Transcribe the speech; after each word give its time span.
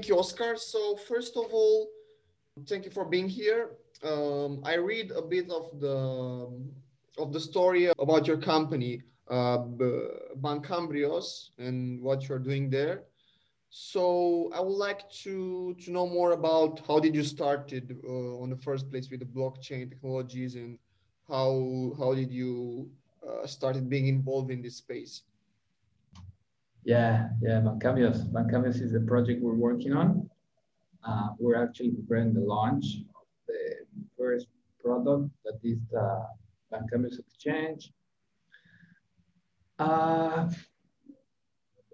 thank 0.00 0.08
you, 0.08 0.18
Oscar. 0.18 0.56
So 0.56 0.96
first 0.96 1.36
of 1.36 1.52
all, 1.52 1.90
thank 2.66 2.86
you 2.86 2.90
for 2.90 3.04
being 3.04 3.28
here. 3.28 3.72
Um, 4.02 4.62
I 4.64 4.76
read 4.76 5.10
a 5.10 5.20
bit 5.20 5.50
of 5.50 5.78
the 5.78 6.48
of 7.18 7.34
the 7.34 7.40
story 7.40 7.92
about 7.98 8.26
your 8.26 8.38
company, 8.38 9.02
uh, 9.28 9.58
Bancambios, 10.44 11.50
and 11.58 12.00
what 12.02 12.26
you're 12.26 12.38
doing 12.38 12.70
there. 12.70 13.02
So 13.68 14.50
I 14.54 14.60
would 14.60 14.80
like 14.88 15.02
to 15.24 15.74
to 15.84 15.90
know 15.92 16.06
more 16.06 16.32
about 16.32 16.80
how 16.88 16.98
did 16.98 17.14
you 17.14 17.22
started 17.22 17.98
uh, 18.02 18.42
on 18.42 18.48
the 18.48 18.56
first 18.56 18.90
place 18.90 19.10
with 19.10 19.20
the 19.20 19.30
blockchain 19.38 19.90
technologies 19.90 20.54
and 20.54 20.78
how 21.28 21.92
how 21.98 22.14
did 22.14 22.32
you 22.32 22.88
uh, 23.28 23.46
started 23.46 23.90
being 23.90 24.06
involved 24.06 24.50
in 24.50 24.62
this 24.62 24.76
space? 24.76 25.24
Yeah, 26.84 27.28
yeah, 27.42 27.60
Bancambios. 27.60 28.30
Bancambios 28.32 28.80
is 28.80 28.92
the 28.92 29.00
project 29.00 29.42
we're 29.42 29.54
working 29.54 29.92
on. 29.92 30.28
Uh, 31.04 31.28
we're 31.38 31.62
actually 31.62 31.90
preparing 31.90 32.32
the 32.32 32.40
launch 32.40 32.84
of 33.14 33.26
the 33.46 33.74
first 34.16 34.46
product 34.82 35.30
that 35.44 35.58
is 35.62 35.78
the 35.90 36.26
Bancambios 36.72 37.18
Exchange. 37.18 37.92
Uh, 39.78 40.48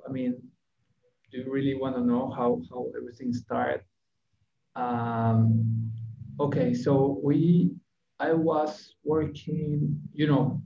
I 0.07 0.11
mean, 0.11 0.41
do 1.33 1.39
you 1.39 1.51
really 1.51 1.75
want 1.75 1.97
to 1.97 2.03
know 2.03 2.31
how, 2.31 2.63
how 2.71 2.87
everything 2.97 3.33
started? 3.33 3.83
Um, 4.77 5.93
okay, 6.39 6.75
so 6.75 7.21
we, 7.23 7.73
I 8.21 8.33
was 8.33 8.95
working, 9.05 10.01
you 10.13 10.27
know, 10.29 10.63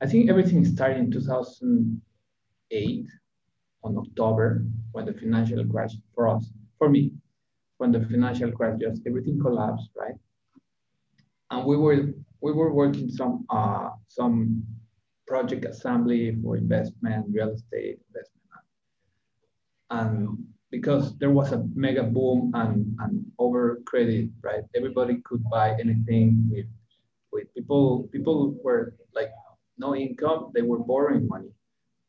I 0.00 0.06
think 0.06 0.30
everything 0.30 0.64
started 0.64 0.98
in 0.98 1.10
2008 1.10 3.06
on 3.84 3.96
October 3.98 4.64
when 4.92 5.04
the 5.04 5.12
financial 5.12 5.64
crash 5.66 5.92
for 6.14 6.28
us, 6.28 6.50
for 6.78 6.88
me, 6.88 7.12
when 7.78 7.92
the 7.92 8.00
financial 8.00 8.50
crash 8.50 8.78
just 8.80 9.02
everything 9.06 9.38
collapsed, 9.40 9.90
right? 9.94 10.14
And 11.50 11.64
we 11.66 11.76
were 11.76 12.14
we 12.40 12.52
were 12.52 12.72
working 12.72 13.08
some 13.10 13.46
uh, 13.50 13.90
some 14.08 14.64
project 15.26 15.64
assembly 15.64 16.36
for 16.42 16.56
investment, 16.56 17.26
real 17.30 17.50
estate 17.50 17.98
investment, 18.08 18.64
and 19.90 20.44
because 20.74 21.16
there 21.18 21.30
was 21.30 21.52
a 21.52 21.64
mega 21.76 22.02
boom 22.02 22.50
and, 22.54 22.96
and 22.98 23.24
over 23.38 23.80
credit, 23.86 24.28
right? 24.42 24.64
Everybody 24.74 25.22
could 25.24 25.42
buy 25.48 25.76
anything 25.78 26.48
with, 26.50 26.66
with 27.32 27.46
people, 27.54 28.08
people 28.10 28.56
were 28.64 28.96
like 29.14 29.30
no 29.78 29.94
income, 29.94 30.50
they 30.52 30.62
were 30.62 30.80
borrowing 30.80 31.28
money. 31.28 31.50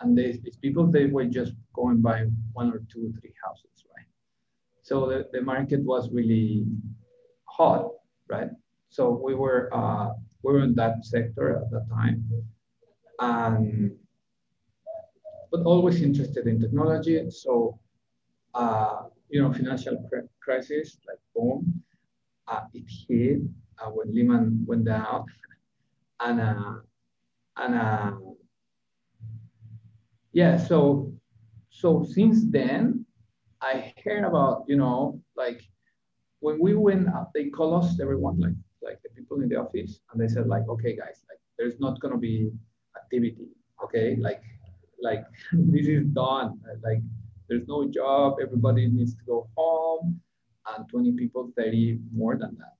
And 0.01 0.17
they, 0.17 0.33
these 0.43 0.57
people, 0.57 0.87
they 0.87 1.05
were 1.05 1.25
just 1.25 1.53
going 1.73 2.01
by 2.01 2.25
one 2.53 2.71
or 2.71 2.81
two, 2.91 3.07
or 3.07 3.19
three 3.19 3.33
houses, 3.43 3.85
right? 3.95 4.05
So 4.81 5.07
the, 5.07 5.27
the 5.31 5.41
market 5.41 5.81
was 5.83 6.11
really 6.11 6.65
hot, 7.45 7.91
right? 8.27 8.49
So 8.89 9.09
we 9.23 9.35
were, 9.35 9.69
uh, 9.73 10.09
we 10.43 10.53
were 10.53 10.63
in 10.63 10.75
that 10.75 11.05
sector 11.05 11.55
at 11.57 11.71
that 11.71 11.87
time. 11.89 12.25
And 13.19 13.95
but 15.55 15.63
always 15.65 16.01
interested 16.01 16.47
in 16.47 16.59
technology. 16.59 17.29
So, 17.29 17.79
uh, 18.53 19.03
you 19.29 19.41
know, 19.41 19.51
financial 19.53 19.97
crisis, 20.41 20.97
like 21.07 21.19
boom, 21.35 21.81
uh, 22.47 22.61
it 22.73 22.83
hit 23.07 23.39
uh, 23.79 23.89
when 23.89 24.13
Lehman 24.13 24.65
went 24.67 24.85
down, 24.85 25.25
and 26.19 26.41
uh, 26.41 26.73
and 27.57 27.75
uh, 27.75 28.11
yeah. 30.35 30.57
So, 30.57 31.13
so 31.69 32.03
since 32.03 32.43
then, 32.51 33.05
I 33.61 33.93
heard 34.03 34.25
about 34.25 34.65
you 34.67 34.75
know 34.75 35.21
like 35.35 35.63
when 36.41 36.59
we 36.59 36.75
went 36.75 37.07
up, 37.07 37.31
they 37.33 37.49
call 37.49 37.73
us 37.73 37.99
everyone 38.01 38.37
like 38.39 38.59
like 38.83 38.99
the 39.01 39.09
people 39.15 39.41
in 39.41 39.47
the 39.47 39.55
office, 39.55 40.01
and 40.11 40.21
they 40.21 40.27
said 40.27 40.45
like, 40.47 40.67
okay, 40.67 40.95
guys, 40.95 41.23
like 41.31 41.39
there's 41.57 41.79
not 41.79 41.99
gonna 42.01 42.17
be 42.19 42.51
activity, 42.99 43.47
okay, 43.83 44.17
like 44.19 44.43
like 45.01 45.23
this 45.53 45.87
is 45.87 46.03
done. 46.07 46.59
Like 46.83 47.01
there's 47.47 47.67
no 47.67 47.87
job, 47.87 48.37
everybody 48.43 48.87
needs 48.87 49.15
to 49.15 49.23
go 49.23 49.47
home, 49.55 50.19
and 50.67 50.89
20 50.89 51.13
people, 51.13 51.51
30 51.55 51.99
more 52.13 52.35
than 52.35 52.57
that. 52.59 52.75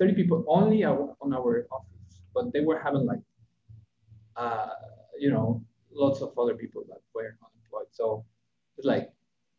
30 0.00 0.14
people 0.14 0.44
only 0.48 0.82
on 0.84 1.32
our 1.32 1.68
office, 1.70 2.18
but 2.34 2.52
they 2.52 2.60
were 2.60 2.80
having 2.82 3.06
like, 3.06 3.22
uh, 4.34 4.70
you 5.16 5.30
know, 5.30 5.62
lots 5.94 6.20
of 6.20 6.36
other 6.38 6.54
people 6.54 6.84
that 6.88 7.00
were 7.14 7.36
unemployed. 7.42 7.88
So 7.90 8.24
it's 8.76 8.86
like, 8.86 9.10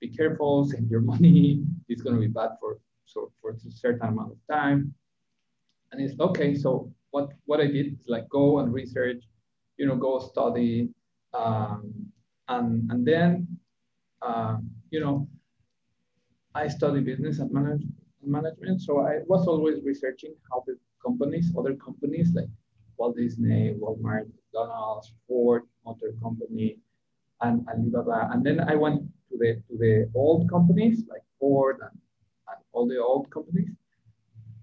be 0.02 0.10
careful, 0.10 0.66
save 0.66 0.90
your 0.90 1.02
money. 1.02 1.64
It's 1.88 2.02
gonna 2.02 2.20
be 2.20 2.28
bad 2.28 2.52
for 2.60 2.80
so 3.06 3.32
for 3.42 3.52
a 3.52 3.72
certain 3.72 4.08
amount 4.08 4.32
of 4.32 4.40
time. 4.52 4.94
And 5.92 6.02
it's 6.02 6.20
okay. 6.20 6.56
So 6.56 6.92
what 7.12 7.30
what 7.46 7.62
I 7.62 7.68
did 7.68 8.00
is 8.00 8.08
like 8.08 8.28
go 8.30 8.60
and 8.60 8.74
research, 8.74 9.24
you 9.78 9.86
know, 9.86 9.96
go 9.96 10.20
study 10.20 10.90
um, 11.36 11.94
and, 12.48 12.90
and 12.92 13.06
then, 13.06 13.48
uh, 14.22 14.58
you 14.90 15.00
know, 15.00 15.28
I 16.54 16.68
studied 16.68 17.06
business 17.06 17.40
and 17.40 17.52
manage, 17.52 17.84
management. 18.24 18.82
So 18.82 19.02
I 19.02 19.20
was 19.28 19.48
always 19.48 19.84
researching 19.84 20.34
how 20.52 20.64
the 20.66 20.78
companies, 21.04 21.52
other 21.58 21.76
companies 21.76 22.32
like 22.34 22.48
Walt 22.98 23.18
Disney, 23.18 23.76
Walmart, 23.80 24.28
McDonald's, 24.34 25.14
Ford, 25.28 25.64
Motor 25.86 26.14
Company, 26.22 26.78
and 27.42 27.68
Alibaba. 27.68 28.30
And 28.32 28.46
then 28.46 28.60
I 28.60 28.76
went 28.76 29.02
to 29.30 29.38
the 29.38 29.62
to 29.68 29.78
the 29.78 30.10
old 30.16 30.50
companies 30.50 31.04
like 31.10 31.24
Ford 31.40 31.78
and, 31.82 32.00
and 32.50 32.58
all 32.72 32.88
the 32.88 33.02
old 33.02 33.30
companies. 33.32 33.72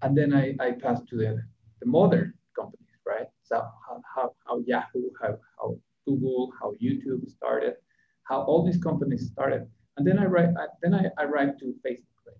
And 0.01 0.17
then 0.17 0.33
I, 0.33 0.55
I 0.59 0.71
passed 0.71 1.07
to 1.09 1.15
the, 1.15 1.41
the 1.79 1.85
modern 1.85 2.33
companies, 2.55 2.99
right? 3.05 3.27
So 3.43 3.55
how, 3.55 4.01
how, 4.13 4.35
how 4.45 4.59
Yahoo, 4.67 5.09
how, 5.21 5.37
how 5.57 5.77
Google, 6.05 6.51
how 6.59 6.73
YouTube 6.81 7.29
started, 7.29 7.75
how 8.23 8.41
all 8.41 8.65
these 8.65 8.81
companies 8.81 9.27
started. 9.27 9.65
And 9.97 10.05
then 10.05 10.19
I 10.19 10.25
write, 10.25 10.49
I, 10.57 10.65
then 10.81 10.93
I, 10.93 11.23
write 11.23 11.57
to 11.59 11.75
Facebook, 11.85 12.19
right? 12.27 12.35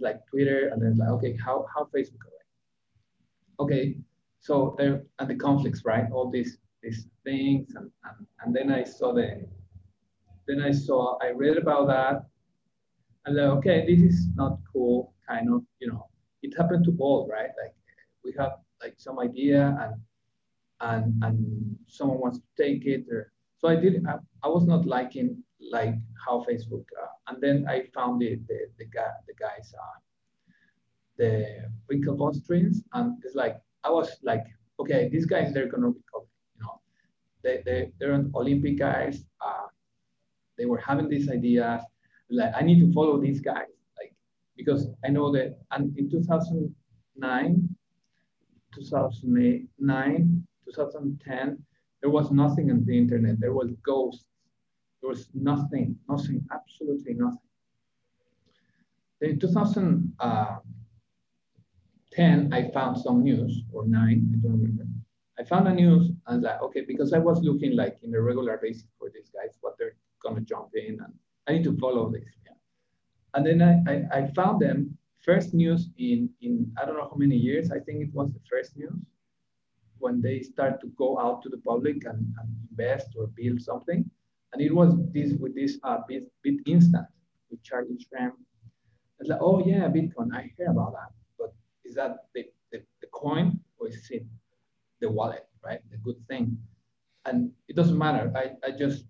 like 0.00 0.26
Twitter, 0.26 0.68
and 0.68 0.82
then 0.82 0.96
like, 0.96 1.10
okay, 1.10 1.36
how, 1.44 1.66
how 1.72 1.84
Facebook 1.84 2.24
right? 2.24 3.60
Okay, 3.60 3.98
so 4.40 4.74
there, 4.78 5.02
and 5.18 5.30
the 5.30 5.36
conflicts, 5.36 5.84
right? 5.84 6.06
All 6.12 6.30
these, 6.30 6.58
these 6.82 7.08
things, 7.24 7.74
and, 7.74 7.90
and, 8.04 8.26
and 8.44 8.54
then 8.54 8.72
I 8.72 8.84
saw 8.84 9.12
the, 9.12 9.46
then 10.46 10.62
I 10.62 10.70
saw, 10.70 11.18
I 11.22 11.30
read 11.30 11.56
about 11.56 11.88
that, 11.88 12.26
and 13.26 13.36
like, 13.36 13.50
okay, 13.58 13.84
this 13.86 14.00
is 14.00 14.28
not 14.34 14.58
cool, 14.72 15.14
kind 15.28 15.52
of, 15.52 15.62
you 15.80 15.88
know, 15.88 16.08
it 16.42 16.54
happened 16.56 16.84
to 16.84 16.96
all, 16.98 17.28
right? 17.30 17.50
Like 17.62 17.74
we 18.24 18.32
have 18.38 18.52
like 18.82 18.94
some 18.96 19.18
idea 19.18 19.76
and 19.80 19.94
and 20.80 21.24
and 21.24 21.76
someone 21.86 22.20
wants 22.20 22.38
to 22.38 22.62
take 22.62 22.86
it 22.86 23.04
or 23.10 23.32
so 23.58 23.68
I 23.68 23.76
did 23.76 24.04
I, 24.06 24.16
I 24.42 24.48
was 24.48 24.66
not 24.66 24.86
liking 24.86 25.42
like 25.60 25.94
how 26.24 26.44
Facebook 26.48 26.84
uh, 27.02 27.08
and 27.28 27.42
then 27.42 27.66
I 27.68 27.84
found 27.94 28.20
the 28.20 28.36
the, 28.48 28.58
the 28.78 28.84
guy 28.84 29.10
the 29.26 29.34
guys 29.34 29.74
uh, 29.76 29.98
the 31.16 31.68
Winklevoss 31.90 32.46
twins 32.46 32.84
and 32.92 33.16
it's 33.24 33.34
like 33.34 33.60
I 33.84 33.90
was 33.90 34.18
like 34.22 34.44
okay 34.80 35.08
these 35.08 35.26
guys 35.26 35.52
they're 35.52 35.68
gonna 35.68 35.92
they, 37.48 37.62
they 37.66 37.90
they're 37.98 38.24
Olympic 38.34 38.78
guys 38.78 39.24
uh, 39.44 39.66
they 40.56 40.66
were 40.66 40.82
having 40.90 41.08
these 41.08 41.28
ideas 41.30 41.82
like 42.30 42.52
I 42.54 42.62
need 42.62 42.80
to 42.80 42.92
follow 42.92 43.20
these 43.20 43.40
guys 43.40 43.72
like 43.98 44.12
because 44.56 44.88
I 45.04 45.08
know 45.08 45.32
that 45.32 45.58
and 45.70 45.96
in 45.98 46.10
2009 46.10 47.68
2009 48.74 50.46
2010, 50.74 51.58
there 52.00 52.10
was 52.10 52.30
nothing 52.30 52.70
on 52.70 52.84
the 52.84 52.96
internet. 52.96 53.40
There 53.40 53.52
was 53.52 53.72
ghosts. 53.84 54.24
There 55.00 55.08
was 55.08 55.28
nothing, 55.34 55.96
nothing, 56.08 56.44
absolutely 56.52 57.14
nothing. 57.14 57.38
In 59.20 59.38
2010, 59.38 60.12
uh, 62.52 62.56
I 62.56 62.70
found 62.72 62.98
some 62.98 63.22
news, 63.22 63.62
or 63.72 63.86
nine, 63.86 64.30
I 64.32 64.36
don't 64.42 64.60
remember. 64.60 64.97
I 65.38 65.44
found 65.44 65.68
a 65.68 65.74
news 65.74 66.10
and 66.26 66.42
like, 66.42 66.60
okay, 66.62 66.82
because 66.86 67.12
I 67.12 67.18
was 67.18 67.40
looking 67.42 67.76
like 67.76 67.98
in 68.02 68.14
a 68.14 68.20
regular 68.20 68.58
basis 68.60 68.88
for 68.98 69.08
these 69.14 69.30
guys, 69.30 69.56
what 69.60 69.76
they're 69.78 69.94
gonna 70.22 70.40
jump 70.40 70.70
in, 70.74 70.98
and 71.00 71.12
I 71.46 71.52
need 71.52 71.64
to 71.64 71.76
follow 71.78 72.10
this. 72.10 72.24
Yeah. 72.44 72.56
And 73.34 73.46
then 73.46 73.62
I, 73.62 73.92
I, 73.92 74.18
I 74.18 74.26
found 74.32 74.60
them 74.60 74.98
first 75.20 75.54
news 75.54 75.90
in, 75.98 76.30
in, 76.40 76.72
I 76.80 76.84
don't 76.84 76.96
know 76.96 77.08
how 77.10 77.16
many 77.16 77.36
years, 77.36 77.70
I 77.70 77.78
think 77.78 78.02
it 78.02 78.12
was 78.12 78.32
the 78.32 78.40
first 78.50 78.76
news 78.76 79.00
when 79.98 80.20
they 80.20 80.40
start 80.40 80.80
to 80.80 80.88
go 80.96 81.18
out 81.18 81.42
to 81.42 81.48
the 81.48 81.58
public 81.58 82.04
and, 82.04 82.34
and 82.38 82.48
invest 82.70 83.08
or 83.18 83.28
build 83.28 83.60
something. 83.60 84.08
And 84.52 84.62
it 84.62 84.74
was 84.74 84.94
this 85.12 85.34
with 85.38 85.54
this 85.54 85.78
uh, 85.82 85.98
bit, 86.08 86.30
bit 86.42 86.56
instant 86.66 87.06
with 87.50 87.62
Charlie 87.62 87.98
Shrem. 87.98 88.32
It's 89.20 89.28
like, 89.28 89.40
oh 89.42 89.60
yeah, 89.64 89.88
Bitcoin, 89.88 90.32
I 90.32 90.50
hear 90.56 90.70
about 90.70 90.92
that. 90.92 91.10
But 91.38 91.52
is 91.84 91.94
that 91.96 92.26
the, 92.34 92.44
the, 92.72 92.82
the 93.00 93.08
coin 93.08 93.60
or 93.78 93.88
is 93.88 94.08
it 94.10 94.24
the 95.00 95.10
wallet, 95.10 95.46
right? 95.64 95.80
The 95.90 95.98
good 95.98 96.16
thing. 96.28 96.58
And 97.24 97.50
it 97.68 97.76
doesn't 97.76 97.98
matter. 97.98 98.32
I, 98.34 98.52
I 98.66 98.70
just, 98.70 99.04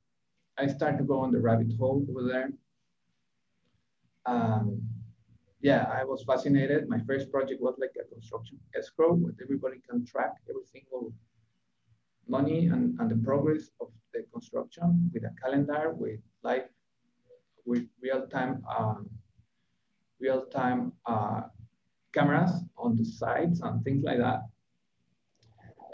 I 0.58 0.66
start 0.66 0.98
to 0.98 1.04
go 1.04 1.20
on 1.20 1.30
the 1.30 1.40
rabbit 1.40 1.72
hole 1.78 2.04
over 2.10 2.24
there. 2.26 2.50
um, 4.26 4.82
yeah, 5.60 5.86
I 5.92 6.04
was 6.04 6.22
fascinated. 6.24 6.88
My 6.88 7.00
first 7.06 7.32
project 7.32 7.60
was 7.60 7.74
like 7.78 7.94
a 8.00 8.04
construction 8.14 8.58
escrow 8.76 9.14
where 9.14 9.34
everybody 9.42 9.80
can 9.88 10.04
track 10.04 10.34
every 10.48 10.64
single 10.64 11.12
money 12.28 12.66
and, 12.66 12.98
and 13.00 13.10
the 13.10 13.16
progress 13.24 13.70
of 13.80 13.88
the 14.12 14.24
construction 14.32 15.10
with 15.12 15.24
a 15.24 15.32
calendar, 15.42 15.92
with 15.94 16.20
live, 16.42 16.68
with 17.64 17.86
real-time, 18.00 18.62
um, 18.78 19.08
real-time 20.20 20.92
uh, 21.06 21.42
cameras 22.12 22.52
on 22.76 22.96
the 22.96 23.04
sites 23.04 23.60
and 23.60 23.82
things 23.84 24.04
like 24.04 24.18
that. 24.18 24.42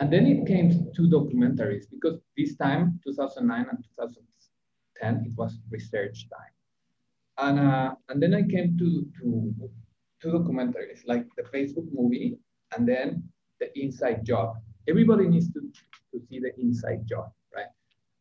And 0.01 0.13
then 0.13 0.27
it 0.27 0.47
came 0.47 0.91
to 0.95 1.03
documentaries 1.03 1.85
because 1.91 2.19
this 2.37 2.57
time, 2.57 3.01
2009 3.05 3.67
and 3.71 3.85
2010, 3.97 5.25
it 5.27 5.33
was 5.37 5.59
research 5.71 6.27
time. 6.29 6.55
And, 7.39 7.59
uh, 7.61 7.95
and 8.09 8.23
then 8.23 8.35
I 8.35 8.43
came 8.43 8.77
to, 8.79 9.07
to 9.21 9.71
two 10.21 10.29
documentaries, 10.29 11.01
like 11.07 11.27
the 11.37 11.43
Facebook 11.45 11.87
movie 11.93 12.39
and 12.77 12.89
then 12.89 13.23
the 13.61 13.77
Inside 13.79 14.25
Job. 14.25 14.57
Everybody 14.89 15.29
needs 15.29 15.53
to, 15.53 15.61
to 15.61 16.21
see 16.29 16.41
the 16.41 16.53
Inside 16.61 17.07
Job, 17.07 17.31
right? 17.55 17.67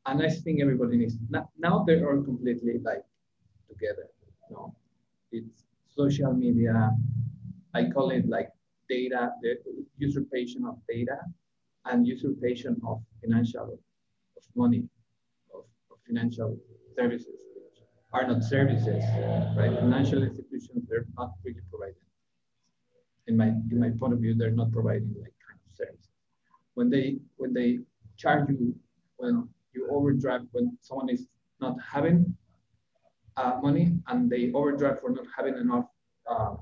And 0.06 0.22
I 0.22 0.30
think 0.30 0.62
everybody 0.62 0.98
needs, 0.98 1.16
now, 1.30 1.50
now 1.58 1.84
they 1.86 1.94
are 1.94 2.22
completely 2.22 2.80
like 2.84 3.04
together, 3.68 4.08
you 4.50 4.56
know? 4.56 4.76
It's 5.32 5.64
social 5.96 6.34
media, 6.34 6.92
I 7.74 7.90
call 7.90 8.12
it 8.12 8.28
like 8.28 8.50
data, 8.90 9.32
the 9.42 9.58
usurpation 9.98 10.66
of 10.66 10.78
data 10.88 11.18
and 11.86 12.08
usurpation 12.08 12.80
of 12.88 13.02
financial, 13.22 13.80
of 14.38 14.44
money, 14.56 14.84
of, 15.54 15.64
of 15.92 15.98
financial 16.08 16.58
services 16.96 17.36
are 18.14 18.28
not 18.28 18.44
services, 18.44 19.04
right? 19.58 19.74
Financial 19.80 20.22
institutions, 20.24 20.86
they're 20.88 21.08
not 21.18 21.32
really 21.44 21.62
providing. 21.70 21.96
In 23.28 23.36
my, 23.38 23.48
in 23.72 23.80
my 23.80 23.90
point 24.00 24.14
of 24.14 24.20
view, 24.20 24.36
they're 24.36 24.52
not 24.52 24.72
providing 24.72 25.14
like 25.20 25.34
kind 25.46 25.60
of 25.66 25.76
services. 25.76 26.10
When 26.76 26.90
they, 26.90 27.18
when 27.38 27.54
they 27.54 27.80
charge 28.18 28.50
you, 28.50 28.76
when 29.18 29.48
you 29.74 29.88
overdraft, 29.90 30.46
when 30.52 30.78
someone 30.82 31.10
is 31.10 31.26
not 31.60 31.78
having 31.82 32.36
uh, 33.38 33.58
money 33.62 33.94
and 34.08 34.30
they 34.30 34.52
overdraft 34.54 35.02
for 35.02 35.10
not 35.10 35.26
having 35.36 35.58
enough 35.58 35.86
uh, 36.30 36.54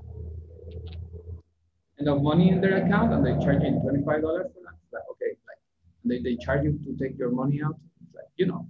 enough 2.02 2.20
money 2.20 2.50
in 2.50 2.60
their 2.60 2.84
account 2.84 3.12
and 3.12 3.24
they 3.24 3.34
charge 3.44 3.62
you 3.62 3.70
$25 3.70 4.04
for 4.04 4.60
that. 4.66 4.76
Like, 4.92 5.06
okay, 5.12 5.32
like 5.48 5.60
they, 6.04 6.18
they 6.26 6.36
charge 6.36 6.64
you 6.64 6.78
to 6.84 6.90
take 7.02 7.18
your 7.18 7.30
money 7.30 7.62
out. 7.64 7.76
It's 8.02 8.14
like, 8.14 8.30
you 8.36 8.46
know. 8.46 8.66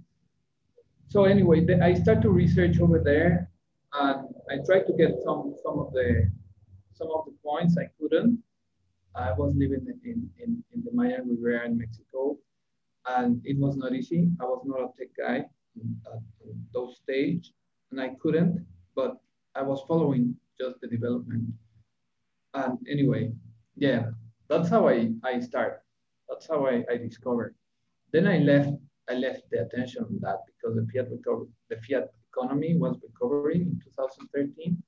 So 1.09 1.25
anyway, 1.25 1.65
the, 1.65 1.83
I 1.83 1.93
start 1.93 2.21
to 2.23 2.29
research 2.29 2.79
over 2.79 2.99
there 2.99 3.49
and 3.93 4.27
I 4.49 4.55
tried 4.65 4.85
to 4.87 4.93
get 4.93 5.11
some 5.23 5.55
some 5.63 5.77
of 5.79 5.93
the 5.93 6.31
some 6.93 7.09
of 7.15 7.25
the 7.25 7.33
points 7.43 7.77
I 7.77 7.87
couldn't. 7.99 8.39
I 9.15 9.31
was 9.33 9.53
living 9.55 9.85
in, 10.03 10.29
in, 10.43 10.63
in 10.73 10.83
the 10.83 10.91
Maya 10.91 11.19
Riviera 11.23 11.65
in 11.67 11.77
Mexico 11.77 12.37
and 13.05 13.41
it 13.45 13.57
was 13.59 13.75
not 13.75 13.93
easy. 13.93 14.29
I 14.41 14.45
was 14.45 14.63
not 14.65 14.79
a 14.79 14.87
tech 14.97 15.09
guy 15.15 15.37
at 15.37 16.19
those 16.73 16.97
stage 17.03 17.51
and 17.91 18.01
I 18.01 18.09
couldn't, 18.21 18.65
but 18.95 19.17
I 19.53 19.61
was 19.61 19.83
following 19.87 20.35
just 20.59 20.81
the 20.81 20.87
development 20.87 21.45
and 22.53 22.77
anyway, 22.89 23.31
yeah, 23.75 24.05
that's 24.49 24.69
how 24.69 24.87
I, 24.87 25.09
I 25.23 25.39
start. 25.39 25.81
That's 26.29 26.47
how 26.47 26.65
I, 26.65 26.83
I 26.89 26.97
discovered. 26.97 27.55
Then 28.11 28.27
I 28.27 28.37
left 28.37 28.73
I 29.09 29.15
left 29.15 29.49
the 29.51 29.63
attention 29.65 30.03
on 30.05 30.19
that 30.21 30.37
because 30.47 30.77
the 30.77 30.87
fiat 30.93 31.11
recover, 31.11 31.45
the 31.69 31.77
fiat 31.77 32.07
economy 32.31 32.77
was 32.77 32.97
recovering 33.03 33.61
in 33.61 33.81
2013, 33.83 34.81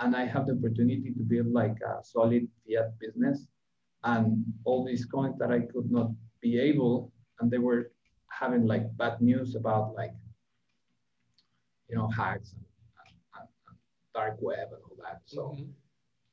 and 0.00 0.16
I 0.16 0.24
have 0.26 0.46
the 0.46 0.54
opportunity 0.54 1.12
to 1.16 1.22
build 1.22 1.52
like 1.52 1.76
a 1.86 2.02
solid 2.02 2.48
fiat 2.66 2.98
business, 2.98 3.46
and 4.02 4.44
all 4.64 4.84
these 4.84 5.04
coins 5.04 5.38
that 5.38 5.52
I 5.52 5.60
could 5.60 5.90
not 5.90 6.10
be 6.40 6.58
able, 6.58 7.12
and 7.40 7.50
they 7.50 7.58
were 7.58 7.92
having 8.30 8.66
like 8.66 8.96
bad 8.96 9.20
news 9.20 9.54
about 9.54 9.94
like 9.94 10.14
you 11.88 11.96
know 11.96 12.08
hacks 12.08 12.52
and, 12.52 12.64
and, 13.36 13.48
and 13.68 13.78
dark 14.14 14.36
web 14.40 14.68
and 14.72 14.82
all 14.84 14.96
that. 15.02 15.20
So. 15.26 15.52
Mm 15.52 15.56
-hmm 15.56 15.87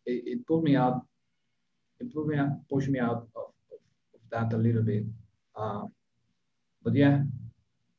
it, 0.06 0.24
it 0.25 0.48
pulled 0.48 0.63
me 0.63 0.75
out, 0.75 1.02
it 2.00 2.13
pulled 2.13 2.28
me 2.28 2.38
out, 2.38 2.50
pushed 2.69 2.90
me 2.90 3.00
out 3.00 3.28
of, 3.36 3.54
of, 3.72 3.80
of 4.13 4.22
that 4.31 4.54
a 4.54 4.57
little 4.57 4.84
bit. 4.84 5.06
Uh, 5.56 5.84
but 6.84 6.94
yeah, 6.94 7.22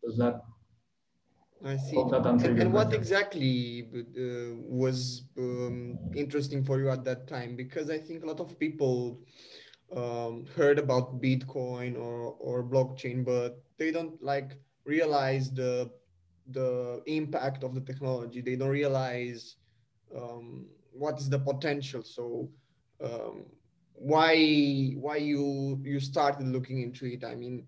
does 0.05 0.17
that 0.19 0.43
I 1.65 1.77
see. 1.77 1.97
And, 1.97 2.61
and, 2.61 2.73
what 2.73 2.93
exactly 2.93 3.89
uh, 3.95 4.55
was 4.57 5.23
um, 5.39 5.99
interesting 6.15 6.65
for 6.65 6.79
you 6.79 6.91
at 6.91 7.03
that 7.05 7.27
time? 7.27 7.57
Because 7.57 7.91
I 7.91 7.99
think 7.99 8.23
a 8.23 8.27
lot 8.27 8.41
of 8.41 8.59
people 8.59 9.21
um, 9.97 10.45
heard 10.55 10.79
about 10.79 11.21
Bitcoin 11.21 11.97
or, 11.97 12.37
or 12.39 12.63
blockchain, 12.63 13.25
but 13.25 13.63
they 13.79 13.91
don't 13.91 14.23
like 14.23 14.53
realize 14.85 15.51
the 15.51 15.91
the 16.53 17.03
impact 17.07 17.65
of 17.65 17.75
the 17.75 17.81
technology. 17.81 18.41
They 18.41 18.55
don't 18.55 18.69
realize 18.69 19.57
um, 20.15 20.67
what 20.99 21.19
is 21.19 21.29
the 21.29 21.39
potential? 21.39 22.03
So 22.03 22.49
um, 23.03 23.45
why 23.95 24.93
why 24.97 25.17
you 25.17 25.81
you 25.83 26.01
started 26.01 26.47
looking 26.47 26.81
into 26.83 27.07
it? 27.07 27.25
I 27.25 27.35
mean 27.35 27.67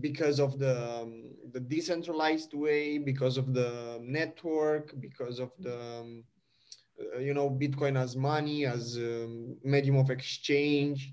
because 0.00 0.40
of 0.40 0.58
the 0.58 1.02
um, 1.02 1.30
the 1.52 1.60
decentralized 1.60 2.52
way 2.54 2.98
because 2.98 3.36
of 3.36 3.54
the 3.54 4.00
network 4.02 4.98
because 5.00 5.38
of 5.38 5.50
the 5.60 5.76
um, 6.00 6.24
uh, 7.00 7.18
you 7.18 7.34
know 7.34 7.50
bitcoin 7.50 7.96
as 7.96 8.16
money 8.16 8.66
as 8.66 8.96
um, 8.96 9.56
medium 9.62 9.96
of 9.96 10.10
exchange. 10.10 11.12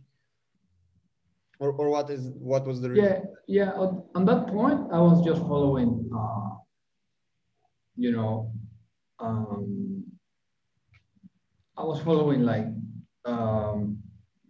Or, 1.59 1.73
or 1.73 1.91
what 1.91 2.09
is 2.09 2.31
what 2.39 2.65
was 2.65 2.81
the 2.81 2.89
reason? 2.89 3.05
yeah 3.47 3.67
yeah 3.67 3.71
on 4.15 4.25
that 4.25 4.47
point 4.47 4.79
i 4.91 4.99
was 4.99 5.23
just 5.23 5.41
following 5.41 6.09
uh, 6.11 6.55
you 7.95 8.11
know 8.11 8.51
um, 9.19 9.80
I 11.81 11.83
was 11.83 11.99
following 12.01 12.43
like 12.43 12.67
um, 13.25 13.97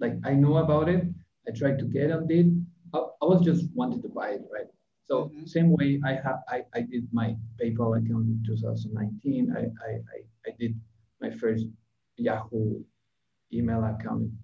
like 0.02 0.16
I 0.26 0.34
know 0.34 0.58
about 0.58 0.90
it. 0.90 1.06
I 1.48 1.52
tried 1.58 1.80
to 1.80 1.86
get 1.86 2.12
on 2.12 2.28
it. 2.30 2.48
I, 2.94 2.98
I 2.98 3.26
was 3.26 3.42
just 3.42 3.66
wanted 3.74 4.02
to 4.02 4.10
buy 4.10 4.32
it, 4.32 4.42
right? 4.54 4.68
So 5.06 5.26
mm-hmm. 5.26 5.46
same 5.46 5.70
way 5.72 6.02
I 6.06 6.14
have 6.26 6.40
I, 6.50 6.64
I 6.76 6.82
did 6.82 7.08
my 7.14 7.38
PayPal 7.58 7.98
account 7.98 8.26
in 8.28 8.44
2019. 8.46 9.56
I, 9.56 9.60
I, 9.60 9.92
I, 9.94 10.18
I 10.46 10.52
did 10.60 10.78
my 11.22 11.30
first 11.32 11.68
Yahoo 12.18 12.84
email 13.54 13.86
account 13.86 14.24
in 14.24 14.38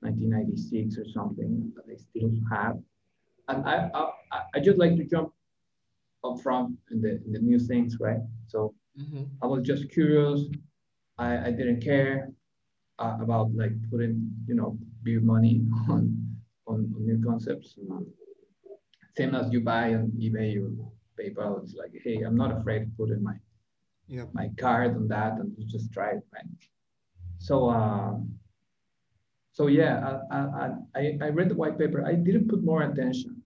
1996 0.00 0.98
or 0.98 1.08
something 1.08 1.72
that 1.76 1.90
I 1.90 1.96
still 1.96 2.30
have. 2.52 2.76
And 3.48 3.66
I, 3.66 3.90
I, 3.94 4.40
I 4.54 4.60
just 4.60 4.78
like 4.78 4.96
to 4.96 5.04
jump 5.04 5.32
up 6.24 6.40
front 6.40 6.76
in 6.90 7.00
the, 7.00 7.22
in 7.24 7.32
the 7.32 7.38
new 7.38 7.58
things, 7.58 7.96
right? 7.98 8.20
So 8.48 8.74
mm-hmm. 9.00 9.24
I 9.42 9.46
was 9.46 9.62
just 9.62 9.90
curious. 9.90 10.42
I, 11.18 11.48
I 11.48 11.50
didn't 11.50 11.80
care 11.82 12.30
uh, 12.98 13.18
about 13.20 13.54
like 13.54 13.72
putting, 13.90 14.30
you 14.46 14.54
know, 14.54 14.78
big 15.02 15.22
money 15.22 15.62
on, 15.88 16.14
on, 16.66 16.92
on 16.94 17.06
new 17.06 17.22
concepts. 17.24 17.78
Same 19.16 19.34
as 19.34 19.52
you 19.52 19.60
buy 19.60 19.94
on 19.94 20.12
eBay 20.18 20.56
or 20.62 20.70
PayPal, 21.18 21.62
it's 21.62 21.74
like, 21.74 21.90
hey, 22.04 22.22
I'm 22.22 22.36
not 22.36 22.56
afraid 22.56 22.80
to 22.80 22.90
put 22.96 23.10
in 23.10 23.22
my 23.22 23.34
yeah. 24.06 24.24
my 24.32 24.50
card 24.58 24.96
on 24.96 25.08
that 25.08 25.34
and 25.34 25.52
just 25.66 25.92
try 25.92 26.10
it, 26.10 26.22
right? 26.32 26.46
So, 27.38 27.68
uh, 27.68 28.14
so 29.52 29.66
yeah, 29.66 30.18
I, 30.30 30.70
I, 30.94 31.18
I 31.20 31.28
read 31.28 31.50
the 31.50 31.54
white 31.54 31.78
paper. 31.78 32.06
I 32.06 32.14
didn't 32.14 32.48
put 32.48 32.62
more 32.62 32.82
attention. 32.82 33.42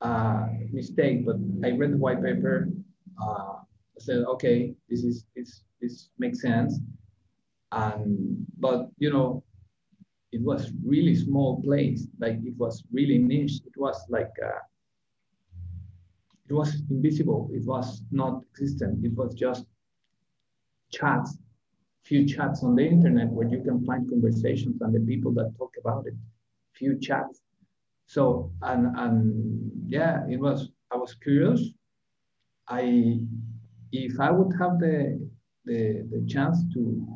Uh, 0.00 0.46
mistake, 0.70 1.26
but 1.26 1.36
I 1.64 1.72
read 1.72 1.92
the 1.92 1.96
white 1.96 2.22
paper. 2.22 2.68
Uh, 3.20 3.54
I 3.58 3.98
said, 3.98 4.24
okay, 4.24 4.72
this 4.88 5.02
is 5.02 5.24
this 5.34 5.64
this 5.80 6.10
makes 6.18 6.40
sense. 6.40 6.78
And 7.72 8.46
but 8.58 8.88
you 8.98 9.12
know, 9.12 9.42
it 10.32 10.42
was 10.42 10.72
really 10.84 11.14
small 11.14 11.62
place. 11.62 12.06
Like 12.18 12.38
it 12.44 12.56
was 12.56 12.82
really 12.92 13.18
niche. 13.18 13.60
It 13.66 13.76
was 13.76 14.02
like 14.08 14.32
uh, 14.44 14.60
it 16.48 16.52
was 16.52 16.82
invisible. 16.90 17.50
It 17.52 17.64
was 17.64 18.02
not 18.10 18.42
existent. 18.50 19.04
It 19.04 19.14
was 19.14 19.34
just 19.34 19.66
chats, 20.90 21.38
few 22.04 22.26
chats 22.26 22.62
on 22.62 22.74
the 22.74 22.86
internet 22.86 23.28
where 23.28 23.46
you 23.48 23.62
can 23.62 23.84
find 23.84 24.08
conversations 24.08 24.80
and 24.80 24.94
the 24.94 25.00
people 25.00 25.32
that 25.34 25.54
talk 25.58 25.74
about 25.78 26.06
it. 26.06 26.14
Few 26.72 26.98
chats. 26.98 27.42
So 28.06 28.50
and 28.62 28.96
and 28.96 29.70
yeah, 29.86 30.26
it 30.28 30.40
was. 30.40 30.70
I 30.90 30.96
was 30.96 31.14
curious. 31.14 31.60
I 32.68 33.20
if 33.92 34.18
I 34.20 34.30
would 34.30 34.54
have 34.58 34.78
the 34.78 35.20
the, 35.64 36.06
the 36.10 36.24
chance 36.26 36.58
to 36.72 37.06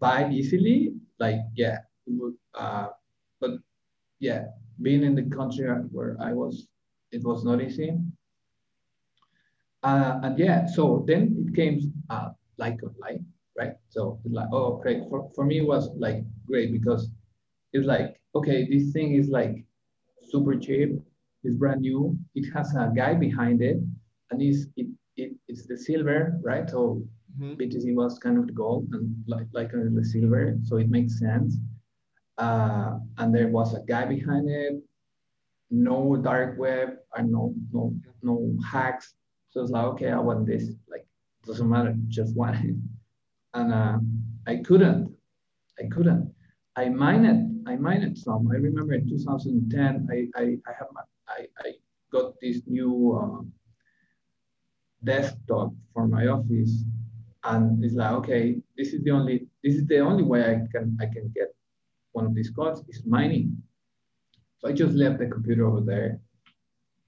buy 0.00 0.28
easily, 0.30 0.94
like 1.18 1.40
yeah, 1.54 1.78
uh, 2.54 2.88
but 3.40 3.50
yeah, 4.20 4.46
being 4.82 5.02
in 5.02 5.14
the 5.14 5.24
country 5.36 5.66
where 5.92 6.16
I 6.20 6.32
was, 6.32 6.66
it 7.12 7.22
was 7.24 7.44
not 7.44 7.60
easy. 7.62 7.98
Uh, 9.82 10.20
and 10.22 10.38
yeah, 10.38 10.66
so 10.66 11.04
then 11.06 11.34
it 11.46 11.54
came 11.54 11.92
uh, 12.10 12.30
like 12.58 12.78
like 13.00 13.20
right? 13.56 13.74
So 13.88 14.20
like, 14.24 14.48
oh, 14.52 14.76
great. 14.82 15.02
For, 15.08 15.30
for 15.34 15.44
me, 15.44 15.58
it 15.58 15.66
was 15.66 15.90
like 15.96 16.24
great 16.46 16.72
because 16.72 17.10
it's 17.72 17.86
like, 17.86 18.20
okay, 18.34 18.66
this 18.68 18.92
thing 18.92 19.14
is 19.14 19.28
like 19.28 19.64
super 20.30 20.56
cheap, 20.56 21.00
it's 21.44 21.56
brand 21.56 21.80
new, 21.82 22.18
it 22.34 22.50
has 22.54 22.74
a 22.74 22.92
guy 22.94 23.14
behind 23.14 23.62
it, 23.62 23.78
and 24.30 24.42
it's, 24.42 24.66
it, 24.76 24.86
it, 25.16 25.32
it's 25.48 25.66
the 25.66 25.76
silver, 25.76 26.38
right? 26.42 26.68
So 26.68 27.02
mm-hmm. 27.38 27.54
BTC 27.54 27.94
was 27.94 28.18
kind 28.18 28.38
of 28.38 28.46
the 28.46 28.52
gold 28.52 28.88
and 28.92 29.14
like, 29.26 29.46
like 29.52 29.72
the 29.72 30.04
silver, 30.04 30.56
so 30.64 30.76
it 30.76 30.88
makes 30.88 31.18
sense. 31.18 31.56
Uh, 32.38 32.98
and 33.18 33.34
there 33.34 33.48
was 33.48 33.74
a 33.74 33.80
guy 33.80 34.04
behind 34.04 34.48
it, 34.48 34.82
no 35.70 36.16
dark 36.16 36.58
web 36.58 36.96
and 37.14 37.30
no 37.30 37.54
no 37.72 37.94
no 38.22 38.56
hacks. 38.64 39.14
So 39.50 39.62
it's 39.62 39.70
like, 39.70 39.84
okay, 39.84 40.10
I 40.10 40.18
want 40.18 40.46
this. 40.46 40.70
Like, 40.88 41.06
doesn't 41.44 41.68
matter, 41.68 41.94
just 42.08 42.36
want 42.36 42.64
it. 42.64 42.76
And 43.54 43.72
uh, 43.72 43.98
I 44.46 44.56
couldn't. 44.56 45.14
I 45.78 45.86
couldn't. 45.88 46.32
I 46.76 46.88
mined 46.88 47.68
I 47.68 47.76
mined 47.76 48.16
some. 48.16 48.48
I 48.50 48.56
remember 48.56 48.94
in 48.94 49.08
2010, 49.08 50.08
I 50.10 50.40
I, 50.40 50.44
I 50.66 50.72
have 50.78 50.88
my, 50.92 51.02
I, 51.28 51.46
I 51.64 51.72
got 52.12 52.34
this 52.40 52.62
new 52.66 53.18
uh, 53.20 53.42
desktop 55.04 55.72
for 55.92 56.06
my 56.06 56.26
office, 56.26 56.84
and 57.44 57.82
it's 57.84 57.94
like, 57.94 58.12
okay, 58.12 58.56
this 58.76 58.92
is 58.92 59.02
the 59.02 59.10
only 59.10 59.46
this 59.64 59.74
is 59.74 59.86
the 59.86 60.00
only 60.00 60.22
way 60.22 60.42
I 60.42 60.66
can 60.72 60.96
I 61.00 61.06
can 61.06 61.32
get 61.34 61.54
one 62.12 62.26
of 62.26 62.34
these 62.34 62.50
codes 62.50 62.82
is 62.88 63.02
mining. 63.06 63.56
So 64.58 64.68
I 64.68 64.72
just 64.72 64.94
left 64.94 65.18
the 65.18 65.26
computer 65.26 65.66
over 65.66 65.80
there, 65.80 66.20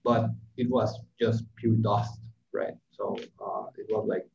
but 0.04 0.30
it 0.56 0.70
was 0.70 0.98
just 1.20 1.44
pure 1.56 1.74
dust, 1.74 2.20
right? 2.52 2.74
So 2.92 3.16
uh, 3.44 3.64
it 3.76 3.86
was 3.90 4.06
like 4.08 4.26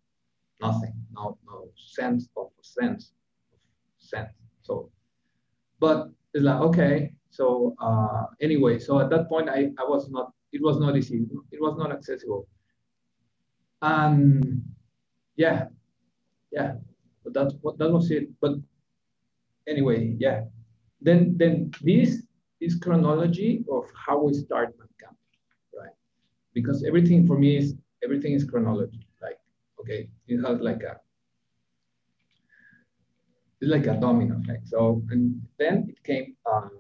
nothing, 0.61 0.93
no, 1.13 1.37
no 1.45 1.69
sense 1.75 2.27
of 2.37 2.51
sense 2.61 3.13
of 3.53 3.59
sense. 3.97 4.29
So, 4.61 4.91
but 5.79 6.09
it's 6.33 6.43
like, 6.43 6.59
okay. 6.61 7.13
So 7.29 7.75
uh, 7.79 8.25
anyway, 8.41 8.79
so 8.79 8.99
at 8.99 9.09
that 9.09 9.29
point, 9.29 9.49
I, 9.49 9.71
I 9.79 9.83
was 9.83 10.09
not, 10.09 10.33
it 10.51 10.61
was 10.61 10.79
not 10.79 10.95
easy. 10.95 11.25
It 11.51 11.61
was 11.61 11.75
not 11.77 11.91
accessible. 11.91 12.47
And 13.81 14.63
yeah, 15.35 15.67
yeah, 16.51 16.73
but 17.23 17.33
that's 17.33 17.53
what, 17.61 17.77
that 17.77 17.91
was 17.91 18.11
it. 18.11 18.29
But 18.41 18.53
anyway, 19.67 20.15
yeah. 20.17 20.45
Then, 21.01 21.35
then 21.37 21.71
this 21.81 22.23
is 22.59 22.75
chronology 22.75 23.63
of 23.71 23.85
how 23.95 24.23
we 24.23 24.33
start 24.33 24.75
Bandcamp, 24.77 25.15
right? 25.77 25.93
Because 26.53 26.83
everything 26.83 27.27
for 27.27 27.37
me 27.37 27.57
is 27.57 27.75
everything 28.03 28.33
is 28.33 28.43
chronology. 28.43 29.07
Like, 29.21 29.39
okay, 29.79 30.09
it 30.27 30.37
has 30.45 30.59
like 30.59 30.83
a 30.83 30.99
it's 33.61 33.71
like 33.71 33.87
a 33.87 33.99
domino 33.99 34.39
effect. 34.39 34.67
So 34.67 35.03
and 35.09 35.41
then 35.59 35.87
it 35.89 36.03
came. 36.03 36.35
Um, 36.51 36.71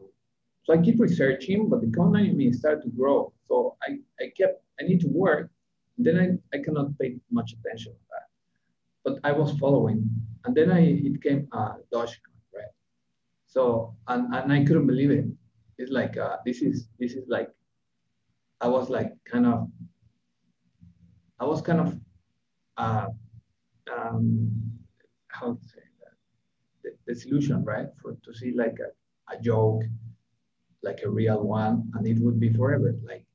so 0.63 0.73
I 0.73 0.77
keep 0.77 0.99
researching, 0.99 1.69
but 1.69 1.81
the 1.81 1.87
economy 1.87 2.51
started 2.51 2.83
to 2.83 2.89
grow. 2.89 3.31
So 3.47 3.77
I, 3.81 3.99
I 4.19 4.31
kept 4.37 4.63
I 4.79 4.83
need 4.83 5.01
to 5.01 5.07
work. 5.07 5.49
Then 5.97 6.19
I, 6.19 6.57
I 6.57 6.61
cannot 6.61 6.97
pay 6.99 7.15
much 7.31 7.53
attention. 7.53 7.93
But 9.07 9.19
I 9.23 9.31
was 9.31 9.57
following, 9.57 10.03
and 10.43 10.53
then 10.53 10.69
I 10.69 10.81
it 10.81 11.23
came 11.23 11.47
uh, 11.53 11.75
Dogecoin, 11.93 12.43
right? 12.53 12.73
So 13.45 13.95
and, 14.09 14.35
and 14.35 14.51
I 14.51 14.65
couldn't 14.65 14.85
believe 14.85 15.11
it. 15.11 15.25
It's 15.77 15.91
like 15.91 16.17
uh, 16.17 16.35
this 16.45 16.61
is 16.61 16.89
this 16.99 17.13
is 17.13 17.23
like 17.29 17.49
I 18.59 18.67
was 18.67 18.89
like 18.89 19.13
kind 19.23 19.45
of 19.45 19.69
I 21.39 21.45
was 21.45 21.61
kind 21.61 21.79
of 21.79 21.97
uh, 22.75 23.07
um, 23.95 24.51
how 25.29 25.53
to 25.53 25.63
say 25.63 25.87
that? 26.01 26.97
The, 27.05 27.15
solution 27.15 27.63
right? 27.63 27.87
For 28.01 28.17
to 28.25 28.33
see 28.33 28.51
like 28.51 28.75
a, 28.87 28.89
a 29.33 29.39
joke 29.39 29.83
like 30.83 30.99
a 31.05 31.09
real 31.09 31.43
one 31.43 31.89
and 31.93 32.05
it 32.05 32.19
would 32.19 32.41
be 32.41 32.51
forever. 32.51 32.93
Like 33.07 33.25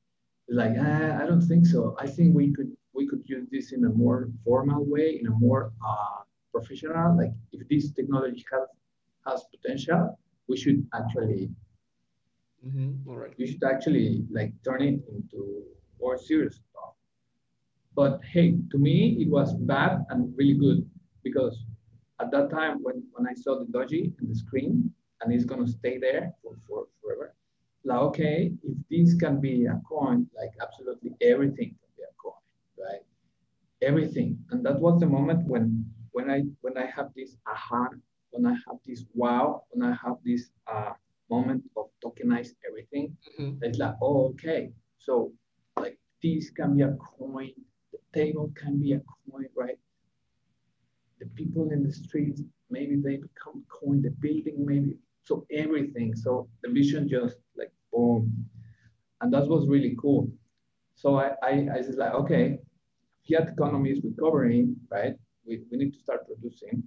like 0.49 0.77
uh, 0.77 1.17
I 1.19 1.25
don't 1.25 1.41
think 1.41 1.65
so. 1.65 1.95
I 1.97 2.05
think 2.05 2.35
we 2.35 2.53
could 2.53 2.71
we 2.93 3.07
could 3.07 3.23
use 3.25 3.47
this 3.51 3.71
in 3.71 3.83
a 3.85 3.89
more 3.89 4.29
formal 4.43 4.83
way 4.85 5.19
in 5.19 5.27
a 5.27 5.35
more 5.45 5.71
uh, 5.87 6.21
professional 6.51 7.17
like 7.17 7.33
if 7.51 7.67
this 7.69 7.91
technology 7.91 8.43
has 8.51 8.67
has 9.27 9.43
potential 9.55 10.17
we 10.47 10.57
should 10.57 10.85
actually 10.93 11.49
Mm-hmm. 12.65 13.09
All 13.09 13.17
right. 13.17 13.33
You 13.37 13.45
should 13.45 13.63
actually 13.63 14.25
like 14.31 14.53
turn 14.63 14.81
it 14.81 14.99
into 15.11 15.63
more 15.99 16.17
serious 16.17 16.55
stuff. 16.55 16.93
But 17.95 18.21
hey, 18.23 18.57
to 18.71 18.77
me, 18.77 19.17
it 19.19 19.29
was 19.29 19.53
bad 19.53 20.05
and 20.09 20.33
really 20.37 20.53
good 20.53 20.89
because 21.23 21.65
at 22.19 22.31
that 22.31 22.49
time 22.49 22.79
when, 22.81 23.03
when 23.11 23.27
I 23.27 23.33
saw 23.33 23.59
the 23.59 23.65
doge 23.65 23.93
in 23.93 24.27
the 24.27 24.35
screen 24.35 24.91
and 25.21 25.33
it's 25.33 25.45
gonna 25.45 25.67
stay 25.67 25.97
there 25.97 26.33
for, 26.41 26.55
for 26.67 26.87
forever, 27.01 27.35
like 27.83 27.99
okay, 27.99 28.53
if 28.63 28.77
this 28.89 29.15
can 29.15 29.41
be 29.41 29.65
a 29.65 29.79
coin, 29.87 30.27
like 30.35 30.51
absolutely 30.61 31.11
everything 31.21 31.75
can 31.79 31.89
be 31.97 32.03
a 32.03 32.13
coin, 32.21 32.41
right? 32.79 33.01
Everything. 33.83 34.37
And 34.51 34.65
that 34.65 34.79
was 34.79 34.99
the 34.99 35.07
moment 35.07 35.47
when 35.47 35.85
when 36.11 36.29
I 36.29 36.43
when 36.61 36.77
I 36.77 36.85
have 36.85 37.09
this 37.15 37.35
aha, 37.47 37.89
when 38.31 38.45
I 38.45 38.53
have 38.65 38.77
this 38.85 39.05
wow, 39.13 39.63
when 39.69 39.87
I 39.89 39.95
have 40.03 40.17
this 40.23 40.49
uh 40.67 40.93
moment 41.29 41.63
of 41.77 41.87
tokenize 42.03 42.51
everything, 42.67 43.15
mm-hmm. 43.39 43.63
it's 43.63 43.79
like, 43.79 43.95
oh, 44.01 44.29
okay. 44.29 44.71
So 44.99 45.33
like 45.79 45.97
this 46.21 46.49
can 46.51 46.77
be 46.77 46.83
a 46.83 46.95
coin, 47.17 47.51
the 47.91 47.99
table 48.13 48.51
can 48.55 48.79
be 48.79 48.93
a 48.93 49.01
coin, 49.29 49.47
right? 49.55 49.79
The 51.19 51.25
people 51.27 51.71
in 51.71 51.83
the 51.83 51.91
streets, 51.91 52.41
maybe 52.69 52.95
they 52.95 53.17
become 53.17 53.63
coin, 53.69 54.01
the 54.01 54.11
building 54.11 54.65
maybe, 54.65 54.97
so 55.23 55.45
everything. 55.51 56.15
So 56.15 56.47
the 56.63 56.69
vision 56.71 57.07
just 57.09 57.37
like 57.57 57.71
boom. 57.91 58.47
And 59.21 59.33
that 59.33 59.47
was 59.47 59.67
really 59.67 59.95
cool. 59.99 60.29
So 60.95 61.17
I, 61.17 61.31
I, 61.41 61.67
I 61.73 61.77
was 61.77 61.95
like, 61.97 62.13
okay, 62.13 62.59
fiat 63.27 63.49
economy 63.49 63.91
is 63.91 64.03
recovering, 64.03 64.75
right? 64.89 65.15
We, 65.45 65.61
we 65.69 65.77
need 65.77 65.93
to 65.93 65.99
start 65.99 66.25
producing 66.25 66.83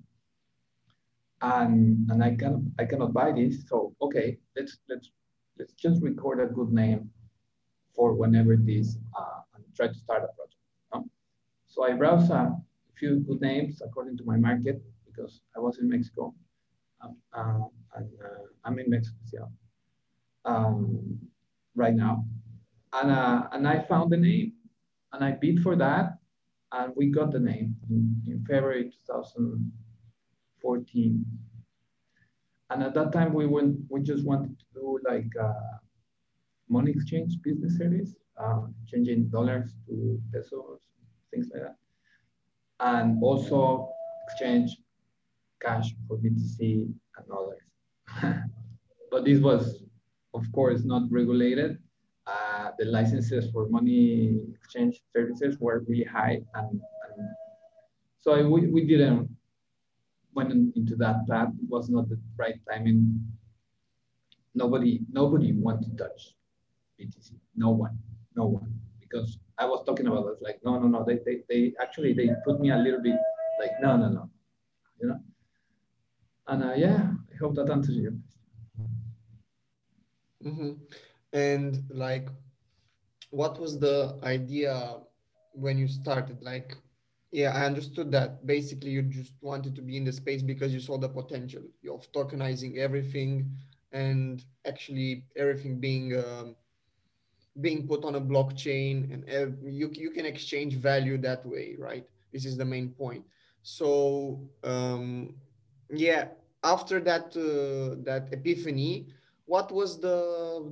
and 1.43 2.11
and 2.11 2.23
I 2.23 2.35
can 2.35 2.73
I 2.79 2.85
cannot 2.85 3.13
buy 3.13 3.33
this. 3.33 3.69
So 3.69 3.95
okay, 4.01 4.39
let's 4.57 4.79
let's 4.89 5.11
let's 5.59 5.73
just 5.75 6.03
record 6.03 6.41
a 6.41 6.47
good 6.47 6.73
name 6.73 7.11
for 7.95 8.15
whenever 8.15 8.57
this 8.57 8.97
uh, 9.19 9.41
and 9.55 9.65
try 9.75 9.89
to 9.89 9.95
start 9.95 10.23
a 10.25 10.29
project. 10.37 11.11
So 11.69 11.85
I 11.85 11.93
browse 11.93 12.31
a 12.31 12.57
few 12.99 13.21
good 13.21 13.43
names 13.43 13.83
according 13.85 14.17
to 14.19 14.25
my 14.25 14.37
market 14.39 14.83
because 15.05 15.43
I 15.55 15.61
was 15.61 15.79
in 15.79 15.91
Mexico 15.91 16.35
um, 17.03 17.17
uh, 17.35 17.67
and 17.97 18.09
uh, 18.25 18.45
I'm 18.65 18.79
in 18.79 18.89
Mexico 18.89 19.19
yeah, 19.33 19.41
um, 20.47 21.19
right 21.75 21.95
now, 21.95 22.25
and 22.95 23.11
uh, 23.11 23.49
and 23.53 23.69
I 23.69 23.83
found 23.83 24.11
the 24.11 24.17
name 24.17 24.53
and 25.13 25.23
I 25.23 25.33
bid 25.33 25.63
for 25.63 25.77
that 25.77 26.19
and 26.73 26.93
we 26.97 27.07
got 27.07 27.31
the 27.33 27.39
name 27.39 27.77
in, 27.89 28.21
in 28.27 28.45
February 28.45 28.91
2014. 29.07 31.25
And 32.71 32.83
at 32.83 32.95
that 32.95 33.13
time, 33.13 33.33
we 33.33 33.47
went, 33.47 33.79
we 33.89 34.03
just 34.03 34.25
wanted 34.25 34.59
to 34.59 34.65
do 34.75 34.99
like 35.09 35.31
uh, 35.41 35.53
money 36.69 36.91
exchange 36.91 37.41
business 37.43 37.79
service, 37.79 38.17
uh, 38.43 38.63
changing 38.87 39.29
dollars 39.29 39.77
to 39.87 40.21
pesos, 40.33 40.81
things 41.33 41.49
like 41.53 41.63
that. 41.63 41.77
And 42.81 43.23
also 43.23 43.93
exchange 44.27 44.77
cash 45.63 45.95
for 46.09 46.19
BTC 46.19 46.93
and 47.17 47.27
others. 47.33 47.63
but 49.11 49.25
this 49.25 49.39
was, 49.39 49.85
of 50.35 50.51
course, 50.53 50.85
not 50.85 51.05
regulated. 51.11 51.79
The 52.79 52.87
licenses 52.87 53.51
for 53.53 53.69
money 53.69 54.41
exchange 54.55 55.03
services 55.15 55.59
were 55.59 55.85
really 55.87 56.05
high. 56.05 56.41
And, 56.55 56.81
and 57.17 57.29
so 58.19 58.33
I, 58.33 58.43
we, 58.43 58.67
we 58.67 58.87
didn't 58.87 59.29
went 60.35 60.53
into 60.77 60.97
that 60.97 61.27
path. 61.29 61.49
It 61.63 61.69
was 61.69 61.89
not 61.89 62.09
the 62.09 62.19
right 62.37 62.61
timing. 62.71 63.21
Nobody, 64.55 65.01
nobody 65.11 65.53
wanted 65.53 65.91
to 65.91 66.05
touch 66.05 66.35
BTC. 67.01 67.33
No 67.57 67.71
one, 67.71 67.99
no 68.35 68.47
one. 68.47 68.73
Because 69.01 69.39
I 69.59 69.65
was 69.65 69.85
talking 69.87 70.07
about 70.07 70.27
it, 70.27 70.39
like, 70.43 70.61
no, 70.65 70.79
no, 70.79 70.89
no. 70.89 71.05
They, 71.05 71.21
they, 71.25 71.43
they 71.49 71.73
actually 71.81 72.13
they 72.13 72.31
put 72.45 72.61
me 72.61 72.71
a 72.71 72.77
little 72.77 73.01
bit 73.01 73.17
like, 73.61 73.71
no, 73.81 73.97
no, 73.97 74.09
no, 74.09 74.31
you 75.01 75.09
know. 75.09 75.21
And 76.49 76.63
uh, 76.63 76.75
yeah, 76.77 77.11
I 77.33 77.37
hope 77.39 77.55
that 77.57 77.71
answers 77.71 77.97
question. 77.97 78.23
Mm-hmm. 80.45 80.73
And 81.33 81.83
like, 81.91 82.29
what 83.37 83.61
was 83.61 83.79
the 83.79 84.19
idea 84.23 84.73
when 85.53 85.77
you 85.77 85.89
started? 85.89 86.39
Like, 86.43 86.75
yeah, 87.33 87.51
I 87.55 87.67
understood 87.67 88.11
that. 88.13 88.47
Basically, 88.47 88.91
you 88.91 89.03
just 89.03 89.35
wanted 89.43 89.75
to 89.77 89.83
be 89.83 89.97
in 89.99 90.05
the 90.05 90.13
space 90.13 90.43
because 90.43 90.73
you 90.73 90.81
saw 90.81 90.97
the 90.97 91.09
potential 91.09 91.63
of 91.93 92.11
tokenizing 92.13 92.79
everything 92.79 93.51
and 93.93 94.43
actually 94.67 95.25
everything 95.37 95.79
being 95.79 96.17
um, 96.17 96.57
being 97.61 97.87
put 97.87 98.05
on 98.05 98.15
a 98.15 98.21
blockchain 98.21 99.13
and 99.13 99.59
you, 99.65 99.91
you 99.93 100.11
can 100.11 100.27
exchange 100.27 100.75
value 100.75 101.19
that 101.19 101.45
way, 101.45 101.75
right? 101.79 102.07
This 102.33 102.45
is 102.45 102.57
the 102.57 102.65
main 102.65 102.89
point. 102.91 103.25
So 103.63 104.49
um, 104.65 105.35
yeah, 105.91 106.29
after 106.65 107.01
that 107.01 107.27
uh, 107.37 108.03
that 108.05 108.29
epiphany, 108.33 109.07
what 109.47 109.71
was 109.73 110.01
the 110.01 110.19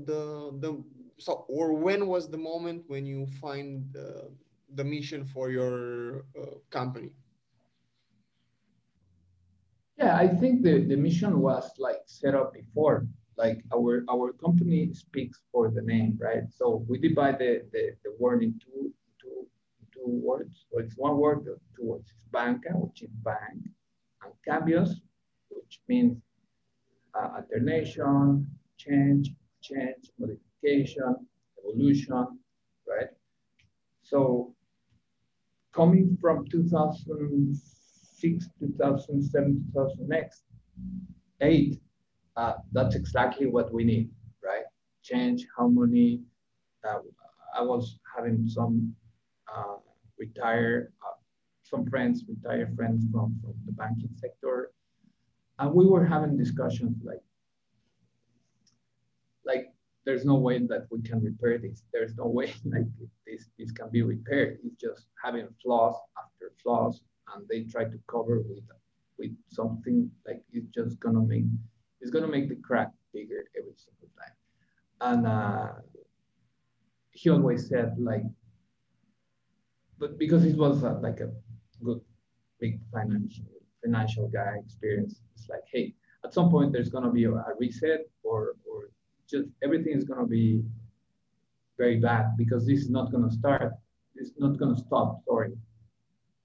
the 0.06 0.22
the 0.64 0.70
so 1.18 1.44
or 1.48 1.72
when 1.72 2.06
was 2.06 2.28
the 2.28 2.38
moment 2.38 2.84
when 2.88 3.06
you 3.06 3.26
find 3.40 3.84
the, 3.92 4.30
the 4.74 4.84
mission 4.84 5.24
for 5.24 5.50
your 5.50 6.24
uh, 6.40 6.56
company? 6.70 7.12
Yeah, 9.96 10.16
I 10.16 10.26
think 10.26 10.62
the, 10.62 10.84
the 10.84 10.96
mission 10.96 11.38
was 11.40 11.70
like 11.78 12.00
set 12.06 12.34
up 12.34 12.52
before. 12.52 13.06
Like 13.36 13.64
our 13.74 14.04
our 14.10 14.32
company 14.32 14.92
speaks 14.92 15.40
for 15.50 15.70
the 15.70 15.82
name, 15.82 16.18
right? 16.20 16.44
So 16.50 16.84
we 16.88 16.98
divide 16.98 17.38
the, 17.38 17.62
the, 17.72 17.96
the 18.04 18.14
word 18.18 18.42
into 18.42 18.92
two, 19.20 19.46
two 19.92 20.06
words. 20.06 20.66
So 20.70 20.78
it's 20.78 20.96
one 20.96 21.16
word, 21.18 21.44
two 21.76 21.84
words. 21.84 22.10
It's 22.10 22.28
banca, 22.32 22.70
which 22.70 23.02
is 23.02 23.10
bank, 23.24 23.58
and 24.22 24.32
cambios, 24.46 24.90
which 25.48 25.80
means 25.88 26.16
uh, 27.14 27.28
alternation, 27.36 28.46
change, 28.76 29.30
change, 29.60 30.10
modification, 30.18 30.53
evolution, 30.66 32.38
right? 32.88 33.08
So 34.02 34.54
coming 35.74 36.16
from 36.20 36.46
2006, 36.48 38.48
2007, 38.58 39.64
2008, 39.72 41.80
uh, 42.36 42.54
that's 42.72 42.94
exactly 42.94 43.46
what 43.46 43.72
we 43.72 43.84
need, 43.84 44.10
right? 44.42 44.64
Change, 45.02 45.46
harmony. 45.56 46.20
Uh, 46.86 46.98
I 47.56 47.62
was 47.62 47.98
having 48.16 48.46
some 48.48 48.94
uh, 49.54 49.76
retired, 50.18 50.92
uh, 51.02 51.16
some 51.62 51.86
friends, 51.86 52.24
retired 52.28 52.74
friends 52.76 53.04
from, 53.12 53.38
from 53.42 53.54
the 53.66 53.72
banking 53.72 54.10
sector. 54.16 54.70
And 55.58 55.72
we 55.72 55.86
were 55.86 56.04
having 56.04 56.36
discussions 56.36 56.96
like, 57.04 57.20
like 59.46 59.73
there's 60.04 60.24
no 60.24 60.34
way 60.34 60.58
that 60.58 60.86
we 60.90 61.00
can 61.00 61.22
repair 61.22 61.58
this. 61.58 61.82
There's 61.92 62.14
no 62.16 62.26
way 62.26 62.52
like 62.64 62.86
this, 63.26 63.48
this 63.58 63.70
can 63.72 63.88
be 63.90 64.02
repaired. 64.02 64.58
It's 64.64 64.80
just 64.80 65.06
having 65.22 65.48
flaws 65.62 65.96
after 66.18 66.52
flaws 66.62 67.00
and 67.34 67.46
they 67.48 67.64
try 67.64 67.84
to 67.84 67.98
cover 68.08 68.42
with 68.48 68.64
with 69.18 69.30
something 69.48 70.10
like 70.26 70.42
it's 70.52 70.68
just 70.74 70.98
gonna 71.00 71.22
make 71.22 71.44
it's 72.00 72.10
gonna 72.10 72.28
make 72.28 72.48
the 72.48 72.56
crack 72.56 72.90
bigger 73.12 73.44
every 73.56 73.74
single 73.76 74.10
time. 74.18 74.36
And 75.00 75.26
uh, 75.26 75.72
he 77.10 77.30
always 77.30 77.68
said 77.68 77.94
like, 77.98 78.24
but 79.98 80.18
because 80.18 80.44
it 80.44 80.56
was 80.56 80.84
uh, 80.84 80.98
like 81.00 81.20
a 81.20 81.30
good 81.82 82.00
big 82.60 82.80
financial 82.92 83.44
financial 83.82 84.28
guy 84.28 84.56
experience, 84.64 85.20
it's 85.34 85.48
like, 85.48 85.64
hey, 85.72 85.94
at 86.24 86.34
some 86.34 86.50
point 86.50 86.72
there's 86.72 86.90
gonna 86.90 87.12
be 87.12 87.24
a, 87.24 87.32
a 87.32 87.54
reset 87.58 88.00
or 88.22 88.56
or 88.68 88.90
just 89.30 89.48
everything 89.62 89.96
is 89.96 90.04
gonna 90.04 90.26
be 90.26 90.62
very 91.78 91.98
bad 91.98 92.36
because 92.36 92.66
this 92.66 92.80
is 92.80 92.90
not 92.90 93.10
gonna 93.10 93.30
start. 93.30 93.72
It's 94.14 94.32
not 94.38 94.58
gonna 94.58 94.76
stop. 94.76 95.22
Sorry. 95.26 95.52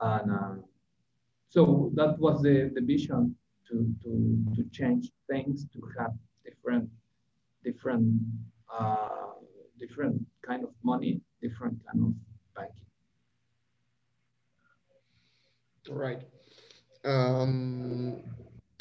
And 0.02 0.32
uh, 0.32 0.56
so 1.50 1.92
that 1.96 2.18
was 2.20 2.42
the, 2.42 2.72
the 2.74 2.82
vision 2.82 3.36
to, 3.68 3.94
to, 4.04 4.46
to 4.56 4.64
change 4.72 5.12
things, 5.30 5.66
to 5.74 5.82
have 5.98 6.12
different, 6.46 6.90
different, 7.64 8.20
uh, 8.74 9.34
different 9.80 10.26
kind 10.46 10.64
of 10.64 10.70
money, 10.84 11.22
different 11.42 11.78
kind 11.86 12.04
of 12.06 12.14
banking. 12.56 12.86
Right. 15.90 16.22
Um, 17.06 18.22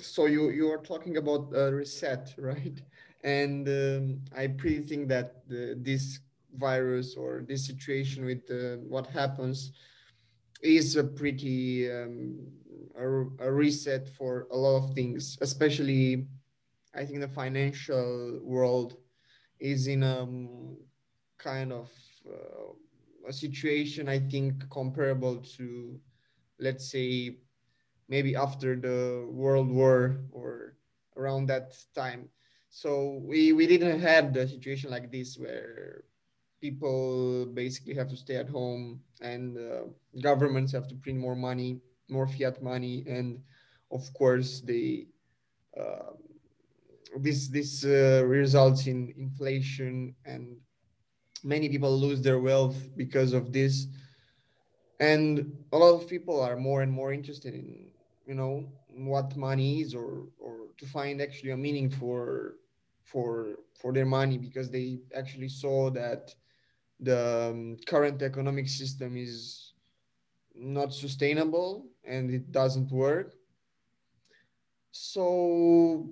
so 0.00 0.26
you 0.26 0.50
you 0.50 0.70
are 0.70 0.78
talking 0.78 1.16
about 1.16 1.50
reset, 1.52 2.34
right? 2.38 2.80
And 3.24 3.68
um, 3.68 4.20
I 4.36 4.46
pretty 4.46 4.80
think 4.80 5.08
that 5.08 5.48
the, 5.48 5.76
this 5.80 6.20
virus 6.56 7.16
or 7.16 7.44
this 7.46 7.66
situation 7.66 8.24
with 8.24 8.50
uh, 8.50 8.80
what 8.88 9.06
happens 9.06 9.72
is 10.62 10.96
a 10.96 11.04
pretty 11.04 11.90
um, 11.90 12.38
a, 12.96 13.06
a, 13.46 13.52
reset 13.52 14.08
for 14.08 14.46
a 14.50 14.56
lot 14.56 14.84
of 14.84 14.94
things, 14.94 15.38
especially 15.40 16.26
I 16.94 17.04
think 17.04 17.20
the 17.20 17.28
financial 17.28 18.40
world 18.42 18.96
is 19.60 19.86
in 19.86 20.02
a 20.02 20.22
um, 20.22 20.76
kind 21.38 21.72
of 21.72 21.90
uh, 22.28 22.72
a 23.28 23.32
situation 23.32 24.08
I 24.08 24.18
think 24.18 24.68
comparable 24.70 25.36
to 25.56 26.00
let's 26.58 26.90
say 26.90 27.36
maybe 28.08 28.34
after 28.34 28.74
the 28.74 29.28
world 29.30 29.70
war 29.70 30.20
or 30.32 30.76
around 31.16 31.46
that 31.46 31.76
time 31.94 32.28
so 32.70 33.20
we 33.24 33.52
we 33.52 33.66
didn't 33.66 34.00
have 34.00 34.32
the 34.32 34.46
situation 34.46 34.90
like 34.90 35.10
this 35.10 35.36
where 35.36 36.04
people 36.60 37.46
basically 37.46 37.94
have 37.94 38.08
to 38.08 38.16
stay 38.16 38.36
at 38.36 38.48
home 38.48 39.00
and 39.20 39.56
uh, 39.56 39.84
governments 40.20 40.72
have 40.72 40.88
to 40.88 40.94
print 40.96 41.18
more 41.18 41.36
money 41.36 41.80
more 42.08 42.26
fiat 42.26 42.62
money. 42.62 43.04
And 43.06 43.40
of 43.92 44.02
course 44.14 44.60
they 44.60 45.06
uh, 45.78 46.12
this 47.18 47.48
this 47.48 47.84
uh, 47.84 48.24
results 48.26 48.86
in 48.86 49.12
inflation 49.16 50.14
and 50.24 50.56
many 51.44 51.68
people 51.68 51.96
lose 51.96 52.20
their 52.20 52.40
wealth 52.40 52.76
because 52.96 53.32
of 53.32 53.52
this. 53.52 53.86
And 55.00 55.52
a 55.72 55.78
lot 55.78 55.94
of 55.94 56.08
people 56.08 56.40
are 56.40 56.56
more 56.56 56.82
and 56.82 56.92
more 56.92 57.12
interested 57.12 57.54
in 57.54 57.90
you 58.26 58.34
know 58.34 58.68
what 58.88 59.36
money 59.36 59.80
is 59.80 59.94
or 59.94 60.26
or 60.38 60.67
to 60.78 60.86
find 60.86 61.20
actually 61.20 61.50
a 61.50 61.56
meaning 61.56 61.90
for 61.90 62.54
for 63.04 63.56
for 63.80 63.92
their 63.92 64.06
money 64.06 64.38
because 64.38 64.70
they 64.70 65.00
actually 65.14 65.48
saw 65.48 65.90
that 65.90 66.34
the 67.00 67.50
um, 67.52 67.76
current 67.86 68.22
economic 68.22 68.68
system 68.68 69.16
is 69.16 69.74
not 70.54 70.92
sustainable 70.92 71.88
and 72.04 72.30
it 72.30 72.50
doesn't 72.52 72.90
work. 72.90 73.34
So 74.90 76.08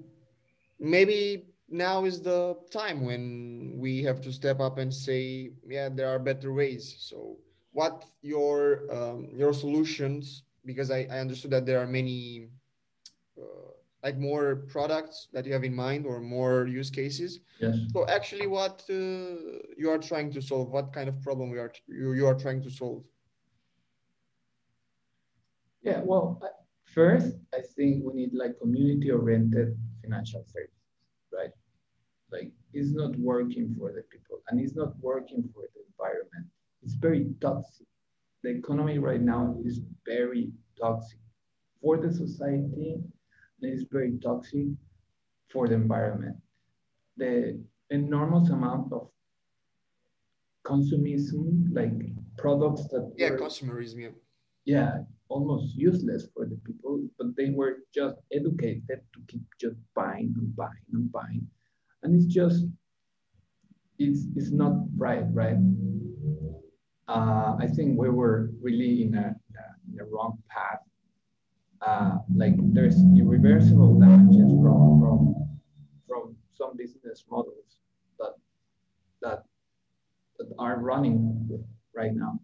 maybe 0.79 1.47
now 1.69 2.05
is 2.05 2.21
the 2.23 2.57
time 2.71 3.05
when 3.05 3.75
we 3.79 4.03
have 4.05 4.21
to 4.23 4.33
step 4.33 4.61
up 4.61 4.79
and 4.79 4.93
say, 4.93 5.53
yeah, 5.67 5.89
there 5.89 6.09
are 6.09 6.19
better 6.19 6.53
ways. 6.53 6.97
So 6.99 7.39
what 7.73 8.05
your 8.23 8.87
um, 8.93 9.29
your 9.35 9.53
solutions? 9.53 10.45
Because 10.65 10.91
I, 10.91 11.07
I 11.11 11.21
understood 11.21 11.51
that 11.53 11.67
there 11.67 11.81
are 11.81 11.87
many 11.87 12.49
uh, 13.39 13.76
like 14.07 14.19
more 14.31 14.47
products 14.75 15.17
that 15.35 15.45
you 15.47 15.53
have 15.57 15.65
in 15.71 15.75
mind 15.75 16.03
or 16.11 16.17
more 16.21 16.57
use 16.81 16.91
cases. 17.01 17.31
Yes. 17.65 17.75
So 17.93 17.99
actually, 18.17 18.49
what 18.59 18.77
uh, 18.89 18.95
you 19.81 19.89
are 19.95 20.03
trying 20.11 20.31
to 20.37 20.41
solve? 20.51 20.67
What 20.77 20.87
kind 20.97 21.09
of 21.13 21.17
problem 21.29 21.47
we 21.55 21.59
are 21.65 21.73
you, 21.89 22.13
you 22.21 22.27
are 22.31 22.39
trying 22.45 22.63
to 22.67 22.71
solve? 22.71 23.03
Yeah. 25.89 26.01
Well, 26.11 26.25
first, 26.99 27.31
I 27.59 27.61
think 27.75 27.93
we 28.07 28.13
need 28.21 28.33
like 28.43 28.53
community-oriented 28.63 29.69
financial 30.03 30.43
services, 30.55 30.93
right? 31.39 31.55
Like 32.35 32.51
it's 32.79 32.93
not 33.03 33.13
working 33.33 33.67
for 33.77 33.89
the 33.97 34.05
people, 34.15 34.37
and 34.47 34.55
it's 34.63 34.77
not 34.83 34.93
working 35.11 35.43
for 35.53 35.63
the 35.73 35.81
environment. 35.91 36.47
It's 36.85 36.97
very 37.09 37.23
toxic. 37.47 37.89
The 38.45 38.51
economy 38.61 38.99
right 39.11 39.25
now 39.35 39.43
is 39.69 39.81
very 40.15 40.45
toxic 40.81 41.21
for 41.81 41.95
the 42.05 42.11
society 42.25 42.93
is 43.63 43.85
very 43.91 44.19
toxic 44.23 44.67
for 45.51 45.69
the 45.69 45.75
environment. 45.75 46.37
The 47.17 47.63
enormous 47.91 48.51
amount 48.51 48.93
of 48.93 49.09
consumism, 50.65 51.73
like 51.73 51.93
products 52.37 52.89
that 52.89 53.13
yeah, 53.17 53.31
were, 53.31 53.39
consumerism, 53.39 54.01
yeah. 54.01 54.11
yeah, 54.65 54.99
almost 55.29 55.77
useless 55.77 56.27
for 56.35 56.47
the 56.47 56.57
people, 56.57 57.07
but 57.19 57.29
they 57.37 57.51
were 57.51 57.79
just 57.95 58.17
educated 58.33 59.01
to 59.15 59.21
keep 59.29 59.43
just 59.61 59.77
buying 59.95 60.35
and 60.37 60.55
buying 60.57 60.87
and 60.93 61.11
buying, 61.13 61.47
and 62.03 62.15
it's 62.15 62.27
just 62.27 62.65
it's 63.99 64.27
it's 64.37 64.51
not 64.51 64.75
right, 64.97 65.25
right? 65.33 65.57
Uh, 67.09 67.57
I 67.59 67.69
think 67.69 67.99
we 67.99 68.11
were 68.11 68.51
really 68.61 69.03
in 69.03 69.15
a, 69.15 69.35
in 69.93 70.01
a 70.01 70.05
wrong 70.05 70.39
path 70.51 70.81
uh, 71.83 72.19
like 72.35 72.55
there's 72.73 72.97
irreversible 73.17 73.99
damages 73.99 74.51
from 74.63 75.01
from 75.01 75.35
from 76.07 76.37
some 76.55 76.77
business 76.77 77.25
models 77.31 77.79
that 78.19 78.35
that 79.23 79.45
that 80.39 80.49
are 80.59 80.79
running 80.79 81.49
right 81.95 82.15
now. 82.15 82.39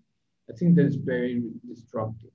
I 0.50 0.54
think 0.56 0.76
that's 0.76 0.96
very 0.96 1.42
destructive. 1.66 2.30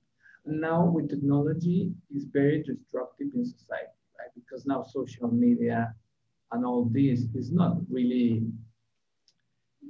And 0.46 0.60
now 0.60 0.86
with 0.86 1.10
technology, 1.10 1.92
is 2.14 2.24
very 2.24 2.62
destructive 2.62 3.28
in 3.34 3.44
society, 3.44 3.98
right? 4.18 4.32
Because 4.34 4.66
now 4.66 4.82
social 4.82 5.28
media 5.28 5.94
and 6.52 6.64
all 6.64 6.86
this 6.86 7.26
is 7.34 7.52
not 7.52 7.76
really 7.90 8.42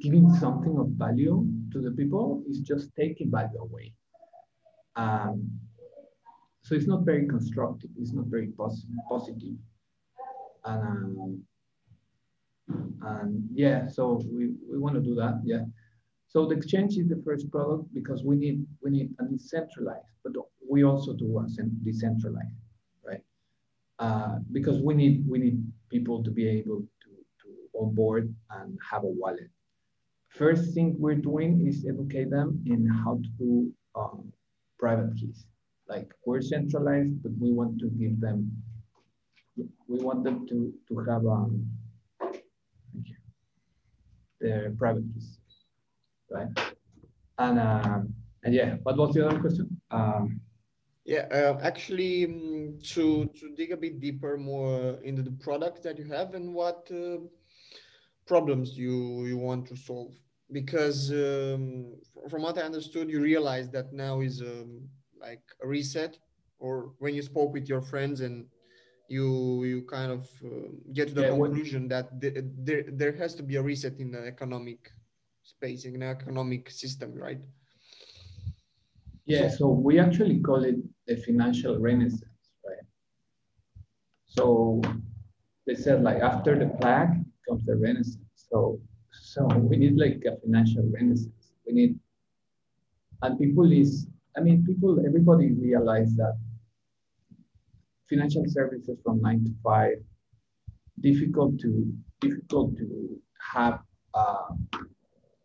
giving 0.01 0.33
something 0.35 0.79
of 0.79 0.88
value 0.90 1.47
to 1.73 1.81
the 1.81 1.90
people, 1.92 2.42
it's 2.49 2.59
just 2.59 2.94
taking 2.97 3.31
value 3.31 3.61
away. 3.61 3.92
Um, 4.97 5.51
so 6.62 6.75
it's 6.75 6.87
not 6.87 7.05
very 7.05 7.27
constructive. 7.27 7.90
It's 7.99 8.12
not 8.12 8.27
very 8.27 8.49
pos 8.49 8.85
positive. 9.09 9.57
And, 10.64 11.18
um, 11.18 11.42
and 13.03 13.49
yeah, 13.53 13.88
so 13.88 14.23
we, 14.31 14.53
we 14.71 14.79
want 14.79 14.94
to 14.94 15.01
do 15.01 15.14
that. 15.14 15.40
Yeah. 15.44 15.64
So 16.29 16.47
the 16.47 16.55
exchange 16.57 16.99
is 16.99 17.09
the 17.09 17.23
first 17.25 17.51
product 17.51 17.92
because 17.94 18.23
we 18.23 18.37
need 18.37 18.66
we 18.83 18.90
need 18.90 19.14
a 19.18 19.25
decentralized, 19.25 20.12
but 20.23 20.33
we 20.68 20.85
also 20.85 21.14
do 21.14 21.38
a 21.38 21.47
decentralized, 21.85 22.61
right? 23.03 23.23
Uh, 23.99 24.38
because 24.53 24.83
we 24.83 24.92
need 24.94 25.27
we 25.27 25.38
need 25.38 25.64
people 25.88 26.23
to 26.23 26.31
be 26.31 26.47
able 26.47 26.81
to, 27.03 27.11
to 27.40 27.81
onboard 27.81 28.35
and 28.51 28.79
have 28.90 29.05
a 29.05 29.07
wallet. 29.07 29.49
First 30.29 30.75
thing 30.75 30.94
we're 30.99 31.14
doing 31.14 31.66
is 31.66 31.87
educate 31.88 32.29
them 32.29 32.62
in 32.66 32.87
how 32.87 33.14
to 33.23 33.29
do 33.38 33.73
um, 33.94 34.31
private 34.79 35.16
keys. 35.16 35.47
Like 35.88 36.12
we're 36.24 36.42
centralized, 36.42 37.22
but 37.22 37.33
we 37.40 37.53
want 37.53 37.79
to 37.81 37.87
give 37.87 38.20
them, 38.20 38.51
we 39.57 39.98
want 39.98 40.22
them 40.24 40.46
to, 40.48 40.72
to 40.88 40.98
have 41.11 41.27
um, 41.27 41.66
their 44.40 44.74
private 44.79 45.05
keys, 45.14 45.38
right? 46.31 46.48
And, 47.38 47.59
um, 47.59 48.14
and 48.44 48.55
yeah, 48.55 48.77
what 48.83 48.96
was 48.96 49.14
the 49.14 49.27
other 49.27 49.40
question? 49.40 49.81
Um, 49.90 50.40
yeah, 51.09 51.27
uh, 51.33 51.59
actually, 51.62 52.27
um, 52.27 52.79
to 52.92 53.24
to 53.40 53.55
dig 53.57 53.72
a 53.72 53.77
bit 53.79 53.98
deeper, 53.98 54.37
more 54.37 54.98
into 55.03 55.22
the 55.22 55.33
product 55.40 55.83
that 55.85 55.98
you 55.98 56.05
have 56.05 56.35
and 56.35 56.53
what 56.53 56.87
uh, 56.92 57.16
problems 58.27 58.77
you 58.77 59.24
you 59.24 59.38
want 59.38 59.66
to 59.68 59.77
solve. 59.77 60.12
Because 60.53 61.11
um, 61.11 61.94
from 62.29 62.42
what 62.42 62.59
I 62.59 62.62
understood, 62.62 63.09
you 63.09 63.20
realize 63.22 63.70
that 63.70 63.90
now 63.94 64.20
is 64.20 64.42
um, 64.42 64.87
like 65.20 65.42
a 65.62 65.66
reset, 65.66 66.18
or 66.59 66.92
when 66.98 67.14
you 67.14 67.22
spoke 67.22 67.52
with 67.52 67.68
your 67.68 67.83
friends 67.83 68.20
and 68.20 68.46
you 69.09 69.64
you 69.64 69.83
kind 69.83 70.12
of 70.12 70.28
uh, 70.44 70.68
get 70.92 71.09
to 71.09 71.14
the 71.14 71.22
yeah, 71.22 71.28
conclusion 71.28 71.88
that 71.88 72.20
th- 72.20 72.44
there 72.59 72.85
there 72.92 73.12
has 73.12 73.35
to 73.35 73.42
be 73.42 73.57
a 73.57 73.62
reset 73.62 73.98
in 74.00 74.11
the 74.11 74.26
economic 74.26 74.90
space 75.42 75.85
in 75.85 76.00
the 76.00 76.07
economic 76.07 76.70
system, 76.70 77.14
right? 77.14 77.40
Yeah, 79.26 79.48
so 79.48 79.68
we 79.68 79.98
actually 79.98 80.40
call 80.40 80.64
it 80.64 80.76
the 81.07 81.16
financial 81.16 81.78
renaissance, 81.78 82.50
right? 82.66 82.85
So 84.26 84.81
they 85.66 85.74
said 85.74 86.02
like 86.02 86.22
after 86.22 86.59
the 86.59 86.68
plague 86.81 87.24
comes 87.48 87.64
the 87.64 87.76
renaissance. 87.76 88.24
So 88.35 88.81
so 89.11 89.46
we 89.46 89.76
need 89.76 89.96
like 89.96 90.24
a 90.24 90.37
financial 90.40 90.85
renaissance. 90.92 91.52
We 91.66 91.72
need 91.74 92.00
and 93.22 93.38
people 93.38 93.70
is 93.72 94.09
I 94.38 94.40
mean 94.40 94.64
people 94.64 94.90
everybody 95.05 95.53
realize 95.53 96.14
that 96.16 96.37
financial 98.09 98.44
services 98.46 98.96
from 99.05 99.20
nine 99.20 99.44
to 99.44 99.53
five 99.64 99.98
difficult 101.01 101.59
to 101.61 101.92
difficult 102.20 102.77
to 102.79 102.87
have 103.55 103.81
uh, 104.14 104.51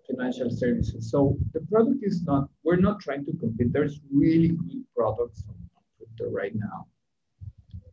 financial 0.08 0.49
services. 0.49 1.10
So 1.12 1.38
the 1.53 1.62
product 1.62 1.99
is 2.01 2.23
not, 2.23 2.49
we're 2.63 2.77
not 2.77 2.99
trying 2.99 3.25
to 3.25 3.34
compete. 3.34 3.73
There's 3.73 3.99
really 4.12 4.49
good 4.49 4.84
products 4.95 5.43
on 5.49 5.56
crypto 5.97 6.32
right 6.32 6.53
now, 6.56 6.88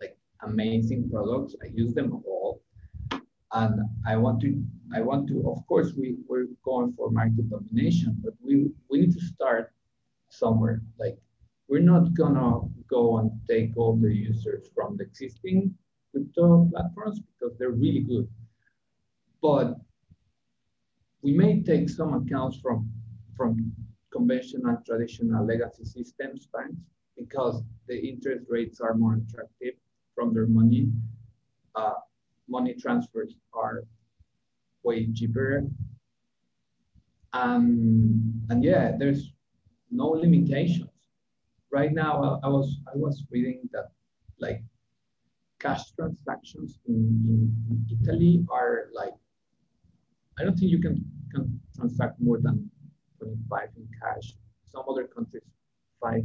like 0.00 0.16
amazing 0.42 1.10
products. 1.10 1.54
I 1.62 1.68
use 1.74 1.94
them 1.94 2.22
all. 2.26 2.62
And 3.52 3.80
I 4.06 4.16
want 4.16 4.40
to, 4.42 4.62
I 4.94 5.00
want 5.00 5.28
to, 5.28 5.50
of 5.50 5.66
course, 5.66 5.92
we, 5.96 6.16
we're 6.28 6.46
going 6.64 6.92
for 6.96 7.10
market 7.10 7.50
domination, 7.50 8.16
but 8.22 8.34
we, 8.40 8.70
we 8.88 9.00
need 9.00 9.12
to 9.12 9.20
start 9.20 9.72
somewhere. 10.30 10.82
Like 10.98 11.18
we're 11.68 11.80
not 11.82 12.14
gonna 12.14 12.60
go 12.88 13.18
and 13.18 13.30
take 13.48 13.76
all 13.76 13.96
the 13.96 14.12
users 14.12 14.68
from 14.74 14.96
the 14.96 15.04
existing 15.04 15.74
crypto 16.10 16.68
platforms 16.72 17.20
because 17.20 17.56
they're 17.58 17.70
really 17.70 18.00
good. 18.00 18.28
But 19.42 19.76
we 21.22 21.32
may 21.32 21.62
take 21.62 21.88
some 21.88 22.14
accounts 22.14 22.58
from, 22.58 22.90
from 23.36 23.72
conventional, 24.12 24.78
traditional 24.86 25.46
legacy 25.46 25.84
systems 25.84 26.48
banks 26.52 26.80
because 27.16 27.62
the 27.86 27.98
interest 27.98 28.46
rates 28.48 28.80
are 28.80 28.94
more 28.94 29.14
attractive 29.14 29.74
from 30.14 30.34
their 30.34 30.46
money. 30.46 30.90
Uh, 31.74 31.94
money 32.48 32.74
transfers 32.74 33.36
are 33.52 33.84
way 34.82 35.12
cheaper. 35.12 35.66
Um, 37.32 38.42
and 38.48 38.64
yeah, 38.64 38.92
there's 38.98 39.32
no 39.90 40.08
limitations. 40.08 40.90
Right 41.72 41.92
now, 41.92 42.40
I, 42.42 42.46
I 42.46 42.48
was 42.48 42.78
I 42.92 42.96
was 42.96 43.24
reading 43.30 43.68
that 43.72 43.90
like 44.38 44.62
cash 45.60 45.92
transactions 45.92 46.78
in, 46.88 46.96
in, 47.28 47.86
Italy 48.00 48.44
are 48.50 48.88
like 48.92 49.14
I 50.38 50.44
don't 50.44 50.58
think 50.58 50.70
you 50.70 50.80
can, 50.80 51.04
can 51.32 51.60
transact 51.76 52.20
more 52.20 52.38
than 52.38 52.70
25 53.18 53.68
in 53.76 53.88
cash. 54.00 54.32
Some 54.64 54.84
other 54.88 55.04
countries, 55.04 55.42
five, 56.00 56.24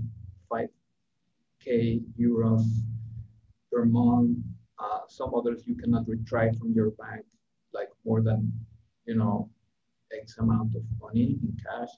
5K 0.49 2.01
euros 2.17 2.63
per 3.71 3.83
month. 3.85 4.37
Uh, 4.79 4.99
some 5.07 5.33
others 5.35 5.63
you 5.65 5.75
cannot 5.75 6.05
retry 6.05 6.57
from 6.57 6.71
your 6.73 6.91
bank 6.91 7.25
like 7.73 7.89
more 8.05 8.21
than, 8.21 8.51
you 9.05 9.15
know, 9.15 9.49
X 10.17 10.37
amount 10.37 10.75
of 10.75 10.83
money 11.01 11.37
in 11.43 11.57
cash. 11.61 11.89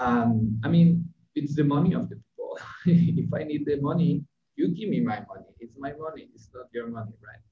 Um, 0.00 0.58
I 0.64 0.68
mean, 0.68 1.04
it's 1.34 1.54
the 1.54 1.64
money 1.64 1.94
of 1.94 2.08
the 2.08 2.16
people. 2.16 2.58
if 2.86 3.32
I 3.34 3.44
need 3.44 3.66
the 3.66 3.80
money, 3.80 4.24
you 4.56 4.68
give 4.68 4.88
me 4.88 5.00
my 5.00 5.20
money. 5.28 5.52
It's 5.60 5.76
my 5.78 5.92
money. 5.92 6.28
It's 6.34 6.48
not 6.54 6.66
your 6.72 6.88
money, 6.88 7.12
right? 7.24 7.44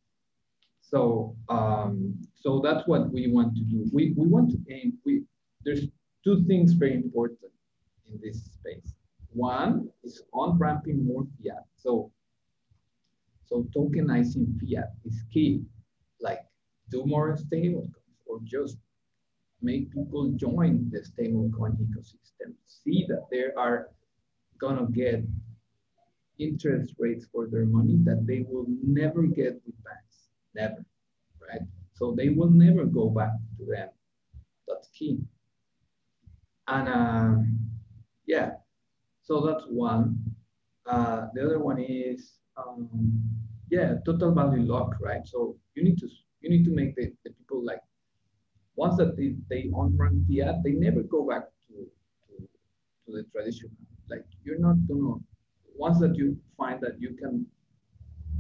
So, 0.80 1.36
um, 1.50 2.14
so 2.34 2.60
that's 2.64 2.88
what 2.88 3.12
we 3.12 3.30
want 3.30 3.54
to 3.56 3.62
do. 3.62 3.86
We, 3.92 4.14
we 4.16 4.26
want 4.26 4.50
to 4.52 4.58
aim, 4.72 4.94
we, 5.04 5.24
there's 5.62 5.86
two 6.24 6.44
things 6.44 6.72
very 6.72 6.94
important 6.94 7.52
in 8.10 8.18
this 8.22 8.42
space. 8.44 8.94
One 9.34 9.90
is 10.02 10.22
on-ramping 10.32 11.06
more 11.06 11.26
fiat. 11.36 11.64
So, 11.76 12.10
so 13.44 13.66
tokenizing 13.76 14.58
fiat 14.58 14.92
is 15.04 15.22
key. 15.30 15.62
Like 16.20 16.40
do 16.90 17.04
more 17.04 17.36
stablecoins 17.36 17.92
or 18.26 18.38
just 18.44 18.78
make 19.62 19.92
people 19.92 20.30
join 20.36 20.90
the 20.90 21.00
stablecoin 21.00 21.76
ecosystem. 21.76 22.54
See 22.66 23.06
that 23.08 23.26
they 23.30 23.46
are 23.56 23.90
gonna 24.58 24.86
get 24.90 25.24
interest 26.38 26.94
rates 26.98 27.26
for 27.32 27.48
their 27.48 27.66
money 27.66 27.98
that 28.04 28.26
they 28.26 28.46
will 28.48 28.66
never 28.82 29.22
get 29.22 29.60
with 29.66 29.84
banks 29.84 30.28
never, 30.54 30.84
right? 31.48 31.62
So 31.94 32.14
they 32.16 32.28
will 32.28 32.50
never 32.50 32.84
go 32.84 33.08
back 33.10 33.32
to 33.58 33.64
them. 33.64 33.88
That's 34.66 34.88
key. 34.88 35.18
And 36.66 36.88
uh, 36.88 37.42
yeah, 38.26 38.52
so 39.22 39.40
that's 39.40 39.64
one. 39.68 40.18
Uh, 40.86 41.26
the 41.34 41.44
other 41.44 41.58
one 41.58 41.78
is 41.78 42.34
um, 42.56 42.88
yeah, 43.70 43.94
total 44.04 44.32
value 44.32 44.62
lock, 44.62 44.96
right? 45.00 45.26
So 45.26 45.56
you 45.74 45.84
need 45.84 45.98
to 45.98 46.08
you 46.40 46.50
need 46.50 46.64
to 46.64 46.70
make 46.70 46.94
the, 46.96 47.12
the 47.24 47.30
people 47.30 47.64
like 47.64 47.80
once 48.84 48.96
that 49.00 49.16
they, 49.16 49.28
they 49.50 49.62
on-ramp 49.74 50.18
fiat, 50.28 50.56
they 50.64 50.74
never 50.86 51.02
go 51.02 51.20
back 51.30 51.44
to, 51.66 51.74
to, 52.26 52.32
to 53.04 53.08
the 53.16 53.22
traditional. 53.32 53.72
Like 54.08 54.24
you're 54.44 54.62
not 54.68 54.76
gonna 54.86 55.14
once 55.74 55.98
that 56.00 56.14
you 56.20 56.36
find 56.56 56.80
that 56.84 56.94
you 57.04 57.10
can 57.22 57.34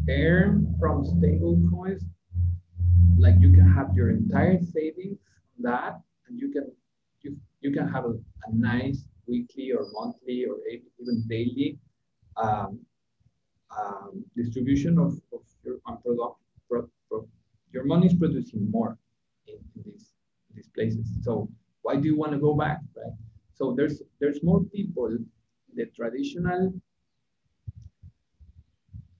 earn 0.08 0.74
from 0.80 1.04
stable 1.04 1.56
coins, 1.70 2.02
like 3.18 3.36
you 3.44 3.52
can 3.52 3.68
have 3.78 3.88
your 3.94 4.10
entire 4.10 4.58
savings 4.74 5.18
on 5.56 5.60
that, 5.70 5.92
and 6.26 6.38
you 6.38 6.48
can 6.54 6.66
you, 7.22 7.36
you 7.60 7.70
can 7.72 7.86
have 7.94 8.04
a, 8.04 8.14
a 8.46 8.50
nice 8.52 8.98
weekly 9.26 9.72
or 9.72 9.82
monthly 9.92 10.46
or 10.48 10.56
even 11.00 11.16
daily 11.28 11.78
um, 12.36 12.78
um, 13.76 14.24
distribution 14.36 14.98
of, 14.98 15.12
of 15.34 15.42
your 15.64 15.78
product. 15.84 16.36
Pro, 16.70 16.88
pro, 17.08 17.26
your 17.72 17.84
money 17.84 18.06
is 18.06 18.14
producing 18.14 18.70
more 18.70 18.98
in, 19.46 19.58
in 19.76 19.92
in 19.92 19.98
these 20.58 20.70
places. 20.74 21.06
So 21.22 21.48
why 21.82 21.96
do 21.96 22.06
you 22.06 22.16
want 22.16 22.32
to 22.32 22.38
go 22.38 22.54
back, 22.54 22.80
right? 22.96 23.16
So 23.54 23.74
there's 23.76 24.02
there's 24.20 24.42
more 24.42 24.62
people 24.76 25.06
in 25.06 25.24
the 25.74 25.86
traditional 25.98 26.72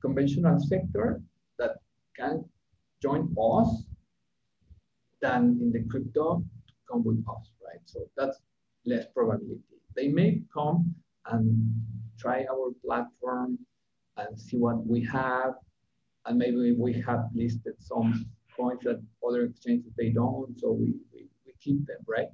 conventional 0.01 0.59
sector 0.61 1.21
that 1.59 1.73
can 2.17 2.45
join 3.03 3.35
us 3.53 3.71
than 5.21 5.59
in 5.63 5.73
the 5.73 5.83
crypto 5.91 6.45
to 6.69 6.75
come 6.91 7.03
with 7.05 7.23
us, 7.29 7.51
right? 7.67 7.83
So 7.85 8.09
that's 8.17 8.39
less 8.87 9.07
probability. 9.15 9.79
They 9.97 10.09
may 10.09 10.41
come 10.55 10.95
and 11.27 11.45
try 12.19 12.47
our 12.53 12.73
platform 12.85 13.59
and 14.17 14.39
see 14.39 14.57
what 14.57 14.87
we 14.87 15.05
have. 15.05 15.55
And 16.27 16.39
maybe 16.39 16.73
we 16.73 16.93
have 17.09 17.23
listed 17.35 17.75
some 17.81 18.27
coins 18.57 18.83
that 18.85 19.01
other 19.27 19.45
exchanges 19.45 19.93
they 19.97 20.11
don't, 20.11 20.59
so 20.59 20.73
we 20.73 20.95
keep 21.63 21.87
them, 21.87 21.99
right? 22.07 22.29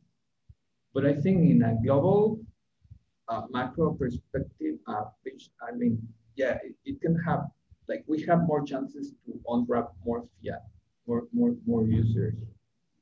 But 0.94 1.06
I 1.06 1.14
think 1.14 1.50
in 1.50 1.62
a 1.62 1.74
global 1.84 2.40
uh, 3.28 3.42
macro 3.50 3.94
perspective, 3.94 4.76
uh, 4.87 5.04
which 5.22 5.50
I 5.66 5.74
mean, 5.74 5.98
yeah, 6.37 6.58
it, 6.62 6.74
it, 6.84 7.00
can 7.00 7.16
have 7.26 7.40
like 7.88 8.04
we 8.06 8.22
have 8.24 8.42
more 8.46 8.64
chances 8.64 9.12
to 9.26 9.40
unwrap 9.48 9.88
more 10.04 10.24
fiat, 10.42 10.62
more 11.06 11.24
more 11.32 11.54
more 11.66 11.84
users, 11.84 12.34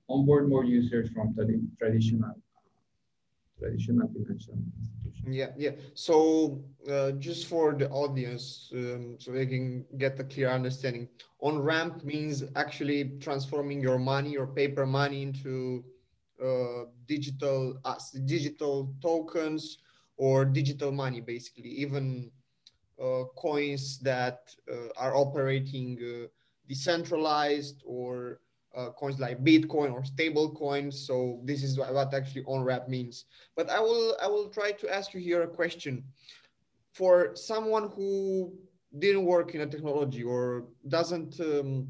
onboard 0.08 0.48
more 0.48 0.64
users 0.64 1.10
from 1.10 1.34
tradi- 1.34 1.68
traditional 1.78 2.34
traditional 3.58 4.08
financial 4.08 4.54
institutions. 4.54 5.22
Yeah, 5.26 5.50
yeah. 5.56 5.70
So 5.94 6.64
uh, 6.90 7.12
just 7.12 7.46
for 7.46 7.74
the 7.74 7.88
audience, 7.90 8.70
um, 8.74 9.16
so 9.20 9.30
they 9.30 9.46
can 9.46 9.84
get 9.98 10.18
a 10.18 10.24
clear 10.24 10.50
understanding, 10.50 11.08
on 11.40 11.60
ramp 11.60 12.04
means 12.04 12.42
actually 12.56 13.12
transforming 13.20 13.80
your 13.80 13.98
money, 13.98 14.30
your 14.30 14.48
paper 14.48 14.84
money 14.84 15.22
into 15.22 15.84
digital 17.06 17.78
uh, 17.84 17.94
digital 18.24 18.94
tokens 19.00 19.78
or 20.16 20.44
digital 20.44 20.92
money, 20.92 21.20
basically, 21.20 21.70
even 21.70 22.30
uh, 23.02 23.24
coins 23.36 23.98
that 24.00 24.54
uh, 24.70 24.88
are 24.96 25.16
operating 25.16 25.98
uh, 26.00 26.26
decentralized 26.68 27.82
or 27.84 28.40
uh, 28.76 28.90
coins 28.90 29.18
like 29.18 29.42
Bitcoin 29.44 29.92
or 29.92 30.04
stable 30.04 30.50
coins. 30.54 31.06
So 31.06 31.40
this 31.44 31.62
is 31.62 31.78
what 31.78 32.14
actually 32.14 32.44
on 32.44 32.62
ramp 32.62 32.88
means. 32.88 33.24
But 33.56 33.70
I 33.70 33.80
will 33.80 34.16
I 34.22 34.26
will 34.26 34.48
try 34.48 34.72
to 34.72 34.94
ask 34.94 35.14
you 35.14 35.20
here 35.20 35.42
a 35.42 35.48
question. 35.48 36.04
For 36.92 37.34
someone 37.34 37.88
who 37.96 38.52
didn't 38.98 39.24
work 39.24 39.54
in 39.54 39.62
a 39.62 39.66
technology 39.66 40.22
or 40.22 40.64
doesn't 40.88 41.40
um, 41.40 41.88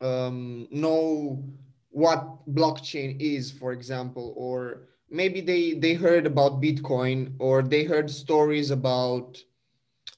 um, 0.00 0.68
know 0.70 1.44
what 1.92 2.46
blockchain 2.52 3.20
is, 3.20 3.50
for 3.50 3.72
example, 3.72 4.34
or 4.36 4.88
maybe 5.10 5.40
they 5.40 5.74
they 5.74 5.94
heard 5.94 6.26
about 6.26 6.60
Bitcoin 6.60 7.34
or 7.38 7.62
they 7.62 7.84
heard 7.84 8.10
stories 8.10 8.70
about, 8.70 9.38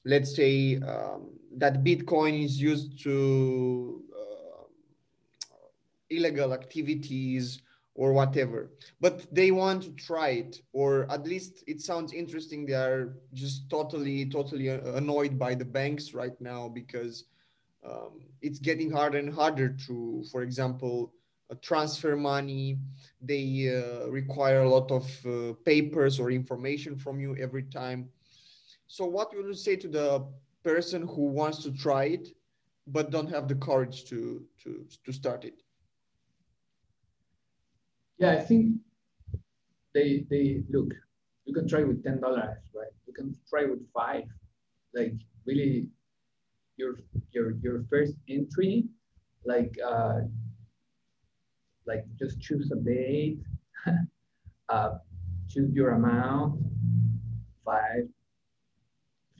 let's 0.05 0.35
say, 0.35 0.77
um, 0.77 1.29
that 1.57 1.83
Bitcoin 1.83 2.43
is 2.43 2.59
used 2.59 3.01
to 3.03 4.05
illegal 6.09 6.53
activities 6.53 7.61
or 7.95 8.13
whatever. 8.13 8.71
But 8.99 9.33
they 9.33 9.51
want 9.51 9.83
to 9.83 9.91
try 9.91 10.29
it 10.29 10.61
or 10.73 11.09
at 11.11 11.25
least 11.25 11.63
it 11.67 11.81
sounds 11.81 12.13
interesting. 12.13 12.65
They 12.65 12.73
are 12.73 13.15
just 13.33 13.69
totally 13.69 14.25
totally 14.29 14.67
annoyed 14.69 15.39
by 15.39 15.55
the 15.55 15.65
banks 15.65 16.13
right 16.13 16.39
now 16.41 16.67
because 16.69 17.25
um, 17.85 18.21
it's 18.41 18.59
getting 18.59 18.91
harder 18.91 19.17
and 19.19 19.33
harder 19.33 19.69
to 19.87 20.23
for 20.31 20.41
example 20.41 21.13
uh, 21.13 21.14
transfer 21.61 22.15
money 22.15 22.77
they 23.21 23.69
uh, 23.69 24.09
require 24.09 24.61
a 24.61 24.69
lot 24.69 24.89
of 24.91 25.05
uh, 25.25 25.53
papers 25.65 26.19
or 26.19 26.31
information 26.31 26.97
from 26.97 27.19
you 27.19 27.35
every 27.37 27.63
time 27.63 28.09
so 28.87 29.05
what 29.05 29.35
would 29.35 29.45
you 29.45 29.53
say 29.53 29.75
to 29.75 29.87
the 29.87 30.25
person 30.63 31.07
who 31.07 31.27
wants 31.27 31.61
to 31.63 31.71
try 31.71 32.05
it 32.05 32.29
but 32.87 33.11
don't 33.11 33.29
have 33.29 33.47
the 33.47 33.55
courage 33.55 34.05
to 34.05 34.43
to 34.61 34.85
to 35.05 35.11
start 35.11 35.45
it 35.45 35.61
yeah, 38.17 38.31
I 38.31 38.39
think 38.39 38.77
they 39.93 40.25
they 40.29 40.63
look. 40.69 40.93
You 41.45 41.53
can 41.53 41.67
try 41.67 41.83
with 41.83 42.03
ten 42.03 42.19
dollars, 42.21 42.57
right? 42.73 42.93
You 43.07 43.13
can 43.13 43.35
try 43.49 43.65
with 43.65 43.81
five. 43.93 44.23
Like 44.93 45.13
really, 45.45 45.87
your 46.77 46.95
your 47.31 47.51
your 47.61 47.83
first 47.89 48.15
entry, 48.29 48.85
like 49.45 49.75
uh, 49.83 50.21
like 51.87 52.05
just 52.17 52.39
choose 52.41 52.71
a 52.71 52.75
date, 52.75 53.39
uh, 54.69 54.97
choose 55.49 55.73
your 55.73 55.91
amount, 55.91 56.59
five, 57.63 58.07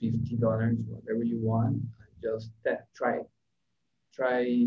fifty 0.00 0.36
dollars, 0.36 0.78
whatever 0.88 1.24
you 1.24 1.38
want. 1.40 1.82
Just 2.22 2.50
try, 2.94 3.18
try 4.12 4.66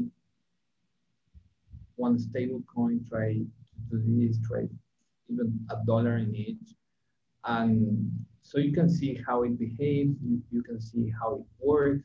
one 1.95 2.17
stable 2.19 2.63
coin, 2.73 3.05
try 3.09 3.33
to 3.89 3.97
do 3.97 4.27
this, 4.27 4.37
trade 4.47 4.69
even 5.29 5.59
a 5.69 5.85
dollar 5.85 6.17
in 6.17 6.35
each. 6.35 6.75
And 7.45 8.11
so 8.41 8.57
you 8.57 8.73
can 8.73 8.89
see 8.89 9.19
how 9.25 9.43
it 9.43 9.57
behaves, 9.57 10.15
you, 10.23 10.41
you 10.51 10.63
can 10.63 10.81
see 10.81 11.11
how 11.19 11.35
it 11.35 11.65
works. 11.65 12.03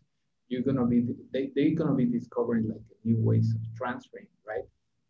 You're 0.48 0.62
gonna 0.62 0.86
be, 0.86 1.06
they, 1.32 1.50
they're 1.54 1.74
gonna 1.74 1.94
be 1.94 2.04
discovering 2.04 2.68
like 2.68 2.82
new 3.04 3.16
ways 3.18 3.54
of 3.54 3.60
transferring, 3.76 4.26
right? 4.46 4.64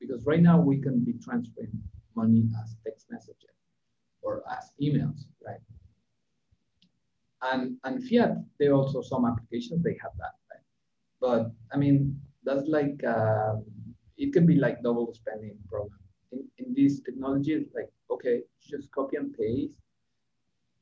Because 0.06 0.24
right 0.26 0.42
now 0.42 0.60
we 0.60 0.80
can 0.80 1.04
be 1.04 1.14
transferring 1.14 1.80
money 2.14 2.44
as 2.62 2.76
text 2.84 3.06
messages 3.10 3.56
or 4.22 4.42
as 4.50 4.70
emails, 4.80 5.24
right? 5.44 5.60
And, 7.42 7.76
and 7.84 8.02
fiat, 8.08 8.36
there 8.58 8.70
are 8.70 8.74
also 8.74 9.02
some 9.02 9.24
applications, 9.26 9.82
they 9.82 9.96
have 10.02 10.12
that, 10.18 10.34
right? 10.50 10.64
But 11.20 11.52
I 11.72 11.76
mean, 11.76 12.20
that's 12.44 12.66
like, 12.68 13.02
uh, 13.04 13.56
it 14.16 14.32
can 14.32 14.46
be 14.46 14.56
like 14.56 14.82
double 14.82 15.12
spending 15.14 15.56
problem 15.68 15.98
in, 16.32 16.44
in 16.58 16.74
these 16.74 17.00
technologies, 17.00 17.66
like, 17.74 17.90
okay, 18.10 18.42
just 18.62 18.90
copy 18.92 19.16
and 19.16 19.34
paste 19.36 19.72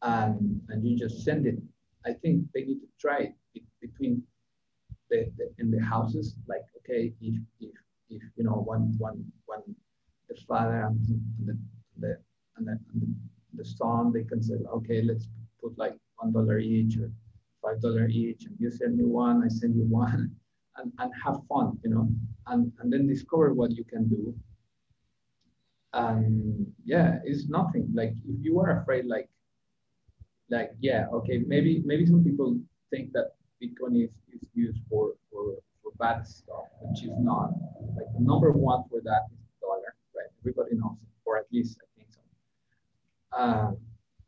and, 0.03 0.61
and 0.69 0.87
you 0.87 0.97
just 0.97 1.25
send 1.25 1.47
it. 1.47 1.59
I 2.05 2.13
think 2.13 2.47
they 2.55 2.65
need 2.65 2.81
to 2.81 2.89
try 3.01 3.33
it 3.55 3.63
between 3.81 4.23
the, 5.11 5.31
the 5.37 5.53
in 5.59 5.71
the 5.71 5.83
houses, 5.83 6.37
like, 6.49 6.65
okay, 6.79 7.13
if, 7.21 7.41
if, 7.61 7.71
if 8.13 8.23
you 8.37 8.45
know, 8.45 8.63
one, 8.73 8.95
one, 8.99 9.25
one, 9.47 9.63
the 10.29 10.35
father 10.47 10.83
and 10.83 10.99
the, 11.45 11.57
the, 11.99 12.19
and 12.57 12.67
the, 12.67 12.79
and 12.93 13.17
the, 13.55 13.65
son, 13.65 14.13
they 14.13 14.25
can 14.25 14.43
say, 14.43 14.55
okay, 14.73 15.03
let's 15.03 15.29
put 15.61 15.77
like 15.79 15.95
one 16.17 16.33
dollar 16.33 16.59
each 16.59 16.97
or 16.99 17.11
five 17.63 17.81
dollar 17.81 18.07
each, 18.09 18.45
and 18.47 18.57
you 18.59 18.71
send 18.71 18.97
me 18.97 19.05
one, 19.05 19.43
I 19.45 19.49
send 19.49 19.77
you 19.77 19.85
one, 19.85 20.31
and, 20.77 20.93
and 20.99 21.13
have 21.25 21.39
fun, 21.49 21.79
you 21.85 21.91
know, 21.91 22.09
and, 22.47 22.73
and 22.81 22.93
then 22.93 23.07
discover 23.07 23.53
what 23.53 23.73
you 23.73 23.85
can 23.85 24.09
do. 24.09 24.35
And 25.95 26.73
yeah 26.85 27.19
it's 27.25 27.49
nothing. 27.49 27.89
Like 27.95 28.15
if 28.27 28.37
you 28.43 28.59
are 28.61 28.81
afraid 28.81 29.07
like 29.07 29.29
like 30.51 30.73
yeah 30.81 31.07
okay 31.13 31.43
maybe 31.47 31.83
maybe 31.85 32.05
some 32.07 32.23
people 32.23 32.59
think 32.91 33.13
that 33.13 33.33
bitcoin 33.63 34.05
is, 34.05 34.11
is 34.33 34.43
used 34.55 34.81
for, 34.89 35.13
for 35.31 35.57
for 35.83 35.93
bad 35.99 36.27
stuff 36.27 36.67
which 36.81 37.05
is 37.05 37.17
not 37.19 37.51
like 37.97 38.11
the 38.15 38.21
number 38.21 38.51
one 38.53 38.83
for 38.91 39.01
that 39.03 39.23
is 39.33 39.39
the 39.39 39.67
dollar 39.67 39.95
right? 40.17 40.31
Everybody 40.41 40.77
knows 40.77 40.99
it 41.03 41.09
or 41.25 41.39
at 41.39 41.47
least 41.53 41.79
i 41.83 41.87
think 41.95 42.09
so. 42.11 42.21
Um, 43.39 43.77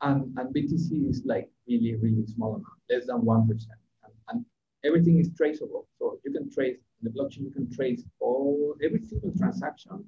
and 0.02 0.38
and 0.38 0.54
btc 0.54 1.08
is 1.10 1.22
like 1.24 1.48
really 1.68 1.94
really 1.96 2.26
small 2.26 2.54
amount 2.54 2.78
less 2.90 3.06
than 3.06 3.24
one 3.24 3.46
percent. 3.48 3.78
And, 4.04 4.12
and 4.28 4.44
everything 4.84 5.18
is 5.18 5.30
traceable. 5.36 5.86
So 5.98 6.18
you 6.24 6.32
can 6.32 6.50
trace 6.50 6.78
in 7.00 7.02
the 7.08 7.10
blockchain 7.10 7.42
you 7.44 7.50
can 7.50 7.70
trace 7.70 8.02
all 8.20 8.74
every 8.82 9.00
single 9.00 9.32
transaction 9.36 10.04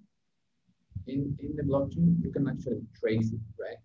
in, 1.06 1.36
in 1.40 1.56
the 1.56 1.62
blockchain, 1.62 2.22
you 2.22 2.30
can 2.30 2.48
actually 2.48 2.82
trace 2.98 3.32
it, 3.32 3.40
right? 3.58 3.76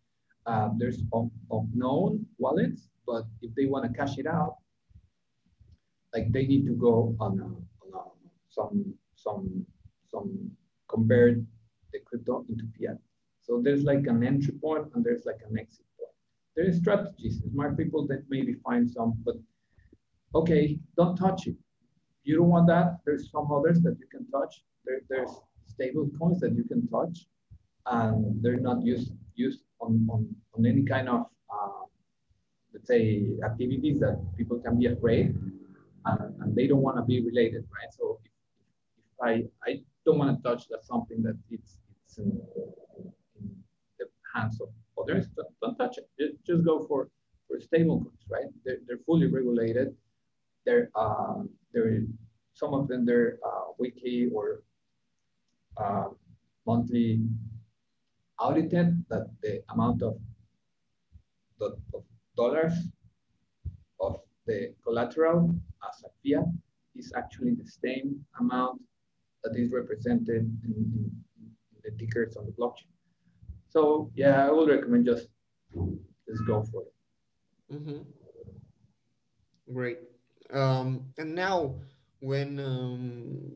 Uh, 0.46 0.70
there's 0.78 1.04
unknown 1.52 2.26
wallets, 2.38 2.88
but 3.06 3.26
if 3.42 3.54
they 3.56 3.66
want 3.66 3.92
to 3.92 3.98
cash 3.98 4.18
it 4.18 4.26
out, 4.26 4.56
like 6.14 6.32
they 6.32 6.46
need 6.46 6.66
to 6.66 6.74
go 6.74 7.16
on, 7.20 7.40
a, 7.40 7.44
on 7.46 7.94
a, 7.94 8.04
some 8.50 8.94
some 9.24 9.66
some 10.10 10.52
convert 10.90 11.38
the 11.94 12.00
crypto 12.06 12.46
into 12.50 12.66
fiat. 12.78 12.98
So 13.42 13.62
there's 13.64 13.84
like 13.84 14.08
an 14.08 14.24
entry 14.24 14.54
point 14.54 14.88
and 14.94 15.04
there's 15.04 15.26
like 15.26 15.40
an 15.50 15.58
exit 15.58 15.86
point. 15.98 16.16
There 16.56 16.68
are 16.68 16.74
strategies, 16.74 17.42
smart 17.52 17.78
people 17.78 18.08
that 18.08 18.24
maybe 18.30 18.56
find 18.64 18.90
some, 18.90 19.14
but 19.26 19.36
okay, 20.36 20.80
don't 20.98 21.16
touch 21.16 21.48
it. 21.48 21.56
You 22.24 22.38
don't 22.38 22.50
want 22.50 22.68
that. 22.68 23.00
There's 23.06 23.32
some 23.32 23.52
others 23.52 23.82
that 23.82 23.98
you 24.00 24.08
can 24.12 24.30
touch. 24.30 24.64
There, 24.86 25.02
there's 25.10 25.32
stable 25.66 26.10
coins 26.20 26.40
that 26.42 26.54
you 26.56 26.64
can 26.64 26.88
touch 26.88 27.26
and 27.88 28.42
they're 28.44 28.60
not 28.60 28.84
used 28.84 29.12
used 29.36 29.62
on, 29.80 30.08
on, 30.12 30.28
on 30.56 30.66
any 30.66 30.84
kind 30.84 31.10
of 31.10 31.22
uh, 31.50 31.84
let's 32.74 32.88
say 32.88 33.28
activities 33.44 34.00
that 34.00 34.20
people 34.38 34.60
can 34.60 34.78
be 34.78 34.88
afraid 34.88 35.36
and, 36.06 36.42
and 36.42 36.56
they 36.56 36.68
don't 36.68 36.82
want 36.82 36.98
to 36.98 37.04
be 37.04 37.26
related 37.26 37.64
right 37.78 37.92
so 37.98 38.20
i 39.24 39.44
i 39.68 39.80
don't 40.06 40.18
want 40.18 40.36
to 40.36 40.42
touch 40.48 40.68
that 40.70 40.84
something 40.84 41.22
that 41.22 41.38
it's 41.50 41.78
it's 42.04 42.18
in, 42.18 42.32
in 42.98 43.12
the 44.00 44.06
hands 44.34 44.60
of 44.62 44.70
others. 45.02 45.28
Don't, 45.36 45.48
don't 45.62 45.78
touch 45.78 45.98
it. 45.98 46.38
Just, 46.46 46.66
go 46.66 46.86
for 46.88 47.10
for 47.48 47.60
stable 47.60 48.00
coins 48.04 48.26
right? 48.30 48.50
They're, 48.66 48.80
they're 48.88 49.04
fully 49.06 49.28
regulated. 49.28 49.96
They're 50.66 50.90
uh, 50.96 51.44
they're 51.74 52.04
some 52.54 52.74
of 52.74 52.88
them 52.88 53.06
they're 53.06 53.40
uh, 53.46 53.72
weekly 53.80 54.30
or 54.34 54.64
uh, 55.78 56.10
monthly 56.66 57.22
audited 58.40 59.06
that 59.10 59.28
the 59.42 59.62
amount 59.70 60.02
of, 60.02 60.16
of 61.62 61.74
dollars 62.36 62.74
of 64.00 64.20
the 64.48 64.74
collateral 64.84 65.56
as 65.88 66.04
a 66.04 66.10
fiat 66.22 66.46
is 66.96 67.14
actually 67.16 67.54
the 67.54 67.70
same 67.84 68.24
amount 68.40 68.82
that 69.44 69.56
is 69.56 69.72
represented 69.72 70.44
in, 70.64 70.72
in, 70.76 71.12
the 71.84 71.92
tickers 71.98 72.38
on 72.38 72.46
the 72.46 72.52
blockchain. 72.52 72.94
So 73.70 74.12
yeah, 74.14 74.48
I 74.48 74.52
would 74.52 74.70
recommend 74.70 75.06
just 75.06 75.28
just 76.28 76.46
go 76.46 76.64
for 76.64 76.84
it. 76.84 76.94
Mm 77.74 77.84
-hmm. 77.86 78.00
Great, 79.74 80.00
Um, 80.52 81.06
and 81.18 81.34
now, 81.34 81.76
when 82.20 82.60
um, 82.60 83.52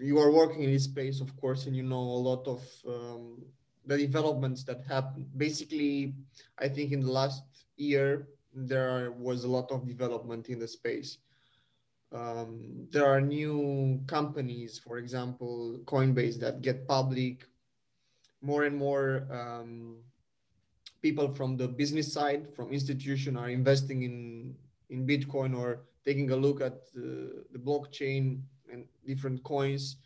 you 0.00 0.18
are 0.18 0.30
working 0.30 0.62
in 0.62 0.72
this 0.72 0.84
space, 0.84 1.20
of 1.20 1.36
course, 1.36 1.66
and 1.66 1.76
you 1.76 1.82
know 1.82 2.00
a 2.00 2.22
lot 2.30 2.46
of 2.48 2.62
um, 2.86 3.42
the 3.86 3.96
developments 3.96 4.64
that 4.64 4.84
happen. 4.84 5.26
Basically, 5.36 6.14
I 6.58 6.68
think 6.68 6.92
in 6.92 7.00
the 7.00 7.12
last 7.12 7.42
year 7.76 8.28
there 8.54 9.12
was 9.12 9.44
a 9.44 9.48
lot 9.48 9.70
of 9.70 9.86
development 9.86 10.48
in 10.48 10.58
the 10.58 10.68
space. 10.68 11.18
Um, 12.12 12.86
there 12.90 13.06
are 13.06 13.20
new 13.20 14.00
companies, 14.06 14.78
for 14.78 14.98
example, 14.98 15.80
Coinbase, 15.84 16.38
that 16.40 16.62
get 16.62 16.86
public. 16.88 17.44
More 18.40 18.64
and 18.64 18.76
more 18.76 19.26
um, 19.30 19.96
people 21.02 21.34
from 21.34 21.56
the 21.56 21.68
business 21.68 22.12
side, 22.12 22.54
from 22.54 22.72
institution, 22.72 23.36
are 23.36 23.50
investing 23.50 24.04
in 24.04 24.54
in 24.90 25.06
Bitcoin 25.06 25.56
or 25.56 25.80
taking 26.04 26.30
a 26.30 26.36
look 26.36 26.60
at 26.60 26.90
the, 26.94 27.44
blockchain 27.58 28.40
and 28.72 28.84
different 29.06 29.42
coins. 29.42 29.96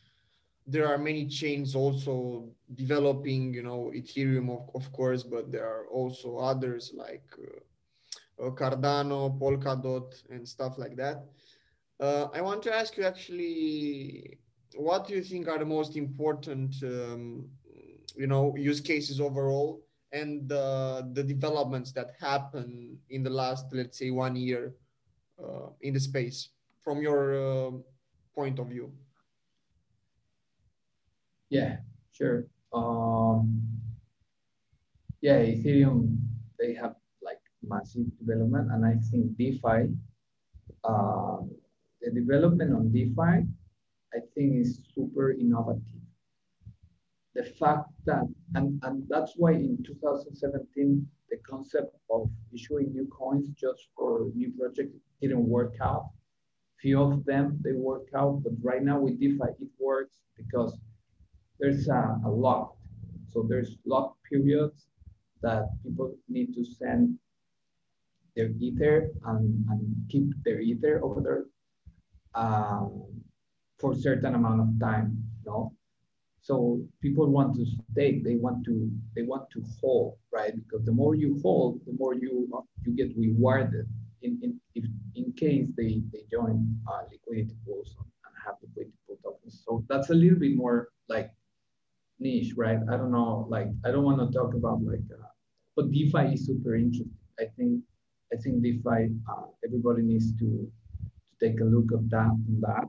There 0.67 0.89
are 0.89 0.99
many 0.99 1.27
chains 1.27 1.75
also 1.75 2.49
developing, 2.75 3.53
you 3.55 3.63
know, 3.63 3.93
Ethereum, 3.95 4.49
of, 4.51 4.71
of 4.75 4.93
course, 4.93 5.23
but 5.23 5.53
there 5.53 5.67
are 5.67 5.87
also 5.87 6.39
others 6.39 6.93
like 6.95 7.29
uh, 7.39 8.47
uh 8.47 8.51
Cardano, 8.51 9.39
Polkadot, 9.39 10.11
and 10.31 10.49
stuff 10.49 10.79
like 10.79 10.97
that. 10.97 11.25
Uh, 12.03 12.29
I 12.35 12.41
want 12.41 12.65
to 12.65 12.75
ask 12.75 12.97
you 12.97 13.05
actually, 13.05 14.37
what 14.75 15.07
do 15.07 15.15
you 15.15 15.23
think 15.23 15.47
are 15.47 15.59
the 15.59 15.65
most 15.65 15.97
important, 15.97 16.75
um, 16.83 17.49
you 18.17 18.27
know, 18.27 18.57
use 18.57 18.81
cases 18.81 19.21
overall, 19.21 19.87
and 20.11 20.49
the 20.49 21.09
the 21.15 21.23
developments 21.23 21.93
that 21.93 22.11
happen 22.19 22.99
in 23.11 23.23
the 23.23 23.31
last, 23.31 23.67
let's 23.73 23.97
say, 23.97 24.11
one 24.11 24.35
year 24.35 24.75
uh, 25.39 25.71
in 25.83 25.95
the 25.95 26.01
space 26.01 26.51
from 26.83 27.01
your 27.01 27.39
uh, 27.39 27.71
point 28.35 28.59
of 28.59 28.67
view? 28.67 28.91
Yeah, 31.51 31.77
sure. 32.11 32.51
Um, 32.75 33.63
yeah, 35.21 35.39
Ethereum, 35.39 36.19
they 36.59 36.75
have 36.75 36.97
like 37.23 37.41
massive 37.63 38.11
development, 38.19 38.73
and 38.73 38.85
I 38.85 38.99
think 39.09 39.37
DeFi, 39.39 39.95
uh, 40.83 41.47
the 42.03 42.11
development 42.11 42.75
on 42.75 42.93
DeFi, 42.93 43.47
I 44.15 44.19
think 44.35 44.57
is 44.57 44.81
super 44.95 45.33
innovative. 45.33 45.83
The 47.35 47.45
fact 47.45 47.91
that, 48.05 48.25
and, 48.55 48.79
and 48.83 49.05
that's 49.09 49.33
why 49.37 49.53
in 49.53 49.83
2017, 49.87 51.07
the 51.31 51.37
concept 51.49 51.97
of 52.11 52.29
issuing 52.53 52.93
new 52.93 53.07
coins 53.07 53.49
just 53.59 53.89
for 53.97 54.31
new 54.35 54.53
projects 54.59 54.97
didn't 55.21 55.49
work 55.49 55.75
out. 55.81 56.11
Few 56.81 57.01
of 57.01 57.25
them, 57.25 57.59
they 57.63 57.73
work 57.73 58.09
out, 58.15 58.43
but 58.43 58.53
right 58.63 58.83
now 58.83 58.99
with 58.99 59.19
DeFi, 59.19 59.49
it 59.61 59.69
works 59.79 60.17
because 60.37 60.77
there's 61.59 61.89
a, 61.89 62.21
a 62.27 62.29
lock. 62.29 62.77
So 63.31 63.47
there's 63.49 63.77
lock 63.87 64.17
periods 64.29 64.89
that 65.41 65.69
people 65.83 66.15
need 66.29 66.55
to 66.55 66.65
send 66.65 67.17
their 68.37 68.51
ether 68.61 69.11
and, 69.25 69.65
and 69.71 69.97
keep 70.11 70.33
their 70.45 70.61
ether 70.61 71.01
over 71.03 71.21
there 71.21 71.45
um, 72.35 73.05
for 73.79 73.93
a 73.93 73.97
certain 73.97 74.35
amount 74.35 74.61
of 74.61 74.69
time, 74.81 75.23
know? 75.45 75.73
So 76.41 76.83
people 77.01 77.29
want 77.31 77.55
to 77.57 77.65
stake, 77.93 78.25
they 78.25 78.35
want 78.35 78.65
to 78.65 78.91
they 79.15 79.23
want 79.23 79.49
to 79.51 79.63
hold, 79.81 80.19
right? 80.33 80.53
Because 80.55 80.85
the 80.85 80.93
more 80.93 81.15
you 81.15 81.39
hold, 81.43 81.81
the 81.87 81.93
more 81.93 82.15
you 82.15 82.49
you 82.85 82.93
get 82.97 83.17
rewarded 83.17 83.87
in, 84.23 84.39
in 84.43 84.61
if 84.75 84.85
in 85.15 85.33
case 85.35 85.69
they 85.77 86.03
they 86.13 86.23
join 86.31 86.77
uh, 86.89 87.03
liquidity 87.11 87.55
pools 87.65 87.95
and 87.99 88.35
have 88.45 88.57
liquidity 88.61 88.97
pool 89.07 89.19
tokens. 89.23 89.63
So 89.65 89.85
that's 89.89 90.11
a 90.11 90.15
little 90.15 90.39
bit 90.39 90.57
more 90.57 90.89
like 91.09 91.31
niche, 92.19 92.55
right? 92.57 92.79
I 92.91 92.97
don't 92.97 93.13
know, 93.13 93.47
like 93.49 93.69
I 93.85 93.93
don't 93.93 94.05
want 94.05 94.19
to 94.19 94.37
talk 94.37 94.55
about 94.55 94.83
like, 94.83 95.07
uh, 95.13 95.27
but 95.77 95.93
DeFi 95.93 96.35
is 96.35 96.47
super 96.47 96.75
interesting. 96.75 97.11
I 97.39 97.47
think 97.57 97.83
I 98.33 98.37
think 98.37 98.63
DeFi 98.63 99.15
uh, 99.31 99.47
everybody 99.65 100.03
needs 100.03 100.37
to 100.41 100.71
take 101.43 101.61
a 101.61 101.65
look 101.65 101.91
at 101.93 102.09
that 102.11 102.31
and 102.49 102.63
that. 102.63 102.87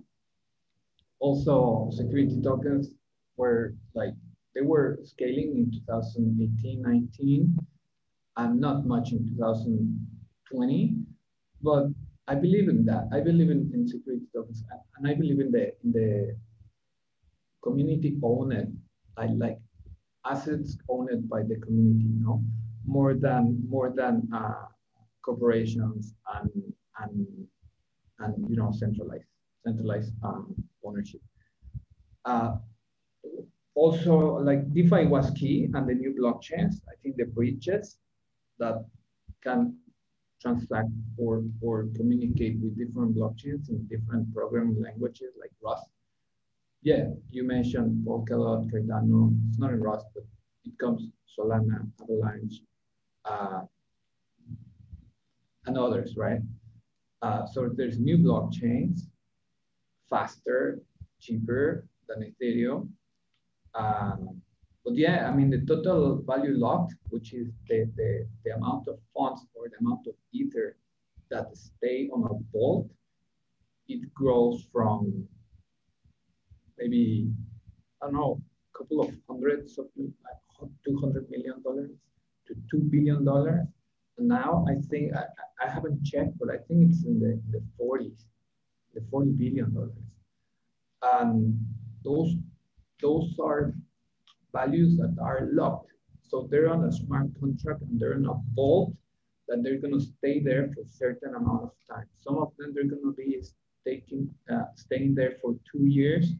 Also, 1.19 1.89
security 1.91 2.39
tokens 2.41 2.91
were 3.37 3.73
like 3.95 4.13
they 4.53 4.61
were 4.61 4.99
scaling 5.03 5.57
in 5.57 5.71
2018, 5.87 6.81
19, 6.81 7.57
and 8.37 8.61
not 8.61 8.85
much 8.85 9.11
in 9.11 9.25
2020. 9.35 10.93
But 11.61 11.87
I 12.27 12.35
believe 12.35 12.69
in 12.69 12.85
that. 12.85 13.09
I 13.11 13.19
believe 13.19 13.49
in, 13.49 13.71
in 13.73 13.87
security 13.87 14.25
tokens, 14.35 14.63
and 14.97 15.07
I 15.07 15.15
believe 15.15 15.39
in 15.39 15.51
the 15.51 15.73
in 15.83 15.91
the 15.91 16.37
community 17.63 18.19
owned. 18.21 18.77
I 19.17 19.25
like 19.27 19.59
assets 20.25 20.77
owned 20.89 21.29
by 21.29 21.41
the 21.43 21.57
community. 21.57 22.05
You 22.05 22.21
know, 22.21 22.43
more 22.85 23.13
than 23.15 23.63
more 23.67 23.89
than 23.95 24.29
uh, 24.33 24.67
corporations 25.23 26.13
and 26.35 26.51
and 26.99 27.47
and 28.19 28.49
you 28.49 28.55
know 28.55 28.71
centralized 28.71 29.25
centralized 29.65 30.13
um, 30.23 30.55
ownership. 30.85 31.21
Uh, 32.25 32.55
also 33.75 34.37
like 34.39 34.71
DeFi 34.73 35.05
was 35.07 35.31
key 35.31 35.69
and 35.73 35.89
the 35.89 35.93
new 35.93 36.13
blockchains, 36.13 36.75
I 36.87 36.95
think 37.01 37.17
the 37.17 37.25
bridges 37.25 37.97
that 38.59 38.85
can 39.43 39.77
transact 40.41 40.89
or, 41.17 41.43
or 41.61 41.87
communicate 41.95 42.59
with 42.59 42.77
different 42.77 43.15
blockchains 43.15 43.69
in 43.69 43.87
different 43.87 44.33
programming 44.33 44.81
languages 44.81 45.33
like 45.39 45.51
Rust. 45.63 45.87
Yeah, 46.81 47.05
you 47.31 47.47
mentioned 47.47 48.05
Polkadot, 48.05 48.69
Cardano, 48.69 49.33
it's 49.49 49.57
not 49.57 49.71
in 49.71 49.79
Rust, 49.79 50.05
but 50.13 50.23
it 50.65 50.77
comes 50.77 51.07
Solana, 51.37 51.87
Avalanche, 52.01 52.55
uh, 53.25 53.61
and 55.65 55.77
others, 55.77 56.15
right? 56.17 56.41
Uh, 57.23 57.45
so 57.45 57.69
there's 57.73 57.99
new 57.99 58.17
blockchains, 58.17 59.07
faster, 60.09 60.81
cheaper 61.21 61.87
than 62.07 62.19
Ethereum, 62.29 62.89
um, 63.75 64.41
but 64.83 64.95
yeah, 64.95 65.29
I 65.29 65.33
mean, 65.33 65.49
the 65.49 65.61
total 65.65 66.21
value 66.27 66.55
locked, 66.57 66.95
which 67.09 67.33
is 67.33 67.47
the, 67.69 67.89
the, 67.95 68.27
the 68.43 68.55
amount 68.55 68.89
of 68.89 68.99
funds 69.15 69.45
or 69.55 69.69
the 69.69 69.77
amount 69.79 70.05
of 70.07 70.13
ether 70.33 70.75
that 71.31 71.55
stay 71.55 72.09
on 72.13 72.23
a 72.25 72.35
vault, 72.51 72.89
it 73.87 74.13
grows 74.13 74.67
from 74.73 75.25
maybe, 76.77 77.31
I 78.01 78.07
don't 78.07 78.15
know, 78.15 78.41
a 78.73 78.77
couple 78.77 78.99
of 78.99 79.09
hundreds 79.29 79.77
of 79.79 79.85
like 79.97 80.69
$200 80.87 81.29
million 81.29 81.63
to 82.47 82.77
$2 82.77 82.91
billion. 82.91 83.25
Now 84.17 84.65
I 84.69 84.75
think, 84.89 85.13
I, 85.15 85.25
I 85.63 85.69
haven't 85.69 86.03
checked, 86.03 86.37
but 86.39 86.49
I 86.49 86.57
think 86.67 86.89
it's 86.89 87.05
in 87.05 87.19
the, 87.19 87.41
the 87.51 87.63
40s, 87.79 88.25
the 88.93 89.01
$40 89.01 89.37
billion. 89.37 89.91
And 91.01 91.59
those 92.03 92.35
those 93.03 93.35
are 93.39 93.73
values 94.53 94.97
that 94.97 95.15
are 95.21 95.49
locked. 95.51 95.91
So 96.21 96.47
they're 96.49 96.69
on 96.69 96.85
a 96.85 96.91
smart 96.91 97.27
contract 97.39 97.81
and 97.81 97.99
they're 97.99 98.13
in 98.13 98.25
a 98.25 98.35
vault 98.55 98.93
that 99.47 99.61
they're 99.61 99.79
to 99.93 99.99
stay 99.99 100.39
there 100.39 100.71
for 100.73 100.81
a 100.81 100.87
certain 100.87 101.35
amount 101.35 101.63
of 101.63 101.71
time. 101.89 102.07
Some 102.21 102.37
of 102.37 102.53
them 102.57 102.73
they're 102.73 102.87
to 103.03 103.13
be 103.15 103.43
taking, 103.85 104.33
uh, 104.49 104.65
staying 104.75 105.15
there 105.15 105.33
for 105.41 105.55
two 105.69 105.85
years. 105.85 106.31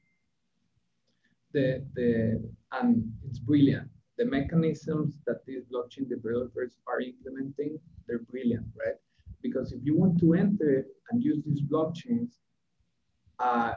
The, 1.52 1.86
the, 1.94 2.42
and 2.72 3.12
it's 3.28 3.40
brilliant. 3.40 3.90
The 4.18 4.26
mechanisms 4.26 5.18
that 5.26 5.46
these 5.46 5.64
blockchain 5.74 6.08
developers 6.08 6.78
are 6.88 7.02
implementing, 7.02 7.80
they're 8.08 8.20
brilliant, 8.20 8.66
right? 8.78 8.96
Because 9.42 9.74
if 9.74 9.80
you 9.84 9.98
want 9.98 10.20
to 10.20 10.34
enter 10.34 10.86
and 11.10 11.24
use 11.24 11.44
these 11.46 11.62
blockchains, 11.62 12.30
uh, 13.40 13.74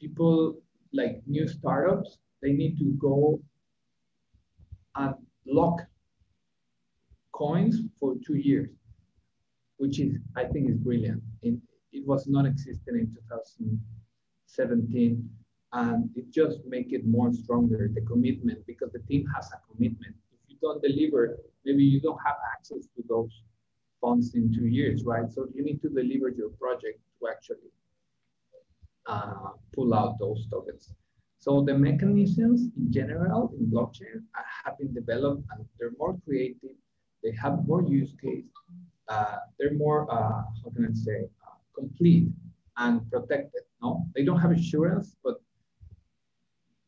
people 0.00 0.60
like 0.92 1.22
new 1.26 1.48
startups, 1.48 2.18
they 2.42 2.52
need 2.52 2.78
to 2.78 2.92
go 2.98 3.40
and 4.96 5.14
lock 5.46 5.80
coins 7.32 7.80
for 7.98 8.14
two 8.26 8.36
years, 8.36 8.68
which 9.78 9.98
is, 9.98 10.18
I 10.36 10.44
think 10.44 10.70
is 10.70 10.76
brilliant. 10.76 11.22
It, 11.40 11.58
it 11.92 12.06
was 12.06 12.26
non-existent 12.26 12.96
in 12.96 13.06
2017 13.30 15.30
and 15.72 16.10
it 16.16 16.30
just 16.30 16.58
make 16.66 16.92
it 16.92 17.06
more 17.06 17.32
stronger, 17.32 17.90
the 17.94 18.02
commitment, 18.02 18.66
because 18.66 18.92
the 18.92 18.98
team 19.00 19.26
has 19.34 19.50
a 19.52 19.58
commitment. 19.72 20.14
If 20.32 20.40
you 20.48 20.56
don't 20.60 20.82
deliver, 20.82 21.38
maybe 21.64 21.84
you 21.84 22.00
don't 22.00 22.18
have 22.26 22.36
access 22.54 22.86
to 22.96 23.04
those 23.08 23.42
funds 24.00 24.34
in 24.34 24.52
two 24.52 24.66
years, 24.66 25.04
right? 25.04 25.30
So 25.30 25.46
you 25.54 25.64
need 25.64 25.80
to 25.82 25.88
deliver 25.88 26.28
your 26.28 26.50
project 26.50 27.00
to 27.20 27.28
actually 27.28 27.70
uh, 29.06 29.50
pull 29.74 29.94
out 29.94 30.18
those 30.18 30.46
tokens. 30.50 30.92
So 31.38 31.62
the 31.64 31.74
mechanisms 31.76 32.68
in 32.76 32.92
general 32.92 33.52
in 33.58 33.66
blockchain 33.66 34.22
have 34.64 34.78
been 34.78 34.94
developed 34.94 35.44
and 35.52 35.66
they're 35.78 35.92
more 35.98 36.16
creative. 36.24 36.76
They 37.22 37.32
have 37.32 37.66
more 37.66 37.82
use 37.82 38.14
case. 38.20 38.44
Uh, 39.08 39.38
they're 39.58 39.74
more, 39.74 40.10
uh, 40.12 40.42
how 40.62 40.70
can 40.74 40.86
I 40.86 40.94
say, 40.94 41.24
uh, 41.46 41.54
complete. 41.74 42.28
and 42.78 43.08
protected. 43.10 43.62
No, 43.82 44.06
they 44.14 44.24
don't 44.24 44.40
have 44.40 44.52
insurance, 44.52 45.14
but 45.22 45.41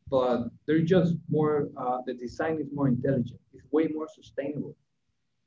but 0.09 0.49
they're 0.65 0.81
just 0.81 1.15
more. 1.29 1.69
Uh, 1.77 1.99
the 2.05 2.13
design 2.13 2.59
is 2.59 2.67
more 2.73 2.87
intelligent. 2.87 3.39
It's 3.53 3.65
way 3.71 3.87
more 3.87 4.07
sustainable. 4.07 4.75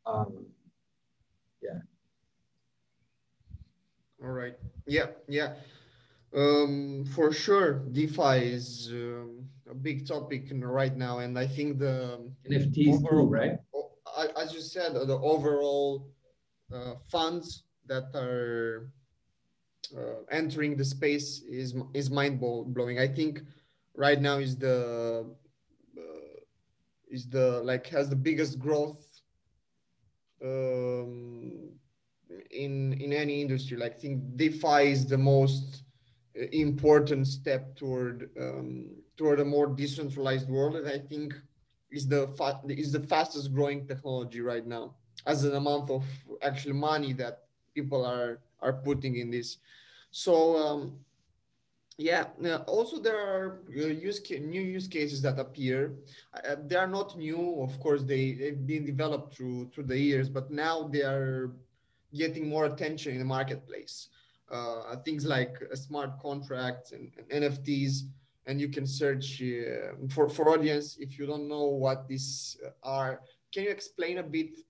Um, 0.07 0.47
yeah. 1.63 1.81
All 4.23 4.31
right. 4.31 4.55
Yeah. 4.87 5.07
Yeah. 5.29 5.55
Um, 6.35 7.05
for 7.15 7.33
sure, 7.33 7.85
DeFi 7.93 8.53
is 8.53 8.91
um, 8.93 9.49
a 9.71 9.75
big 9.75 10.07
topic 10.07 10.49
right 10.53 10.95
now, 10.95 11.21
and 11.21 11.39
I 11.39 11.47
think 11.47 11.79
the 11.79 12.21
NFTs 12.51 12.97
overall, 12.97 13.27
too, 13.27 13.33
right? 13.33 13.59
As 14.37 14.53
you 14.53 14.61
said, 14.61 14.93
the 14.95 15.19
overall 15.23 16.11
uh, 16.75 16.95
funds 17.11 17.63
that 17.87 18.15
are 18.15 18.91
uh, 19.97 20.21
entering 20.31 20.77
the 20.77 20.85
space 20.85 21.43
is 21.49 21.75
is 21.95 22.11
mind 22.11 22.41
blowing. 22.41 22.99
I 22.99 23.09
think 23.09 23.41
right 23.99 24.21
now 24.23 24.39
is 24.39 24.57
the 24.59 25.27
uh, 25.99 26.41
is 27.11 27.29
the 27.29 27.61
like 27.65 27.87
has 27.89 28.09
the 28.09 28.17
biggest 28.17 28.59
growth 28.59 29.23
um, 30.45 31.71
in 32.51 32.93
in 33.01 33.13
any 33.13 33.41
industry. 33.43 33.77
Like 33.77 33.95
I 33.97 33.99
think 33.99 34.37
DeFi 34.37 34.91
is 34.93 35.07
the 35.07 35.19
most 35.19 35.83
uh, 36.39 36.47
important 36.53 37.27
step 37.27 37.77
toward 37.77 38.31
um, 38.41 38.87
toward 39.17 39.41
a 39.41 39.45
more 39.45 39.69
decentralized 39.69 40.49
world, 40.49 40.77
and 40.77 40.89
I 40.89 40.99
think 40.99 41.35
is 41.91 42.09
the 42.09 42.29
fa- 42.37 42.63
is 42.69 42.93
the 42.93 43.01
fastest 43.01 43.53
growing 43.55 43.87
technology 43.87 44.41
right 44.41 44.67
now 44.67 44.95
as 45.27 45.45
an 45.45 45.55
amount 45.55 45.91
of 45.91 46.05
actual 46.43 46.75
money 46.75 47.13
that 47.15 47.45
people 47.75 48.05
are 48.05 48.41
are 48.61 48.75
putting 48.75 49.17
in 49.17 49.31
this. 49.31 49.59
So 50.11 50.57
um, 50.57 51.01
yeah, 51.99 52.27
also 52.69 53.01
there 53.01 53.19
are 53.19 53.61
uh, 53.77 53.87
use 53.87 54.23
new 54.31 54.63
use 54.63 54.87
cases 54.87 55.21
that 55.23 55.37
appear. 55.39 55.95
Uh, 56.33 56.55
they 56.65 56.77
are 56.77 56.87
not 56.87 57.19
new, 57.19 57.61
of 57.61 57.79
course. 57.81 58.05
They 58.05 58.35
they've 58.35 58.67
been 58.67 58.87
developed 58.87 59.35
through 59.35 59.71
through 59.75 59.85
the 59.85 59.99
years, 59.99 60.29
but 60.29 60.49
now 60.49 60.87
they 60.87 61.03
are 61.03 61.51
getting 62.15 62.49
more 62.49 62.67
attention 62.67 63.13
in 63.13 63.19
the 63.19 63.25
marketplace. 63.25 64.11
Uh, 64.49 64.97
things 65.05 65.27
like 65.27 65.57
smart 65.75 66.19
contracts 66.21 66.93
and, 66.93 67.11
and, 67.19 67.43
NFTs, 67.43 68.05
and 68.47 68.61
you 68.61 68.69
can 68.69 68.87
search 68.87 69.43
uh, 69.43 70.07
for 70.09 70.29
for 70.29 70.51
audience 70.51 70.99
if 71.01 71.19
you 71.19 71.27
don't 71.27 71.49
know 71.49 71.67
what 71.67 72.07
these 72.07 72.57
are. 72.85 73.23
Can 73.53 73.65
you 73.65 73.71
explain 73.71 74.19
a 74.19 74.23
bit 74.23 74.61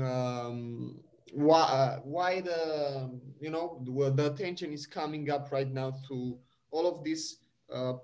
um, 0.00 1.00
why 1.32 1.60
uh, 1.60 1.98
why 2.04 2.40
the 2.40 3.10
you 3.40 3.50
know 3.50 3.82
the, 3.84 4.26
attention 4.32 4.72
is 4.72 4.86
coming 4.86 5.28
up 5.28 5.50
right 5.50 5.70
now 5.72 5.92
to 6.08 6.38
all 6.70 6.86
of 6.86 7.04
these 7.04 7.38
uh, 7.72 7.92
uh, 7.92 7.96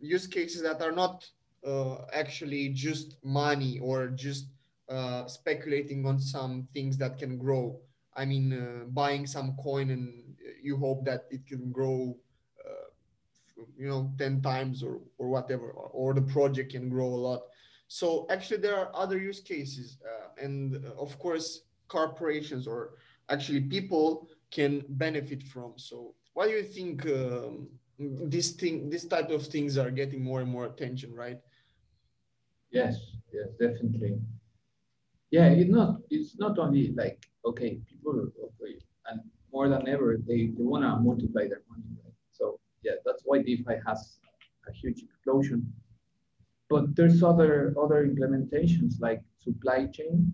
use 0.00 0.26
cases 0.26 0.62
that 0.62 0.80
are 0.82 0.92
not 0.92 1.26
uh, 1.66 1.98
actually 2.12 2.68
just 2.70 3.16
money 3.24 3.78
or 3.80 4.08
just 4.08 4.46
uh, 4.88 5.26
speculating 5.26 6.06
on 6.06 6.18
some 6.18 6.66
things 6.74 6.96
that 6.96 7.18
can 7.18 7.38
grow 7.38 7.78
i 8.16 8.24
mean 8.24 8.86
buying 8.90 9.26
some 9.26 9.54
coin 9.62 9.90
and 9.90 10.34
you 10.62 10.76
hope 10.76 11.04
that 11.04 11.26
it 11.30 11.46
can 11.46 11.70
grow 11.70 12.16
you 13.76 13.88
know 13.88 14.10
10 14.18 14.42
times 14.42 14.82
or 14.82 15.00
or 15.18 15.28
whatever 15.28 15.70
or, 15.70 16.14
the 16.14 16.22
project 16.22 16.72
can 16.72 16.88
grow 16.88 17.06
a 17.06 17.22
lot 17.28 17.42
so 17.92 18.24
actually, 18.30 18.58
there 18.58 18.76
are 18.76 18.92
other 18.94 19.18
use 19.18 19.40
cases, 19.40 19.98
uh, 20.06 20.28
and 20.40 20.76
of 20.96 21.18
course, 21.18 21.62
corporations 21.88 22.68
or 22.68 22.92
actually 23.28 23.62
people 23.62 24.28
can 24.52 24.84
benefit 24.90 25.42
from. 25.42 25.72
So, 25.74 26.14
why 26.34 26.46
do 26.46 26.52
you 26.52 26.62
think 26.62 27.04
um, 27.06 27.66
this 28.00 28.50
thing, 28.52 28.88
this 28.90 29.04
type 29.04 29.30
of 29.30 29.46
things 29.46 29.76
are 29.76 29.90
getting 29.90 30.24
more 30.24 30.40
and 30.40 30.50
more 30.50 30.66
attention, 30.66 31.14
right? 31.14 31.38
Yes, 32.70 32.96
yes, 33.32 33.48
definitely. 33.60 34.18
Yeah, 35.30 35.48
it's 35.48 35.70
not. 35.70 36.00
It's 36.10 36.38
not 36.38 36.58
only 36.58 36.92
like 36.96 37.26
okay, 37.44 37.80
people 37.88 38.28
okay, 38.44 38.78
and 39.06 39.20
more 39.52 39.68
than 39.68 39.88
ever, 39.88 40.18
they, 40.26 40.50
they 40.56 40.64
want 40.64 40.84
to 40.84 40.96
multiply 40.96 41.42
their 41.48 41.62
money, 41.68 41.84
right? 42.02 42.14
So 42.32 42.58
yeah, 42.82 42.92
that's 43.04 43.22
why 43.24 43.42
DeFi 43.42 43.76
has 43.86 44.18
a 44.68 44.72
huge 44.72 45.02
explosion 45.02 45.72
but 46.70 46.94
there's 46.94 47.22
other 47.22 47.74
other 47.76 48.06
implementations 48.06 49.00
like 49.00 49.20
supply 49.42 49.86
chain. 49.86 50.32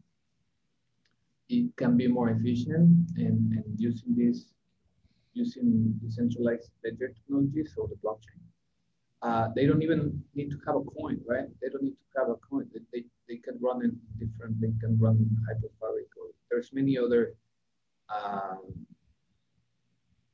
It 1.49 1.75
can 1.77 1.97
be 1.97 2.07
more 2.07 2.29
efficient 2.29 3.11
and, 3.17 3.53
and 3.55 3.64
using 3.79 4.14
this 4.14 4.53
using 5.37 5.95
decentralized 6.03 6.70
ledger 6.84 7.12
technology, 7.14 7.64
so 7.64 7.89
the 7.91 7.97
blockchain. 7.97 8.43
Uh, 9.22 9.49
they 9.55 9.66
don't 9.66 9.82
even 9.82 10.22
need 10.34 10.51
to 10.51 10.59
have 10.66 10.76
a 10.76 10.84
coin, 10.99 11.20
right? 11.26 11.49
They 11.61 11.68
don't 11.68 11.82
need 11.82 11.97
to 11.97 12.20
have 12.20 12.28
a 12.28 12.37
coin. 12.37 12.68
They, 12.72 12.80
they, 12.93 13.05
they 13.28 13.37
can 13.37 13.59
run 13.61 13.84
it 13.84 13.93
different. 14.18 14.61
They 14.61 14.72
can 14.80 14.99
run 14.99 15.16
Hyperfabric 15.49 16.11
or 16.20 16.28
there's 16.51 16.72
many 16.72 16.99
other 16.99 17.34
um, 18.09 18.87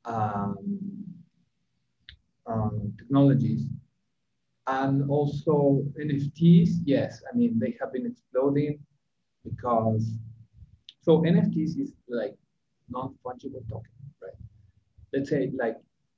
um, 0.04 0.78
um, 2.46 2.92
technologies 2.98 3.68
and 4.66 5.10
also 5.10 5.82
NFTs, 6.00 6.82
yes, 6.84 7.22
I 7.32 7.36
mean, 7.36 7.58
they 7.58 7.76
have 7.80 7.92
been 7.92 8.06
exploding 8.06 8.78
because, 9.44 10.18
so 11.00 11.18
NFTs 11.22 11.78
is 11.80 11.92
like 12.08 12.36
non-fungible 12.90 13.68
token? 13.68 13.90
Let's 15.12 15.30
say 15.30 15.50
like 15.58 15.76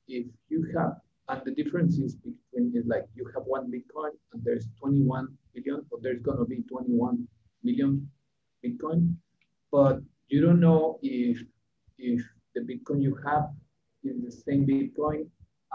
if 0.09 0.27
you 0.49 0.67
have, 0.77 1.01
and 1.29 1.43
the 1.45 1.53
difference 1.53 1.99
is 1.99 2.17
between 2.17 2.73
is 2.75 2.87
like 2.87 3.05
you 3.15 3.31
have 3.35 3.45
one 3.45 3.71
Bitcoin 3.71 4.11
and 4.33 4.45
there's 4.45 4.69
21 4.81 5.29
billion, 5.55 5.85
or 5.91 5.99
there's 6.03 6.23
gonna 6.23 6.45
be 6.45 6.63
21 6.63 7.27
million 7.63 8.09
Bitcoin, 8.65 9.15
but 9.73 10.01
you 10.29 10.41
don't 10.41 10.61
know 10.61 10.99
if 11.03 11.43
if 11.99 12.23
the 12.55 12.61
Bitcoin 12.61 13.03
you 13.03 13.17
have 13.27 13.51
is 14.05 14.23
the 14.23 14.31
same 14.31 14.67
Bitcoin 14.67 15.27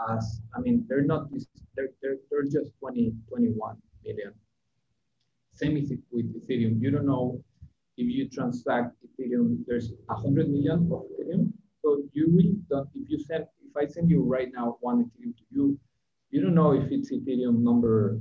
as, 0.08 0.40
I 0.56 0.60
mean, 0.60 0.84
they're 0.88 1.02
not, 1.02 1.28
they're, 1.76 1.90
they're, 2.00 2.16
they're 2.30 2.44
just 2.44 2.72
20, 2.78 3.12
21 3.28 3.76
million. 4.04 4.32
Same 5.52 5.76
is 5.76 5.92
with 6.10 6.26
Ethereum. 6.34 6.80
You 6.80 6.90
don't 6.90 7.06
know 7.06 7.42
if 7.96 8.06
you 8.08 8.28
transact 8.28 8.94
Ethereum, 9.04 9.58
there's 9.66 9.92
100 10.06 10.48
million 10.48 10.90
of 10.92 11.02
Ethereum. 11.12 11.52
So 11.82 12.02
you 12.12 12.62
don't, 12.68 12.88
if 12.94 13.08
you 13.08 13.18
send, 13.18 13.46
if 13.62 13.76
I 13.76 13.86
send 13.86 14.10
you 14.10 14.22
right 14.22 14.48
now 14.52 14.76
one 14.80 15.04
Ethereum 15.04 15.36
to 15.36 15.44
you, 15.50 15.78
you 16.30 16.42
don't 16.42 16.54
know 16.54 16.72
if 16.72 16.90
it's 16.90 17.10
Ethereum 17.10 17.60
number 17.60 18.20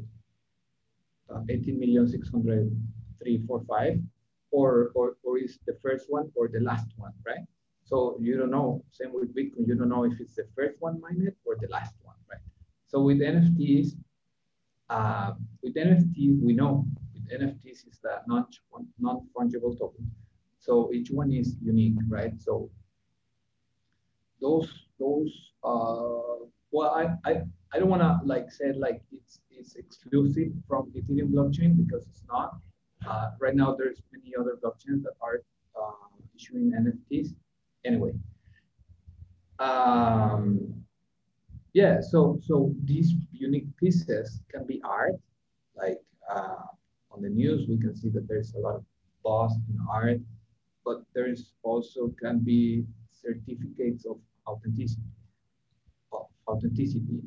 uh, 1.29 1.41
18 1.49 1.79
million 1.79 2.07
60345 2.07 3.99
or, 4.51 4.91
or, 4.95 5.17
or 5.23 5.37
is 5.37 5.59
the 5.67 5.77
first 5.81 6.05
one 6.09 6.31
or 6.35 6.47
the 6.47 6.59
last 6.59 6.87
one, 6.97 7.13
right? 7.25 7.45
So 7.83 8.17
you 8.19 8.37
don't 8.37 8.51
know, 8.51 8.83
same 8.91 9.13
with 9.13 9.35
Bitcoin, 9.35 9.67
you 9.67 9.75
don't 9.75 9.89
know 9.89 10.05
if 10.05 10.19
it's 10.19 10.35
the 10.35 10.47
first 10.55 10.75
one 10.79 11.01
mined 11.01 11.31
or 11.45 11.55
the 11.59 11.67
last 11.69 11.93
one, 12.03 12.15
right? 12.29 12.41
So 12.87 13.01
with 13.01 13.19
NFTs, 13.19 13.93
uh, 14.89 15.33
with 15.61 15.75
NFTs, 15.75 16.41
we 16.41 16.53
know 16.53 16.85
with 17.13 17.29
NFTs 17.41 17.87
is 17.87 17.99
the 18.01 18.21
non-fungible 18.27 19.77
token. 19.77 20.11
So 20.59 20.91
each 20.93 21.11
one 21.11 21.31
is 21.31 21.55
unique, 21.61 21.97
right? 22.07 22.33
So 22.39 22.69
those, 24.41 24.69
those, 24.99 25.31
uh, 25.63 26.45
well, 26.71 26.91
I, 26.95 27.29
I, 27.29 27.41
I 27.73 27.79
don't 27.79 27.89
want 27.89 28.01
to 28.01 28.19
like 28.25 28.51
say 28.51 28.71
like 28.73 29.01
it's, 29.11 29.39
it's 29.51 29.75
exclusive 29.75 30.51
from 30.67 30.91
Ethereum 30.95 31.31
blockchain 31.31 31.77
because 31.77 32.07
it's 32.07 32.23
not. 32.27 32.57
Uh, 33.07 33.31
right 33.39 33.55
now, 33.55 33.75
there's 33.77 34.01
many 34.11 34.33
other 34.37 34.57
blockchains 34.63 35.03
that 35.03 35.13
are 35.21 35.41
uh, 35.79 35.91
issuing 36.35 36.71
NFTs 36.71 37.33
anyway. 37.85 38.11
Um, 39.59 40.73
yeah, 41.73 42.01
so 42.01 42.39
so 42.41 42.73
these 42.85 43.13
unique 43.31 43.67
pieces 43.77 44.41
can 44.51 44.65
be 44.65 44.81
art, 44.83 45.15
like 45.75 45.99
uh, 46.33 46.63
on 47.11 47.21
the 47.21 47.29
news 47.29 47.67
we 47.67 47.77
can 47.77 47.95
see 47.95 48.09
that 48.09 48.27
there's 48.27 48.53
a 48.53 48.59
lot 48.59 48.75
of 48.75 48.83
buzz 49.23 49.53
in 49.69 49.77
art, 49.89 50.19
but 50.85 51.03
there's 51.13 51.53
also 51.63 52.13
can 52.21 52.39
be 52.39 52.85
certificates 53.11 54.05
of 54.05 54.17
authenticity, 54.49 55.01
authenticity 56.47 57.21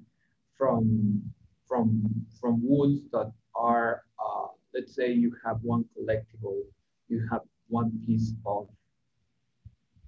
from 0.57 1.23
from 1.69 2.03
from 2.41 2.61
woods 2.63 3.01
that 3.13 3.33
are 3.55 4.03
uh, 4.19 4.49
let's 4.75 4.95
say 4.95 5.13
you 5.13 5.35
have 5.45 5.59
one 5.63 5.85
collectible, 5.97 6.63
you 7.09 7.27
have 7.31 7.43
one 7.69 7.91
piece 8.05 8.33
of 8.47 8.69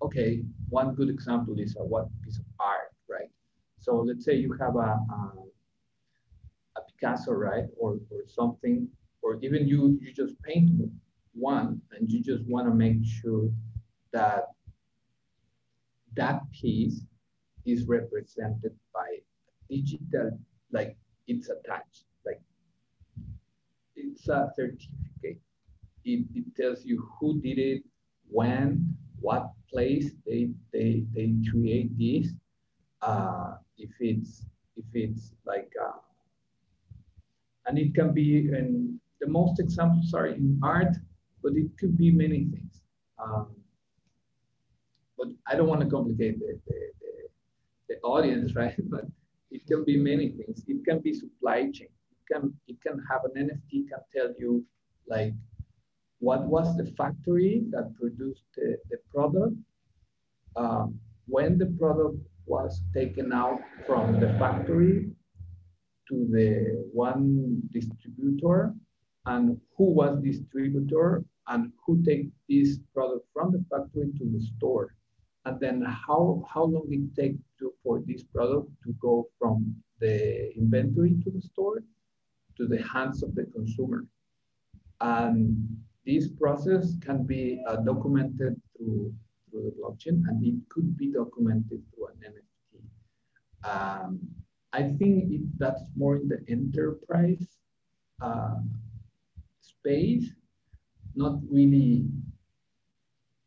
okay, 0.02 0.42
one 0.68 0.94
good 0.94 1.08
example 1.08 1.58
is 1.58 1.76
a 1.78 1.84
one 1.84 2.08
piece 2.22 2.38
of 2.38 2.44
art, 2.60 2.92
right? 3.08 3.30
So 3.78 3.96
let's 3.96 4.24
say 4.24 4.34
you 4.34 4.52
have 4.60 4.76
a, 4.76 4.98
a, 5.16 5.32
a 6.76 6.80
Picasso, 6.88 7.32
right? 7.32 7.64
Or, 7.78 7.98
or 8.10 8.22
something, 8.26 8.88
or 9.22 9.38
even 9.42 9.66
you, 9.66 9.98
you 10.00 10.12
just 10.12 10.40
paint 10.42 10.70
one 11.34 11.80
and 11.92 12.10
you 12.10 12.22
just 12.22 12.44
want 12.46 12.66
to 12.68 12.74
make 12.74 12.98
sure 13.04 13.48
that 14.12 14.53
that 16.16 16.40
piece 16.52 17.02
is 17.66 17.86
represented 17.86 18.74
by 18.92 19.18
digital, 19.68 20.38
like 20.72 20.96
it's 21.26 21.48
attached, 21.48 22.04
like 22.26 22.40
it's 23.96 24.28
a 24.28 24.50
certificate. 24.54 25.40
It, 26.04 26.26
it 26.34 26.44
tells 26.56 26.84
you 26.84 27.08
who 27.18 27.40
did 27.40 27.58
it, 27.58 27.82
when, 28.28 28.94
what 29.20 29.50
place 29.72 30.12
they 30.26 30.50
they 30.72 31.04
they 31.14 31.34
create 31.50 31.96
this. 31.98 32.32
Uh, 33.00 33.56
if 33.78 33.90
it's 34.00 34.44
if 34.76 34.84
it's 34.92 35.34
like, 35.46 35.72
uh, 35.82 35.98
and 37.66 37.78
it 37.78 37.94
can 37.94 38.12
be, 38.12 38.48
and 38.48 38.98
the 39.20 39.28
most 39.28 39.60
examples 39.60 40.12
are 40.14 40.26
in 40.26 40.60
art, 40.62 40.94
but 41.42 41.52
it 41.54 41.70
could 41.78 41.96
be 41.96 42.10
many 42.10 42.44
things. 42.44 42.82
Um, 43.22 43.48
but 45.18 45.28
I 45.46 45.56
don't 45.56 45.68
want 45.68 45.80
to 45.80 45.88
complicate 45.88 46.38
the, 46.38 46.58
the, 46.66 46.78
the, 47.00 47.94
the 47.94 48.00
audience, 48.02 48.54
right? 48.62 48.74
But 48.90 49.04
it 49.50 49.66
can 49.66 49.84
be 49.84 49.96
many 49.96 50.30
things. 50.30 50.64
It 50.66 50.84
can 50.84 51.00
be 51.00 51.12
supply 51.14 51.70
chain. 51.70 51.88
It 52.12 52.32
can 52.32 52.54
it 52.66 52.76
can 52.82 53.00
have 53.10 53.22
an 53.24 53.34
NFT 53.46 53.88
can 53.88 54.00
tell 54.14 54.30
you 54.38 54.64
like 55.06 55.34
what 56.18 56.44
was 56.46 56.76
the 56.76 56.86
factory 56.96 57.64
that 57.70 57.94
produced 57.94 58.44
the, 58.56 58.78
the 58.90 58.96
product, 59.14 59.56
um, 60.56 60.98
when 61.26 61.58
the 61.58 61.66
product 61.78 62.16
was 62.46 62.82
taken 62.94 63.32
out 63.32 63.60
from 63.86 64.20
the 64.20 64.28
factory 64.38 65.10
to 66.08 66.26
the 66.30 66.84
one 66.92 67.60
distributor 67.72 68.74
and 69.26 69.58
who 69.76 69.84
was 69.84 70.22
distributor 70.22 71.24
and 71.48 71.72
who 71.84 72.02
take 72.04 72.28
this 72.48 72.78
product 72.94 73.26
from 73.32 73.52
the 73.52 73.64
factory 73.70 74.10
to 74.18 74.24
the 74.32 74.40
store 74.56 74.94
and 75.46 75.60
then 75.60 75.82
how 75.82 76.44
how 76.52 76.64
long 76.64 76.86
it 76.90 77.14
take 77.14 77.36
to 77.58 77.72
for 77.82 78.00
this 78.06 78.22
product 78.22 78.68
to 78.84 78.92
go 79.00 79.28
from 79.38 79.74
the 80.00 80.56
inventory 80.56 81.16
to 81.22 81.30
the 81.30 81.40
store 81.40 81.82
to 82.56 82.66
the 82.66 82.82
hands 82.82 83.22
of 83.22 83.34
the 83.34 83.44
consumer? 83.46 84.06
And 85.00 85.56
this 86.06 86.28
process 86.28 86.96
can 87.00 87.24
be 87.24 87.62
uh, 87.66 87.76
documented 87.76 88.60
through 88.76 89.14
through 89.54 89.70
the 89.70 89.74
blockchain 89.80 90.22
and 90.28 90.44
it 90.44 90.56
could 90.68 90.96
be 90.96 91.12
documented 91.12 91.80
through 91.94 92.08
an 92.08 92.32
nft 92.32 92.82
um, 93.70 94.20
i 94.72 94.82
think 94.82 95.30
it, 95.30 95.42
that's 95.58 95.84
more 95.96 96.16
in 96.16 96.28
the 96.28 96.40
enterprise 96.48 97.46
uh, 98.20 98.56
space 99.60 100.30
not 101.14 101.38
really 101.48 102.06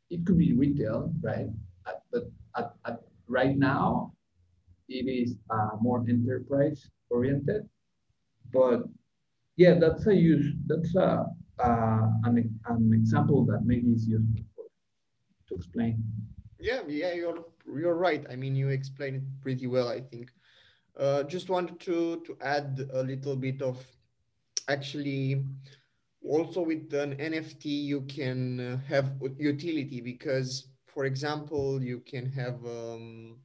it 0.09 0.25
could 0.25 0.37
be 0.37 0.53
retail 0.53 1.11
right 1.21 1.49
but 2.11 2.23
at, 2.55 2.73
at 2.85 3.01
right 3.27 3.57
now 3.57 4.13
it 4.89 5.07
is 5.07 5.37
uh, 5.49 5.71
more 5.81 6.03
enterprise 6.07 6.89
oriented. 7.09 7.67
But 8.53 8.83
yeah 9.57 9.75
that's 9.79 10.07
a 10.07 10.15
use 10.15 10.53
that's 10.67 10.95
a 10.95 11.25
uh, 11.59 12.07
an, 12.23 12.59
an 12.67 12.91
example 12.93 13.45
that 13.45 13.65
maybe 13.65 13.89
is 13.89 14.07
useful 14.07 14.43
for, 14.55 14.65
to 15.49 15.55
explain. 15.55 16.03
Yeah 16.59 16.81
yeah 16.87 17.13
you're 17.13 17.43
you're 17.65 17.95
right. 17.95 18.25
I 18.29 18.35
mean 18.35 18.55
you 18.55 18.69
explained 18.69 19.17
it 19.17 19.41
pretty 19.41 19.67
well 19.67 19.89
i 19.89 19.99
think. 20.01 20.31
Uh, 20.97 21.23
just 21.23 21.49
wanted 21.49 21.79
to 21.81 22.21
to 22.25 22.37
add 22.41 22.89
a 22.93 23.03
little 23.03 23.35
bit 23.35 23.61
of 23.61 23.77
actually 24.67 25.43
also 26.23 26.61
with 26.61 26.93
an 26.93 27.15
nft 27.15 27.63
you 27.65 28.01
can 28.01 28.59
uh, 28.59 28.77
have 28.87 29.13
utility 29.37 30.01
because 30.01 30.67
for 30.97 31.05
example 31.05 31.79
you 31.83 31.99
can 31.99 32.25
have 32.25 32.57
um, 32.65 33.37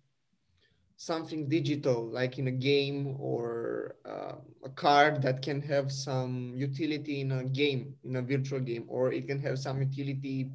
something 0.96 1.50
digital 1.50 2.02
like 2.08 2.38
in 2.38 2.48
a 2.48 2.50
game 2.50 3.14
or 3.20 3.96
uh, 4.06 4.36
a 4.64 4.70
card 4.70 5.20
that 5.20 5.42
can 5.42 5.60
have 5.60 5.92
some 5.92 6.54
utility 6.56 7.20
in 7.20 7.30
a 7.32 7.44
game 7.44 7.94
in 8.04 8.16
a 8.16 8.22
virtual 8.22 8.58
game 8.58 8.86
or 8.88 9.12
it 9.12 9.26
can 9.26 9.38
have 9.38 9.58
some 9.58 9.82
utility 9.82 10.50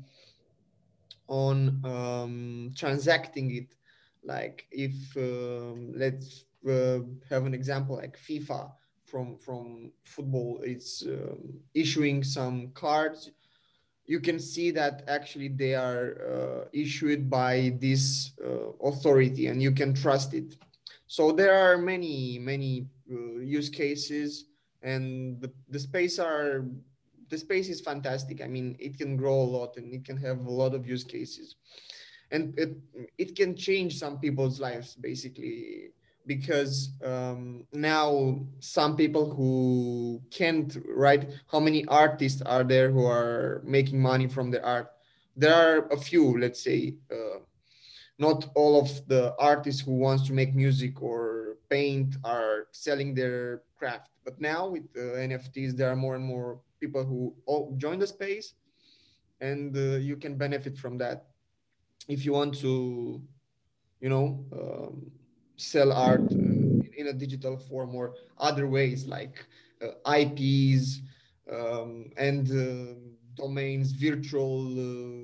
on 1.27 1.79
um, 1.85 2.71
transacting 2.75 3.51
it. 3.55 3.67
Like 4.23 4.65
if 4.71 5.15
um, 5.17 5.93
let's 5.95 6.45
uh, 6.67 7.01
have 7.29 7.45
an 7.45 7.53
example 7.53 7.97
like 7.97 8.17
fifa 8.17 8.71
from 9.05 9.37
from 9.37 9.91
football 10.03 10.61
it's 10.63 11.05
um, 11.05 11.59
issuing 11.75 12.23
some 12.23 12.71
cards 12.73 13.29
you 14.07 14.21
can 14.21 14.39
see 14.39 14.71
that 14.71 15.03
actually 15.07 15.49
they 15.49 15.75
are 15.75 16.05
uh, 16.23 16.69
issued 16.71 17.29
by 17.29 17.77
this 17.79 18.31
uh, 18.43 18.71
authority 18.81 19.47
and 19.47 19.61
you 19.61 19.71
can 19.71 19.93
trust 19.93 20.33
it. 20.33 20.55
So 21.07 21.31
there 21.31 21.53
are 21.53 21.77
many 21.77 22.39
many 22.39 22.87
uh, 23.11 23.39
use 23.39 23.69
cases 23.69 24.45
and 24.81 25.41
the, 25.41 25.51
the 25.69 25.79
space 25.79 26.19
are 26.19 26.65
the 27.29 27.37
space 27.37 27.67
is 27.67 27.81
fantastic. 27.81 28.41
I 28.41 28.47
mean 28.47 28.77
it 28.79 28.97
can 28.97 29.17
grow 29.17 29.41
a 29.41 29.51
lot 29.57 29.75
and 29.75 29.93
it 29.93 30.05
can 30.05 30.17
have 30.17 30.45
a 30.45 30.51
lot 30.51 30.73
of 30.73 30.87
use 30.87 31.03
cases. 31.03 31.55
And 32.31 32.57
it, 32.59 32.75
it 33.17 33.35
can 33.37 33.55
change 33.55 33.97
some 33.97 34.19
people's 34.19 34.59
lives 34.59 34.95
basically 34.95 35.91
because 36.27 36.91
um, 37.03 37.65
now 37.73 38.39
some 38.59 38.95
people 38.95 39.33
who 39.33 40.21
can't 40.29 40.77
write 40.85 41.29
how 41.51 41.59
many 41.59 41.85
artists 41.87 42.41
are 42.41 42.63
there 42.63 42.91
who 42.91 43.05
are 43.05 43.61
making 43.65 43.99
money 43.99 44.27
from 44.27 44.51
their 44.51 44.65
art? 44.65 44.91
There 45.35 45.53
are 45.53 45.87
a 45.87 45.97
few 45.97 46.37
let's 46.37 46.61
say 46.61 46.95
uh, 47.11 47.39
not 48.19 48.49
all 48.55 48.79
of 48.79 48.89
the 49.07 49.33
artists 49.39 49.81
who 49.81 49.93
wants 49.93 50.27
to 50.27 50.33
make 50.33 50.53
music 50.53 51.01
or 51.01 51.57
paint 51.69 52.15
are 52.23 52.67
selling 52.71 53.13
their 53.15 53.63
craft. 53.77 54.09
But 54.25 54.39
now 54.41 54.67
with 54.67 54.83
uh, 54.95 55.23
nfts 55.31 55.77
there 55.77 55.89
are 55.89 55.95
more 55.95 56.15
and 56.15 56.23
more 56.23 56.59
people 56.79 57.03
who 57.05 57.33
join 57.77 57.99
the 57.99 58.07
space 58.07 58.53
and 59.39 59.75
uh, 59.75 59.97
you 59.97 60.17
can 60.17 60.35
benefit 60.35 60.77
from 60.77 60.97
that. 60.97 61.27
If 62.07 62.25
you 62.25 62.33
want 62.33 62.57
to 62.59 63.21
you 64.01 64.09
know 64.09 64.45
um, 64.51 65.11
sell 65.57 65.91
art 65.91 66.35
uh, 66.39 66.55
in 66.97 67.07
a 67.07 67.13
digital 67.13 67.57
form 67.57 67.95
or 67.95 68.15
other 68.37 68.67
ways 68.67 69.07
like 69.07 69.45
uh, 69.81 69.89
IPs 70.05 71.01
um, 71.51 72.11
and 72.17 72.49
uh, 72.51 72.95
domains, 73.35 73.91
virtual 73.91 74.63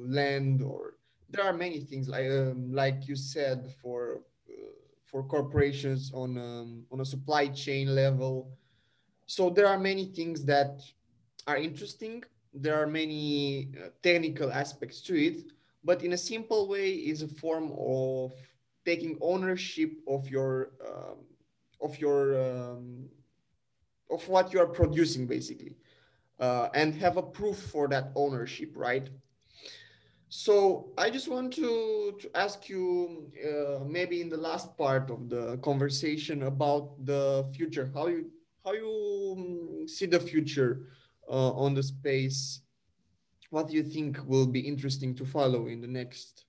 land, 0.07 0.61
or 0.61 0.95
there 1.29 1.43
are 1.43 1.53
many 1.53 1.79
things 1.79 2.07
like 2.09 2.29
um, 2.29 2.71
like 2.73 3.07
you 3.07 3.15
said 3.15 3.71
for 3.81 4.21
for 5.05 5.23
corporations 5.23 6.11
on 6.13 6.37
um, 6.37 6.85
on 6.91 7.01
a 7.01 7.05
supply 7.05 7.47
chain 7.47 7.95
level. 7.95 8.49
So 9.25 9.49
there 9.49 9.67
are 9.67 9.79
many 9.79 10.05
things 10.05 10.45
that 10.45 10.81
are 11.47 11.57
interesting. 11.57 12.23
There 12.53 12.75
are 12.75 12.87
many 12.87 13.71
uh, 13.77 13.89
technical 14.01 14.51
aspects 14.51 15.01
to 15.03 15.15
it, 15.15 15.43
but 15.83 16.03
in 16.03 16.13
a 16.13 16.17
simple 16.17 16.67
way 16.67 16.91
is 16.91 17.21
a 17.21 17.27
form 17.27 17.71
of 17.77 18.31
taking 18.85 19.17
ownership 19.21 19.91
of 20.07 20.29
your 20.29 20.71
um, 20.85 21.17
of 21.81 21.99
your 21.99 22.21
um, 22.41 23.09
of 24.09 24.27
what 24.27 24.53
you 24.53 24.59
are 24.59 24.67
producing 24.67 25.25
basically 25.25 25.75
uh, 26.39 26.69
and 26.73 26.93
have 26.95 27.17
a 27.17 27.21
proof 27.21 27.57
for 27.57 27.87
that 27.87 28.11
ownership 28.15 28.71
right? 28.75 29.09
So 30.29 30.89
i 30.97 31.11
just 31.11 31.27
want 31.27 31.53
to 31.53 32.17
to 32.19 32.27
ask 32.35 32.67
you 32.67 33.31
uh, 33.37 33.83
maybe 33.85 34.19
in 34.19 34.29
the 34.29 34.37
last 34.49 34.75
part 34.77 35.11
of 35.11 35.29
the 35.29 35.57
conversation 35.57 36.43
about 36.43 37.05
the 37.05 37.45
future 37.55 37.91
how 37.93 38.07
you 38.07 38.31
how 38.65 38.73
you 38.73 39.35
um, 39.37 39.87
see 39.87 40.05
the 40.05 40.19
future 40.19 40.87
uh, 41.29 41.51
on 41.51 41.73
the 41.73 41.83
space. 41.83 42.61
What 43.49 43.67
do 43.67 43.75
you 43.75 43.83
think 43.83 44.17
will 44.25 44.47
be 44.47 44.61
interesting 44.61 45.13
to 45.15 45.25
follow 45.25 45.67
in 45.67 45.81
the 45.81 45.87
next 45.87 46.45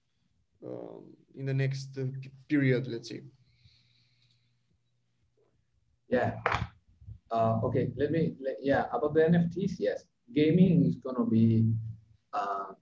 um, 0.66 1.04
in 1.36 1.46
the 1.46 1.54
next 1.54 1.96
uh, 1.98 2.04
period, 2.48 2.86
let's 2.86 3.08
say? 3.08 3.22
Yeah. 6.08 6.34
Uh, 7.30 7.60
okay, 7.64 7.90
let 7.96 8.10
me, 8.12 8.34
let, 8.40 8.56
yeah, 8.62 8.84
about 8.92 9.14
the 9.14 9.20
NFTs, 9.20 9.76
yes. 9.78 10.04
Gaming 10.34 10.84
is 10.84 10.96
going 10.96 11.16
to 11.16 11.24
be 11.24 11.72
uh, 12.32 12.72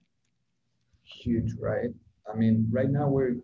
huge, 1.03 1.53
right? 1.59 1.89
I 2.31 2.35
mean, 2.35 2.67
right 2.71 2.89
now 2.89 3.09
we're, 3.09 3.35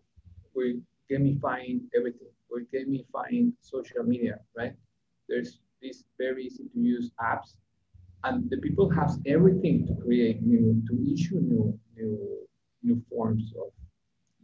we're 0.54 0.80
gamifying 1.12 1.82
everything. 1.96 2.30
We're 2.50 2.66
gamifying 2.74 3.54
social 3.62 4.04
media, 4.04 4.40
right? 4.56 4.74
There's 5.28 5.60
these 5.82 6.04
very 6.18 6.46
easy 6.46 6.66
to 6.74 6.80
use 6.80 7.12
apps 7.22 7.56
and 8.24 8.50
the 8.50 8.58
people 8.58 8.90
have 8.90 9.18
everything 9.26 9.88
to 9.88 9.96
create 10.04 10.42
new, 10.42 10.82
to 10.90 11.14
issue 11.14 11.40
new, 11.40 11.80
new, 11.96 12.48
new 12.84 13.02
forms 13.10 13.54
of 13.58 13.72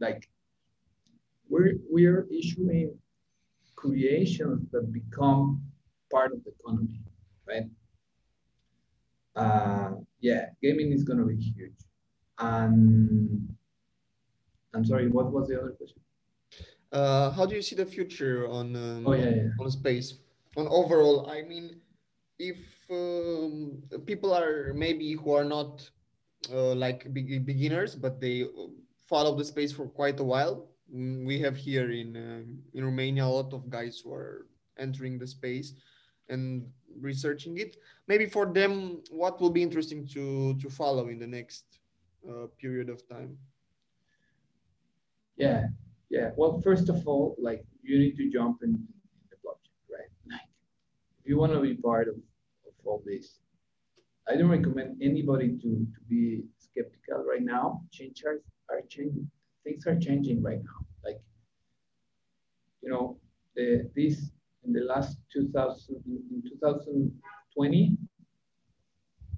like 0.00 0.28
we're, 1.48 1.74
we're 1.88 2.26
issuing 2.30 2.96
creations 3.74 4.68
that 4.72 4.92
become 4.92 5.62
part 6.10 6.32
of 6.32 6.42
the 6.44 6.52
economy, 6.58 7.00
right? 7.46 7.64
Uh, 9.34 9.92
yeah, 10.20 10.46
gaming 10.62 10.92
is 10.92 11.04
going 11.04 11.18
to 11.18 11.26
be 11.26 11.36
huge. 11.36 11.72
And 12.38 13.54
I'm 14.74 14.84
sorry, 14.84 15.08
what 15.08 15.30
was 15.30 15.48
the 15.48 15.60
other 15.60 15.70
question? 15.70 16.00
Uh, 16.92 17.30
how 17.30 17.44
do 17.44 17.54
you 17.54 17.62
see 17.62 17.76
the 17.76 17.84
future 17.84 18.48
on 18.48 18.76
um, 18.76 19.06
oh, 19.06 19.12
yeah, 19.12 19.30
yeah. 19.30 19.48
on 19.60 19.70
space? 19.70 20.14
On 20.56 20.66
overall, 20.68 21.28
I 21.30 21.42
mean, 21.42 21.80
if 22.38 22.56
um, 22.90 23.82
people 24.06 24.32
are 24.32 24.72
maybe 24.74 25.12
who 25.12 25.32
are 25.32 25.44
not 25.44 25.88
uh, 26.52 26.74
like 26.74 27.12
beginners, 27.12 27.94
but 27.94 28.20
they 28.20 28.44
follow 29.08 29.36
the 29.36 29.44
space 29.44 29.72
for 29.72 29.86
quite 29.86 30.20
a 30.20 30.24
while. 30.24 30.68
Mm, 30.94 31.26
we 31.26 31.40
have 31.40 31.56
here 31.56 31.90
in 31.90 32.16
uh, 32.16 32.42
in 32.74 32.84
Romania 32.84 33.24
a 33.24 33.26
lot 33.26 33.52
of 33.52 33.68
guys 33.68 34.00
who 34.02 34.12
are 34.12 34.46
entering 34.78 35.18
the 35.18 35.26
space 35.26 35.74
and 36.28 36.66
researching 37.00 37.58
it. 37.58 37.76
Maybe 38.06 38.26
for 38.26 38.46
them, 38.46 39.02
what 39.10 39.40
will 39.40 39.50
be 39.50 39.62
interesting 39.62 40.06
to 40.08 40.54
to 40.58 40.70
follow 40.70 41.08
in 41.08 41.18
the 41.18 41.26
next 41.26 41.64
uh, 42.28 42.46
period 42.58 42.88
of 42.88 43.06
time? 43.08 43.36
Yeah, 45.36 45.66
yeah. 46.08 46.30
Well, 46.36 46.60
first 46.62 46.88
of 46.88 47.06
all, 47.06 47.36
like 47.38 47.64
you 47.82 47.98
need 47.98 48.16
to 48.16 48.30
jump 48.30 48.62
in 48.62 48.72
the 49.30 49.36
blockchain, 49.42 49.82
right? 49.90 50.10
Like, 50.30 50.48
if 51.20 51.28
you 51.28 51.36
want 51.36 51.52
to 51.52 51.60
be 51.60 51.74
part 51.74 52.08
of, 52.08 52.14
of 52.14 52.74
all 52.84 53.02
this, 53.04 53.40
I 54.28 54.36
don't 54.36 54.50
recommend 54.50 55.02
anybody 55.02 55.58
to 55.58 55.70
to 55.94 56.00
be 56.08 56.44
skeptical 56.58 57.24
right 57.24 57.42
now. 57.42 57.82
Change 57.90 58.22
are, 58.24 58.40
are 58.70 58.82
changing. 58.88 59.28
Things 59.66 59.86
are 59.86 59.98
changing 59.98 60.42
right 60.42 60.62
now. 60.62 60.80
Like, 61.04 61.20
you 62.82 62.88
know, 62.90 63.18
the, 63.56 63.90
this 63.96 64.30
in 64.64 64.72
the 64.72 64.80
last 64.80 65.18
2000 65.32 66.02
in 66.06 66.42
2020 66.48 67.96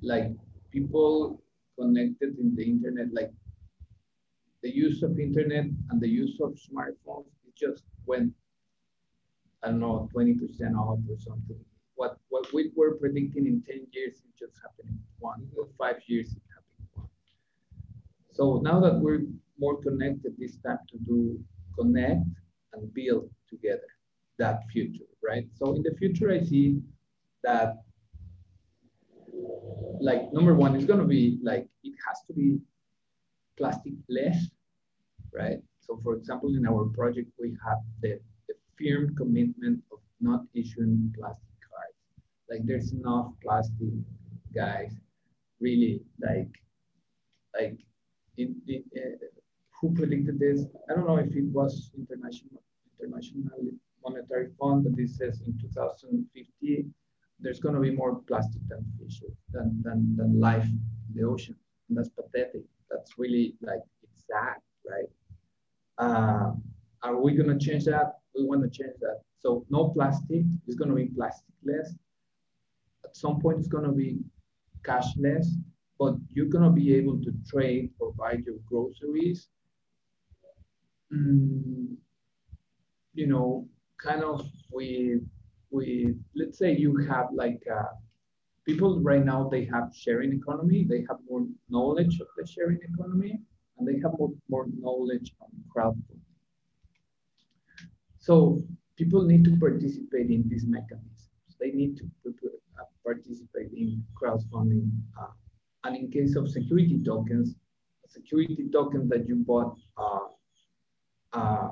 like 0.02 0.30
people 0.70 1.42
connected 1.78 2.38
in 2.38 2.54
the 2.54 2.64
internet 2.64 3.06
like 3.12 3.32
the 4.62 4.70
use 4.70 5.02
of 5.02 5.18
internet 5.18 5.66
and 5.90 6.00
the 6.00 6.08
use 6.08 6.38
of 6.40 6.50
smartphones 6.52 7.30
it 7.46 7.54
just 7.56 7.84
went 8.06 8.32
i 9.62 9.68
don't 9.68 9.80
know 9.80 10.08
20% 10.14 10.76
off 10.76 10.98
or 11.10 11.18
something. 11.18 11.60
What 11.96 12.16
what 12.28 12.52
we 12.52 12.70
were 12.76 12.94
predicting 12.94 13.46
in 13.46 13.62
10 13.62 13.86
years 13.92 14.22
it 14.26 14.34
just 14.38 14.56
happened. 14.62 14.88
In 14.88 14.98
one 15.18 15.48
or 15.58 15.66
five 15.76 16.00
years 16.06 16.28
it 16.30 16.42
happened. 16.54 16.78
In 16.80 17.02
one 17.02 17.08
so 18.30 18.60
now 18.62 18.78
that 18.80 18.94
we're 19.00 19.22
more 19.58 19.80
connected 19.80 20.32
this 20.38 20.56
time 20.64 20.78
to 20.90 20.98
do 21.06 21.38
connect 21.78 22.24
and 22.72 22.92
build 22.94 23.30
together 23.48 23.90
that 24.38 24.60
future 24.72 25.08
right? 25.28 25.46
So 25.54 25.74
in 25.74 25.82
the 25.82 25.94
future, 25.98 26.30
I 26.30 26.42
see 26.42 26.80
that 27.44 27.76
like 30.00 30.32
number 30.32 30.54
one 30.54 30.76
is 30.76 30.84
going 30.84 31.00
to 31.00 31.06
be 31.06 31.38
like 31.42 31.68
it 31.84 31.94
has 32.06 32.20
to 32.28 32.32
be 32.32 32.58
plastic 33.56 33.94
less, 34.08 34.36
right? 35.32 35.58
So 35.80 36.00
for 36.02 36.14
example, 36.14 36.54
in 36.54 36.66
our 36.66 36.86
project, 36.86 37.30
we 37.40 37.56
have 37.66 37.78
the, 38.02 38.20
the 38.48 38.54
firm 38.78 39.14
commitment 39.16 39.82
of 39.92 39.98
not 40.20 40.44
issuing 40.54 41.14
plastic 41.18 41.54
cards. 41.68 41.98
Like 42.50 42.60
there's 42.64 42.92
enough 42.92 43.32
plastic, 43.42 43.88
guys. 44.54 44.92
Really, 45.60 46.02
like, 46.20 46.50
like, 47.58 47.78
in, 48.36 48.54
in, 48.68 48.84
uh, 48.96 49.26
who 49.80 49.94
predicted 49.94 50.38
this? 50.38 50.64
I 50.90 50.94
don't 50.94 51.06
know 51.06 51.16
if 51.16 51.34
it 51.34 51.44
was 51.44 51.90
international, 51.96 52.62
internationally 53.00 53.72
Monetary 54.04 54.48
Fund 54.58 54.84
that 54.84 54.96
this 54.96 55.16
says 55.16 55.40
in 55.46 55.58
2050 55.60 56.86
there's 57.40 57.60
going 57.60 57.74
to 57.74 57.80
be 57.80 57.90
more 57.90 58.20
plastic 58.26 58.60
than 58.68 58.84
fish 58.98 59.22
than, 59.52 59.80
than, 59.82 60.16
than 60.16 60.40
life 60.40 60.64
in 60.64 61.14
the 61.14 61.22
ocean. 61.22 61.54
And 61.88 61.96
that's 61.96 62.08
pathetic. 62.08 62.62
That's 62.90 63.12
really 63.16 63.54
like 63.62 63.80
it's 64.02 64.24
sad, 64.26 64.56
right? 64.88 65.08
Uh, 65.98 66.52
are 67.02 67.20
we 67.20 67.34
going 67.34 67.56
to 67.56 67.64
change 67.64 67.84
that? 67.84 68.18
We 68.34 68.44
want 68.44 68.62
to 68.62 68.70
change 68.70 68.96
that. 69.00 69.20
So 69.38 69.64
no 69.70 69.88
plastic 69.90 70.42
is 70.66 70.74
going 70.74 70.90
to 70.90 70.96
be 70.96 71.06
plasticless. 71.06 71.90
At 73.04 73.16
some 73.16 73.40
point, 73.40 73.58
it's 73.58 73.68
going 73.68 73.84
to 73.84 73.92
be 73.92 74.18
cashless, 74.82 75.46
but 75.98 76.14
you're 76.28 76.46
going 76.46 76.64
to 76.64 76.70
be 76.70 76.94
able 76.94 77.20
to 77.22 77.32
trade 77.48 77.90
or 78.00 78.12
buy 78.12 78.38
your 78.44 78.56
groceries. 78.66 79.48
Mm, 81.12 81.96
you 83.14 83.26
know, 83.26 83.66
kind 84.02 84.22
of 84.22 84.46
with 84.70 85.22
with 85.70 86.16
let's 86.36 86.58
say 86.58 86.76
you 86.76 86.96
have 87.08 87.28
like 87.32 87.62
uh, 87.70 87.92
people 88.64 89.00
right 89.00 89.24
now 89.24 89.48
they 89.48 89.64
have 89.64 89.90
sharing 89.94 90.32
economy 90.32 90.84
they 90.88 91.04
have 91.08 91.18
more 91.28 91.46
knowledge 91.68 92.20
of 92.20 92.26
the 92.36 92.46
sharing 92.46 92.78
economy 92.92 93.38
and 93.78 93.86
they 93.88 94.00
have 94.02 94.12
more, 94.18 94.32
more 94.48 94.66
knowledge 94.80 95.32
on 95.40 95.50
crowdfunding. 95.74 96.20
So 98.18 98.62
people 98.96 99.22
need 99.24 99.44
to 99.44 99.56
participate 99.56 100.30
in 100.30 100.48
these 100.48 100.66
mechanisms. 100.66 101.28
They 101.60 101.70
need 101.72 101.96
to 101.96 102.04
uh, 102.78 102.84
participate 103.04 103.72
in 103.72 104.04
crowdfunding 104.20 104.90
uh, 105.20 105.32
and 105.84 105.96
in 105.96 106.10
case 106.10 106.36
of 106.36 106.50
security 106.50 107.00
tokens 107.04 107.54
security 108.08 108.68
token 108.72 109.08
that 109.08 109.28
you 109.28 109.36
bought 109.36 109.76
uh, 109.98 110.28
uh 111.32 111.68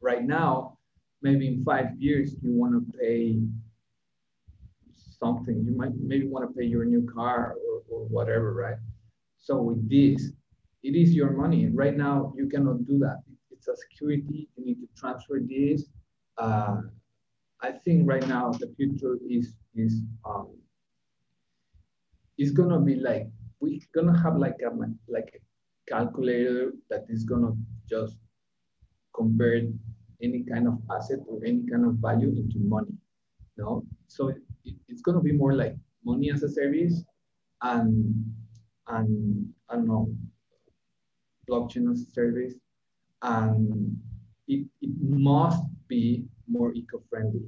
right 0.00 0.24
now 0.24 0.78
maybe 1.22 1.48
in 1.48 1.64
five 1.64 1.96
years 1.98 2.36
you 2.42 2.52
want 2.52 2.72
to 2.72 2.98
pay 2.98 3.38
something. 5.18 5.64
You 5.64 5.76
might 5.76 5.92
maybe 5.96 6.26
want 6.26 6.48
to 6.48 6.58
pay 6.58 6.64
your 6.64 6.84
new 6.84 7.02
car 7.12 7.56
or, 7.66 7.82
or 7.90 8.04
whatever, 8.06 8.52
right? 8.54 8.78
So 9.38 9.60
with 9.60 9.88
this, 9.88 10.32
it 10.82 10.94
is 10.94 11.14
your 11.14 11.30
money. 11.30 11.64
And 11.64 11.76
right 11.76 11.96
now 11.96 12.32
you 12.36 12.48
cannot 12.48 12.86
do 12.86 12.98
that. 12.98 13.22
It's 13.50 13.68
a 13.68 13.76
security. 13.76 14.48
You 14.56 14.64
need 14.64 14.80
to 14.80 14.88
transfer 14.96 15.40
this. 15.42 15.84
Uh, 16.36 16.82
I 17.60 17.72
think 17.72 18.08
right 18.08 18.26
now 18.28 18.52
the 18.52 18.72
future 18.76 19.18
is 19.28 19.54
is 19.74 20.02
um, 20.24 20.48
is 22.38 22.52
gonna 22.52 22.80
be 22.80 22.94
like 22.94 23.26
we're 23.60 23.80
gonna 23.92 24.16
have 24.22 24.36
like 24.36 24.60
a 24.64 24.70
like 25.08 25.30
a 25.34 25.90
calculator 25.90 26.72
that 26.88 27.04
is 27.08 27.24
gonna 27.24 27.52
just 27.88 28.16
convert 29.18 29.64
any 30.22 30.44
kind 30.44 30.66
of 30.68 30.78
asset 30.90 31.20
or 31.28 31.38
any 31.44 31.62
kind 31.70 31.84
of 31.84 31.94
value 31.94 32.30
into 32.30 32.58
money. 32.58 32.94
No, 33.56 33.84
so 34.06 34.28
it, 34.28 34.38
it's 34.88 35.02
going 35.02 35.16
to 35.16 35.22
be 35.22 35.32
more 35.32 35.54
like 35.54 35.74
money 36.04 36.30
as 36.30 36.42
a 36.42 36.48
service, 36.48 37.02
and 37.62 38.14
and 38.86 39.48
I 39.68 39.74
don't 39.74 39.88
know, 39.88 40.14
blockchain 41.50 41.90
as 41.90 42.02
a 42.02 42.10
service, 42.10 42.54
and 43.22 43.96
it, 44.46 44.66
it 44.80 44.90
must 45.00 45.62
be 45.88 46.24
more 46.48 46.72
eco-friendly. 46.72 47.42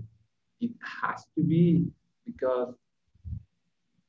It 0.60 0.72
has 1.02 1.24
to 1.36 1.42
be 1.42 1.86
because 2.26 2.74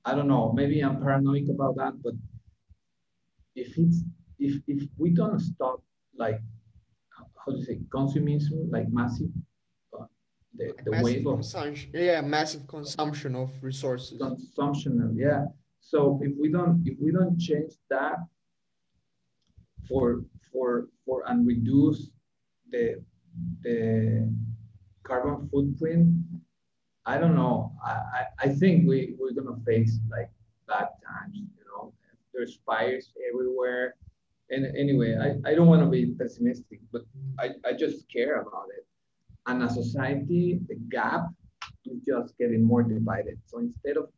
I 0.03 0.15
don't 0.15 0.27
know, 0.27 0.51
maybe 0.51 0.81
I'm 0.81 0.99
paranoid 0.99 1.49
about 1.49 1.75
that, 1.77 2.01
but 2.03 2.13
if 3.55 3.77
it's 3.77 4.03
if 4.39 4.61
if 4.67 4.89
we 4.97 5.11
don't 5.11 5.39
stop 5.39 5.83
like 6.17 6.41
how 7.45 7.51
do 7.51 7.57
you 7.57 7.65
say 7.65 7.79
consumism, 7.89 8.71
like 8.71 8.87
massive 8.89 9.29
uh, 9.97 10.05
the, 10.55 10.73
the 10.83 10.91
massive 10.91 11.03
wave 11.03 11.27
of 11.27 11.33
consumption. 11.35 11.91
Yeah, 11.93 12.21
massive 12.21 12.67
consumption 12.67 13.35
of 13.35 13.49
resources. 13.61 14.17
Consumption, 14.19 15.15
yeah. 15.17 15.45
So 15.79 16.19
if 16.21 16.33
we 16.39 16.49
don't 16.49 16.83
if 16.85 16.97
we 16.99 17.11
don't 17.11 17.39
change 17.39 17.73
that 17.89 18.17
for 19.87 20.23
for 20.51 20.87
for 21.05 21.23
and 21.27 21.47
reduce 21.47 22.09
the 22.69 23.01
the 23.63 24.31
carbon 25.03 25.49
footprint, 25.49 26.13
I 27.05 27.17
don't 27.17 27.35
know. 27.35 27.73
I, 27.83 27.91
I, 27.91 28.25
I 28.39 28.47
think 28.49 28.87
we, 28.87 29.15
we're 29.17 29.33
gonna 29.33 29.57
face 29.65 29.99
like 30.09 30.29
bad 30.67 30.89
times, 31.05 31.35
you 31.35 31.65
know. 31.65 31.93
There's 32.33 32.59
fires 32.65 33.11
everywhere 33.33 33.95
and 34.51 34.65
anyway, 34.77 35.15
I, 35.15 35.49
I 35.49 35.55
don't 35.55 35.67
want 35.67 35.81
to 35.81 35.87
be 35.89 36.13
pessimistic, 36.19 36.79
but 36.91 37.03
I, 37.39 37.51
I 37.65 37.73
just 37.73 38.11
care 38.11 38.41
about 38.41 38.67
it. 38.77 38.85
And 39.47 39.63
as 39.63 39.75
society, 39.75 40.59
the 40.67 40.75
gap 40.89 41.21
is 41.85 41.99
just 42.05 42.37
getting 42.37 42.63
more 42.63 42.83
divided. 42.83 43.39
So 43.45 43.59
instead 43.59 43.97
of 43.97 44.09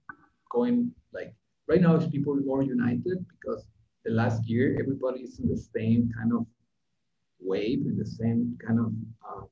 going 0.52 0.92
like 1.14 1.34
right 1.68 1.82
now, 1.82 1.96
is 1.96 2.08
people 2.08 2.36
more 2.36 2.64
united 2.64 3.26
because 3.30 3.66
the 4.04 4.12
last 4.12 4.50
year 4.50 4.76
everybody 4.80 5.22
is 5.22 5.40
in 5.40 5.48
the 5.48 5.58
same 5.58 6.12
kind 6.18 6.34
of 6.34 6.46
wave, 7.40 7.86
in 7.86 7.98
the 7.98 8.06
same 8.06 8.58
kind 8.66 8.80
of. 8.80 8.92
Uh, 9.28 9.46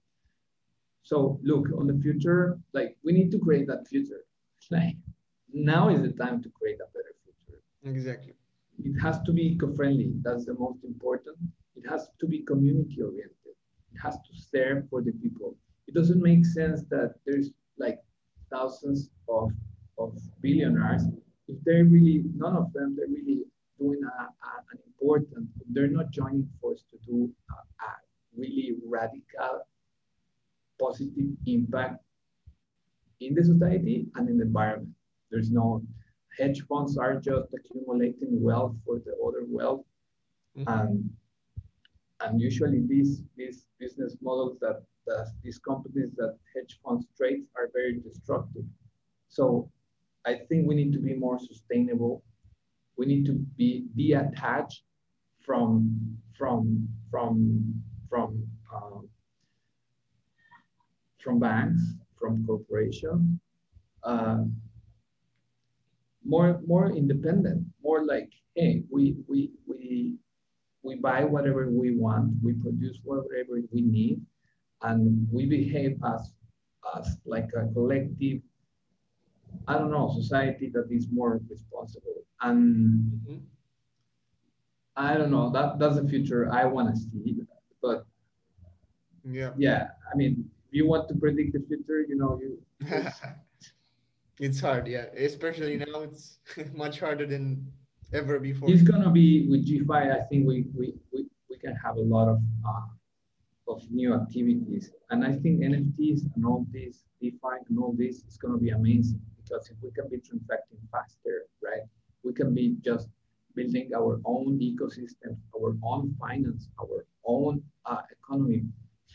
so 1.03 1.39
look 1.43 1.67
on 1.77 1.87
the 1.87 1.99
future, 2.01 2.59
like 2.73 2.97
we 3.03 3.11
need 3.13 3.31
to 3.31 3.39
create 3.39 3.67
that 3.67 3.87
future. 3.87 4.23
Like 4.71 4.95
now 5.53 5.89
is 5.89 6.01
the 6.01 6.11
time 6.11 6.41
to 6.41 6.49
create 6.49 6.79
a 6.81 6.89
better 6.91 7.13
future. 7.23 7.61
Exactly 7.83 8.33
it 8.83 8.99
has 9.01 9.21
to 9.21 9.31
be 9.31 9.53
eco-friendly. 9.53 10.13
That's 10.21 10.45
the 10.45 10.55
most 10.55 10.83
important. 10.83 11.37
It 11.75 11.87
has 11.89 12.09
to 12.19 12.27
be 12.27 12.39
community 12.39 13.01
oriented. 13.01 13.55
It 13.93 13.99
has 14.01 14.15
to 14.15 14.33
serve 14.33 14.89
for 14.89 15.01
the 15.01 15.11
people. 15.11 15.55
It 15.87 15.93
doesn't 15.93 16.21
make 16.21 16.45
sense 16.45 16.83
that 16.89 17.15
there's 17.25 17.51
like 17.77 17.99
thousands 18.49 19.09
of, 19.27 19.51
of 19.97 20.17
billionaires 20.41 21.03
if 21.51 21.57
they're 21.65 21.85
really, 21.85 22.23
none 22.35 22.55
of 22.55 22.71
them, 22.73 22.95
they're 22.97 23.07
really 23.07 23.43
doing 23.77 24.01
a, 24.03 24.23
a, 24.23 24.51
an 24.71 24.79
important, 24.87 25.47
they're 25.69 25.87
not 25.87 26.11
joining 26.11 26.47
force 26.61 26.83
to 26.91 26.97
do 27.05 27.29
a, 27.49 27.85
a 27.85 27.89
really 28.37 28.75
radical 28.87 29.65
positive 30.79 31.27
impact 31.45 32.01
in 33.19 33.35
the 33.35 33.43
society 33.43 34.07
and 34.15 34.29
in 34.29 34.37
the 34.37 34.45
environment. 34.45 34.95
There's 35.29 35.51
no 35.51 35.83
hedge 36.41 36.61
funds 36.67 36.97
are 36.97 37.15
just 37.19 37.47
accumulating 37.53 38.41
wealth 38.41 38.75
for 38.85 38.99
the 39.05 39.13
other 39.25 39.45
wealth. 39.47 39.85
Mm-hmm. 40.57 40.79
And, 40.79 41.09
and 42.21 42.41
usually 42.41 42.81
these, 42.87 43.21
these 43.37 43.65
business 43.79 44.17
models 44.21 44.57
that, 44.61 44.83
that 45.07 45.27
these 45.43 45.59
companies 45.59 46.11
that 46.17 46.37
hedge 46.55 46.79
funds 46.83 47.05
trade 47.17 47.43
are 47.55 47.69
very 47.73 47.99
destructive. 47.99 48.65
So 49.29 49.69
I 50.25 50.35
think 50.47 50.67
we 50.67 50.75
need 50.75 50.93
to 50.93 50.99
be 50.99 51.13
more 51.13 51.39
sustainable. 51.39 52.23
We 52.97 53.05
need 53.05 53.25
to 53.25 53.33
be 53.57 53.85
be 53.95 54.13
attached 54.13 54.83
from 55.45 56.17
from 56.37 56.87
from 57.09 57.73
from 58.09 58.47
um, 58.75 59.09
from 61.23 61.39
banks, 61.39 61.81
from 62.19 62.45
corporations, 62.45 63.39
uh, 64.03 64.43
more 66.23 66.61
more 66.65 66.91
independent, 66.91 67.65
more 67.83 68.05
like, 68.05 68.29
hey, 68.55 68.83
we 68.89 69.17
we 69.27 69.51
we 69.67 70.15
we 70.83 70.95
buy 70.95 71.23
whatever 71.23 71.69
we 71.69 71.95
want, 71.95 72.33
we 72.43 72.53
produce 72.53 72.99
whatever 73.03 73.61
we 73.71 73.81
need, 73.81 74.21
and 74.81 75.27
we 75.31 75.45
behave 75.45 75.97
as 76.05 76.33
as 76.95 77.17
like 77.25 77.49
a 77.55 77.67
collective 77.73 78.41
I 79.67 79.77
don't 79.77 79.91
know, 79.91 80.13
society 80.15 80.71
that 80.73 80.87
is 80.89 81.07
more 81.11 81.41
responsible. 81.49 82.25
And 82.41 83.11
mm-hmm. 83.27 83.37
I 84.95 85.17
don't 85.17 85.31
know, 85.31 85.51
that 85.51 85.79
that's 85.79 85.95
the 85.95 86.07
future 86.07 86.51
I 86.51 86.65
want 86.65 86.93
to 86.93 86.99
see. 86.99 87.41
But 87.81 88.05
yeah, 89.23 89.51
yeah, 89.57 89.87
I 90.11 90.15
mean, 90.15 90.49
you 90.71 90.87
want 90.87 91.07
to 91.09 91.15
predict 91.15 91.53
the 91.53 91.63
future, 91.67 92.01
you 92.07 92.17
know, 92.17 92.39
you 92.41 92.59
it's 94.41 94.59
hard, 94.59 94.87
yeah. 94.87 95.05
Especially 95.15 95.77
now 95.77 96.01
it's 96.01 96.39
much 96.73 96.99
harder 96.99 97.27
than 97.27 97.71
ever 98.11 98.39
before. 98.39 98.69
It's 98.69 98.81
gonna 98.81 99.11
be 99.11 99.47
with 99.47 99.65
DeFi, 99.65 100.11
I 100.19 100.21
think 100.29 100.47
we 100.47 100.65
we 100.75 100.95
we, 101.13 101.25
we 101.49 101.57
can 101.57 101.75
have 101.75 101.95
a 101.97 102.01
lot 102.15 102.27
of 102.27 102.39
uh, 102.67 102.87
of 103.71 103.89
new 103.91 104.13
activities. 104.13 104.91
And 105.11 105.23
I 105.23 105.33
think 105.33 105.61
NFTs 105.61 106.21
and 106.35 106.45
all 106.45 106.65
this, 106.71 107.03
DeFi 107.21 107.55
and 107.69 107.79
all 107.79 107.93
this 107.97 108.23
is 108.27 108.37
gonna 108.37 108.57
be 108.57 108.71
amazing 108.71 109.21
because 109.37 109.69
if 109.69 109.77
we 109.81 109.91
can 109.91 110.09
be 110.09 110.17
transacting 110.17 110.79
faster, 110.91 111.45
right, 111.63 111.85
we 112.23 112.33
can 112.33 112.53
be 112.53 112.75
just 112.81 113.07
building 113.55 113.91
our 113.95 114.19
own 114.25 114.59
ecosystem, 114.59 115.37
our 115.55 115.75
own 115.83 116.15
finance, 116.19 116.69
our 116.81 117.05
own 117.25 117.61
uh, 117.85 118.01
economy 118.11 118.63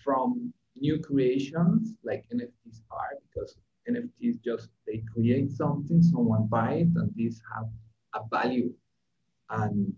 from 0.05 0.53
new 0.79 1.01
creations 1.01 1.97
like 2.05 2.24
NFTs 2.33 2.83
are, 2.91 3.16
because 3.27 3.57
NFTs 3.89 4.43
just 4.43 4.68
they 4.87 5.03
create 5.12 5.53
something, 5.53 6.03
someone 6.03 6.47
buy 6.47 6.72
it, 6.74 6.89
and 6.97 7.11
these 7.14 7.41
have 7.55 7.68
a 8.14 8.20
value, 8.30 8.72
and 9.51 9.93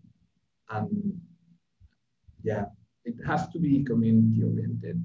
and 0.70 1.20
yeah, 2.42 2.66
it 3.04 3.14
has 3.26 3.48
to 3.48 3.58
be 3.58 3.84
community 3.84 4.42
oriented, 4.42 5.04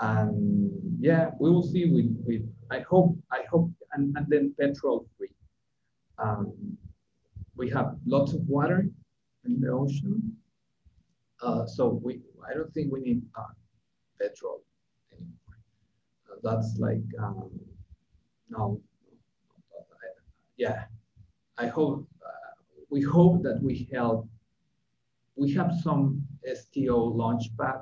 and 0.00 0.70
yeah, 1.00 1.30
we 1.40 1.50
will 1.50 1.62
see 1.62 1.86
with 1.86 2.14
with 2.26 2.42
I 2.70 2.80
hope 2.80 3.16
I 3.30 3.42
hope 3.50 3.70
and, 3.92 4.16
and 4.16 4.26
then 4.28 4.54
petrol 4.58 5.06
free. 5.16 5.30
Um, 6.18 6.76
we 7.56 7.68
have 7.70 7.96
lots 8.06 8.32
of 8.32 8.40
water 8.48 8.88
in 9.44 9.60
the 9.60 9.68
ocean. 9.68 10.36
Uh, 11.42 11.66
so 11.66 12.00
we, 12.02 12.20
I 12.48 12.54
don't 12.54 12.72
think 12.72 12.92
we 12.92 13.00
need 13.00 13.22
uh, 13.36 13.42
petrol 14.20 14.62
anymore. 15.12 15.58
Uh, 16.30 16.36
that's 16.42 16.78
like, 16.78 17.02
um, 17.20 17.50
no, 18.50 18.80
yeah, 20.56 20.84
I 21.56 21.66
hope, 21.66 22.06
uh, 22.24 22.62
we 22.90 23.00
hope 23.02 23.42
that 23.42 23.62
we 23.62 23.88
help, 23.92 24.28
we 25.36 25.52
have 25.54 25.72
some 25.82 26.22
STO 26.44 27.12
launchpad 27.12 27.80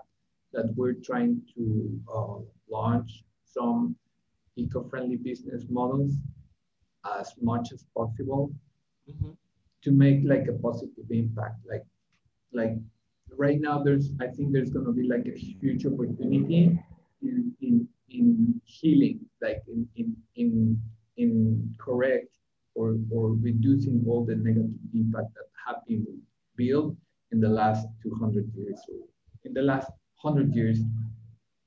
that 0.52 0.72
we're 0.76 0.94
trying 0.94 1.40
to 1.54 2.00
uh, 2.14 2.38
launch 2.70 3.24
some 3.44 3.96
eco-friendly 4.56 5.16
business 5.16 5.64
models 5.70 6.14
as 7.18 7.32
much 7.40 7.72
as 7.72 7.84
possible 7.96 8.50
mm-hmm. 9.08 9.30
to 9.82 9.90
make 9.90 10.20
like 10.24 10.48
a 10.48 10.52
positive 10.52 11.10
impact. 11.10 11.56
Like, 11.68 11.84
like 12.52 12.76
right 13.36 13.60
now, 13.60 13.82
there's 13.82 14.10
I 14.20 14.26
think 14.26 14.52
there's 14.52 14.70
going 14.70 14.86
to 14.86 14.92
be 14.92 15.08
like 15.08 15.26
a 15.26 15.38
huge 15.38 15.86
opportunity 15.86 16.78
in 17.22 17.54
in, 17.60 17.88
in 18.08 18.60
healing, 18.64 19.20
like 19.40 19.62
in 19.68 19.88
in 19.96 20.16
in 20.36 20.80
in 21.16 21.74
correct 21.78 22.28
or 22.74 22.96
or 23.10 23.34
reducing 23.34 24.04
all 24.06 24.24
the 24.24 24.36
negative 24.36 24.70
impact 24.94 25.34
that 25.34 25.48
have 25.66 25.84
been 25.86 26.06
built 26.56 26.94
in 27.32 27.40
the 27.40 27.48
last 27.48 27.86
200 28.02 28.46
years. 28.54 28.80
In 29.44 29.52
the 29.52 29.62
last 29.62 29.90
100 30.22 30.54
years, 30.54 30.80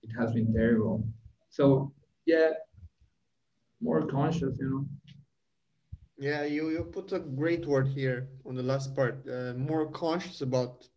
it 0.04 0.10
has 0.18 0.34
been 0.34 0.54
terrible. 0.54 1.04
So 1.50 1.92
yeah, 2.26 2.52
more 3.82 4.06
conscious, 4.08 4.58
you 4.60 4.70
know. 4.70 4.86
Yeah, 6.18 6.44
you, 6.44 6.70
you 6.70 6.84
put 6.84 7.14
a 7.14 7.20
great 7.20 7.66
word 7.66 7.88
here 7.88 8.28
on 8.46 8.56
the 8.56 8.64
last 8.64 8.94
part. 8.96 9.26
Uh, 9.28 9.54
more 9.56 9.90
conscious 9.92 10.42
about 10.42 10.88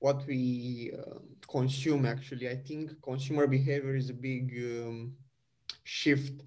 what 0.00 0.24
we 0.26 0.92
uh, 0.98 1.18
consume. 1.50 2.06
Actually, 2.06 2.48
I 2.48 2.56
think 2.56 2.90
consumer 3.02 3.46
behavior 3.46 3.94
is 3.96 4.10
a 4.10 4.14
big 4.14 4.52
um, 4.58 5.14
shift 5.84 6.42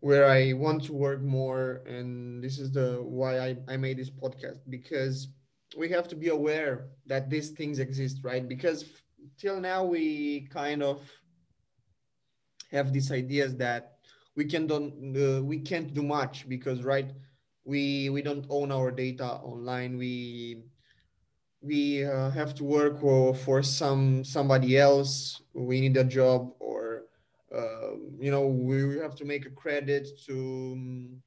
where 0.00 0.28
I 0.28 0.52
want 0.52 0.84
to 0.84 0.92
work 0.92 1.22
more, 1.22 1.82
and 1.86 2.42
this 2.42 2.58
is 2.58 2.72
the 2.72 2.98
why 3.02 3.38
I, 3.38 3.56
I 3.68 3.76
made 3.76 3.98
this 3.98 4.10
podcast 4.10 4.58
because 4.68 5.28
we 5.76 5.88
have 5.90 6.08
to 6.08 6.16
be 6.16 6.28
aware 6.28 6.88
that 7.06 7.30
these 7.30 7.50
things 7.50 7.78
exist, 7.78 8.18
right? 8.24 8.46
Because 8.46 8.84
till 9.38 9.60
now 9.60 9.84
we 9.84 10.48
kind 10.52 10.82
of 10.82 11.00
have 12.70 12.92
these 12.92 13.10
ideas 13.12 13.56
that 13.56 13.98
we 14.36 14.44
can 14.44 14.66
don't 14.66 15.16
uh, 15.16 15.42
we 15.42 15.58
can't 15.60 15.92
do 15.94 16.02
much 16.02 16.48
because 16.48 16.82
right 16.82 17.12
we 17.64 18.08
we 18.10 18.22
don't 18.22 18.46
own 18.48 18.72
our 18.72 18.90
data 18.90 19.24
online 19.24 19.96
we 19.96 20.62
we 21.62 22.04
uh, 22.04 22.30
have 22.30 22.54
to 22.54 22.64
work 22.64 23.00
for 23.00 23.62
some 23.62 24.24
somebody 24.24 24.76
else 24.76 25.42
we 25.54 25.80
need 25.80 25.96
a 25.96 26.04
job 26.04 26.52
or 26.58 27.04
uh, 27.54 27.92
you 28.18 28.30
know 28.30 28.46
we 28.46 28.98
have 28.98 29.14
to 29.14 29.24
make 29.24 29.46
a 29.46 29.50
credit 29.50 30.08
to 30.26 30.72
um, 30.74 31.22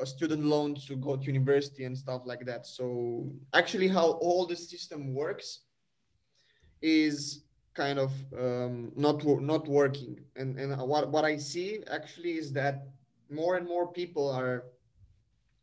a 0.00 0.06
student 0.06 0.44
loan 0.44 0.74
to 0.74 0.96
go 0.96 1.16
to 1.16 1.26
university 1.26 1.84
and 1.84 1.96
stuff 1.96 2.22
like 2.24 2.44
that 2.46 2.66
so 2.66 3.30
actually 3.52 3.88
how 3.88 4.12
all 4.22 4.46
the 4.46 4.56
system 4.56 5.14
works 5.14 5.60
is 6.80 7.42
kind 7.74 7.98
of 7.98 8.12
um, 8.38 8.92
not 8.96 9.24
not 9.24 9.66
working. 9.66 10.20
And 10.36 10.58
and 10.58 10.76
what 10.80 11.10
what 11.10 11.24
I 11.24 11.36
see 11.36 11.80
actually 11.90 12.32
is 12.32 12.52
that 12.52 12.86
more 13.30 13.56
and 13.56 13.66
more 13.66 13.90
people 13.90 14.30
are 14.30 14.64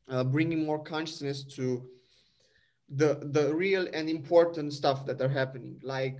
uh, 0.07 0.23
bringing 0.23 0.65
more 0.65 0.79
consciousness 0.79 1.43
to 1.55 1.87
the 2.95 3.19
the 3.31 3.53
real 3.53 3.87
and 3.93 4.09
important 4.09 4.73
stuff 4.73 5.05
that 5.05 5.21
are 5.21 5.29
happening, 5.29 5.79
like 5.83 6.19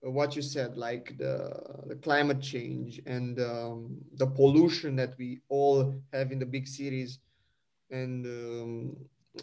what 0.00 0.34
you 0.36 0.42
said, 0.42 0.76
like 0.76 1.16
the 1.18 1.84
the 1.86 1.96
climate 1.96 2.40
change 2.40 3.00
and 3.06 3.40
um, 3.40 3.98
the 4.14 4.26
pollution 4.26 4.96
that 4.96 5.14
we 5.18 5.40
all 5.48 5.94
have 6.12 6.32
in 6.32 6.38
the 6.38 6.46
big 6.46 6.66
cities, 6.66 7.18
and 7.90 8.26
um, 8.26 8.96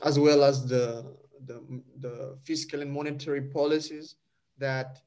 as 0.04 0.20
well 0.20 0.44
as 0.44 0.66
the 0.66 1.16
the 1.46 1.62
the 2.00 2.38
fiscal 2.44 2.82
and 2.82 2.92
monetary 2.92 3.42
policies 3.42 4.16
that 4.58 5.02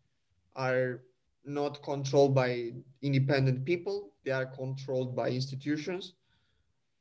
are 0.57 1.03
not 1.45 1.83
controlled 1.83 2.35
by 2.35 2.73
independent 3.03 3.65
people. 3.65 4.11
They 4.25 4.31
are 4.31 4.47
controlled 4.47 5.17
by 5.17 5.31
institutions. 5.31 6.15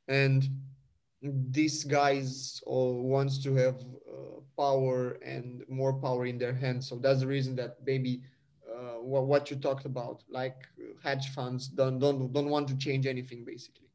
And 0.08 0.48
these 1.22 1.84
guys 1.84 2.62
all 2.66 3.02
wants 3.02 3.42
to 3.42 3.54
have 3.54 3.76
uh, 3.80 4.40
power 4.56 5.18
and 5.24 5.64
more 5.68 5.92
power 5.92 6.26
in 6.26 6.38
their 6.38 6.54
hands 6.54 6.88
so 6.88 6.96
that's 6.96 7.20
the 7.20 7.26
reason 7.26 7.56
that 7.56 7.76
maybe 7.84 8.22
uh, 8.70 9.00
what, 9.00 9.26
what 9.26 9.50
you 9.50 9.56
talked 9.56 9.84
about 9.84 10.22
like 10.30 10.56
hedge 11.02 11.28
funds 11.30 11.68
don't 11.68 11.98
don't 11.98 12.32
don't 12.32 12.48
want 12.48 12.68
to 12.68 12.76
change 12.76 13.06
anything 13.06 13.44
basically 13.44 13.88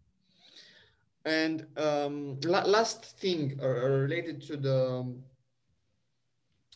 and 1.26 1.66
um, 1.78 2.38
la- 2.44 2.66
last 2.66 3.18
thing 3.20 3.58
uh, 3.62 3.68
related 3.68 4.42
to 4.42 4.58
the 4.58 5.16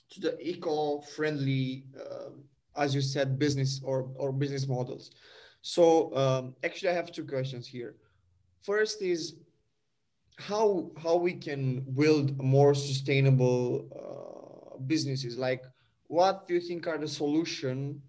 to 0.10 0.22
the 0.22 0.38
eco-friendly 0.39 1.84
uh, 2.00 2.30
as 2.78 2.93
you 2.93 3.02
said, 3.02 3.38
business 3.38 3.82
or, 3.84 4.10
or 4.16 4.32
business 4.32 4.68
models. 4.68 5.12
So 5.62 6.16
um, 6.16 6.56
actually, 6.64 6.89
I 6.89 6.93
have 6.93 7.12
two 7.12 7.26
questions 7.26 7.68
here. 7.68 7.95
First 8.62 9.02
is 9.02 9.36
how 10.38 10.92
how 11.02 11.16
we 11.16 11.34
can 11.34 11.82
build 11.96 12.38
more 12.42 12.74
sustainable 12.74 13.88
uh, 14.02 14.78
businesses. 14.86 15.38
Like, 15.38 15.64
what 16.08 16.48
do 16.48 16.54
you 16.54 16.62
think 16.62 16.88
are 16.88 16.98
the 16.98 17.08
solution 17.08 18.02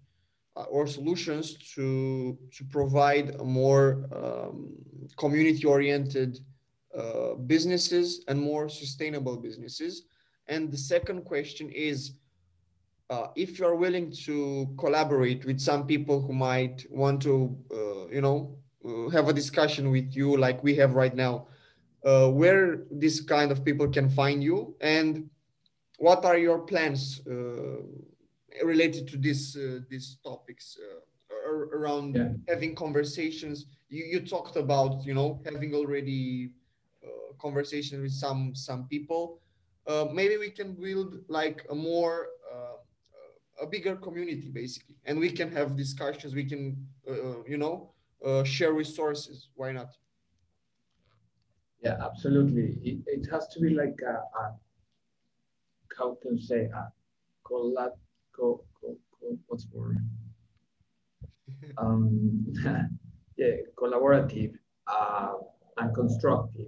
or 0.67 0.87
solutions 0.87 1.57
to 1.75 2.37
to 2.55 2.63
provide 2.65 3.39
more 3.39 4.05
um, 4.11 4.73
community 5.17 5.65
oriented 5.65 6.39
uh, 6.97 7.35
businesses 7.35 8.23
and 8.27 8.39
more 8.39 8.67
sustainable 8.67 9.37
businesses 9.37 10.03
and 10.47 10.71
the 10.71 10.77
second 10.77 11.23
question 11.23 11.69
is 11.69 12.13
uh, 13.09 13.27
if 13.35 13.59
you 13.59 13.65
are 13.65 13.75
willing 13.75 14.11
to 14.11 14.67
collaborate 14.77 15.45
with 15.45 15.59
some 15.59 15.85
people 15.85 16.21
who 16.21 16.33
might 16.33 16.85
want 16.89 17.21
to 17.21 17.55
uh, 17.71 18.07
you 18.07 18.21
know 18.21 18.57
uh, 18.85 19.09
have 19.09 19.29
a 19.29 19.33
discussion 19.33 19.91
with 19.91 20.15
you 20.15 20.35
like 20.35 20.63
we 20.63 20.75
have 20.75 20.95
right 20.95 21.15
now 21.15 21.47
uh, 22.05 22.29
where 22.29 22.85
this 22.91 23.21
kind 23.21 23.51
of 23.51 23.65
people 23.65 23.87
can 23.87 24.09
find 24.09 24.43
you? 24.43 24.75
And 24.81 25.29
what 25.97 26.23
are 26.23 26.37
your 26.37 26.59
plans 26.59 27.21
uh, 27.27 27.81
related 28.63 29.07
to 29.09 29.17
this 29.17 29.55
uh, 29.57 29.79
these 29.89 30.17
topics 30.23 30.77
uh, 30.79 31.51
around 31.51 32.15
yeah. 32.15 32.29
having 32.47 32.73
conversations? 32.75 33.65
You, 33.89 34.05
you 34.05 34.19
talked 34.21 34.55
about 34.55 35.05
you 35.05 35.13
know 35.13 35.41
having 35.45 35.73
already 35.75 36.51
uh, 37.03 37.33
conversation 37.41 38.01
with 38.01 38.13
some 38.13 38.55
some 38.55 38.87
people. 38.87 39.41
Uh, 39.85 40.07
maybe 40.13 40.37
we 40.37 40.51
can 40.51 40.75
build 40.75 41.15
like 41.27 41.65
a 41.69 41.75
more 41.75 42.27
a 43.61 43.67
bigger 43.67 43.97
community 43.97 44.47
basically. 44.47 44.95
And 45.03 45.19
we 45.19 45.29
can 45.29 45.51
have 45.51 45.75
discussions. 45.75 46.33
We 46.33 46.45
can 46.45 46.87
you 47.45 47.57
know 47.57 47.91
share 48.45 48.71
resources. 48.71 49.49
Why 49.55 49.73
not 49.73 49.89
yeah, 51.81 51.97
absolutely. 52.03 52.77
It, 52.83 52.99
it 53.07 53.27
has 53.31 53.47
to 53.49 53.59
be 53.59 53.69
like 53.69 53.99
a, 54.05 54.13
a 54.39 54.53
how 55.97 56.17
can 56.21 56.37
say 56.39 56.61
a 56.81 56.91
collab, 57.45 57.91
co, 58.35 58.63
co, 58.79 58.97
co, 59.11 59.37
what's 59.47 59.67
word? 59.73 59.97
um, 61.77 62.45
yeah, 63.37 63.55
collaborative 63.77 64.53
uh, 64.87 65.33
and 65.77 65.93
constructive. 65.95 66.67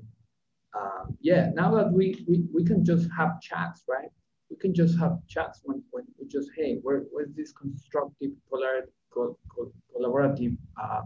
Uh, 0.74 1.06
yeah, 1.22 1.50
now 1.54 1.74
that 1.76 1.92
we, 1.92 2.24
we 2.28 2.44
we 2.54 2.64
can 2.64 2.84
just 2.86 3.10
have 3.18 3.42
chats, 3.42 3.84
right? 3.90 4.10
We 4.50 4.58
can 4.58 4.74
just 4.74 4.98
have 5.00 5.20
chats 5.28 5.62
when, 5.64 5.84
when 5.92 6.06
we 6.20 6.28
just 6.28 6.50
hey, 6.58 6.80
where, 6.84 7.04
where's 7.12 7.34
this 7.36 7.52
constructive, 7.54 8.32
polar, 8.50 8.90
co, 9.14 9.38
co, 9.56 9.72
collaborative 9.96 10.58
uh, 10.82 11.02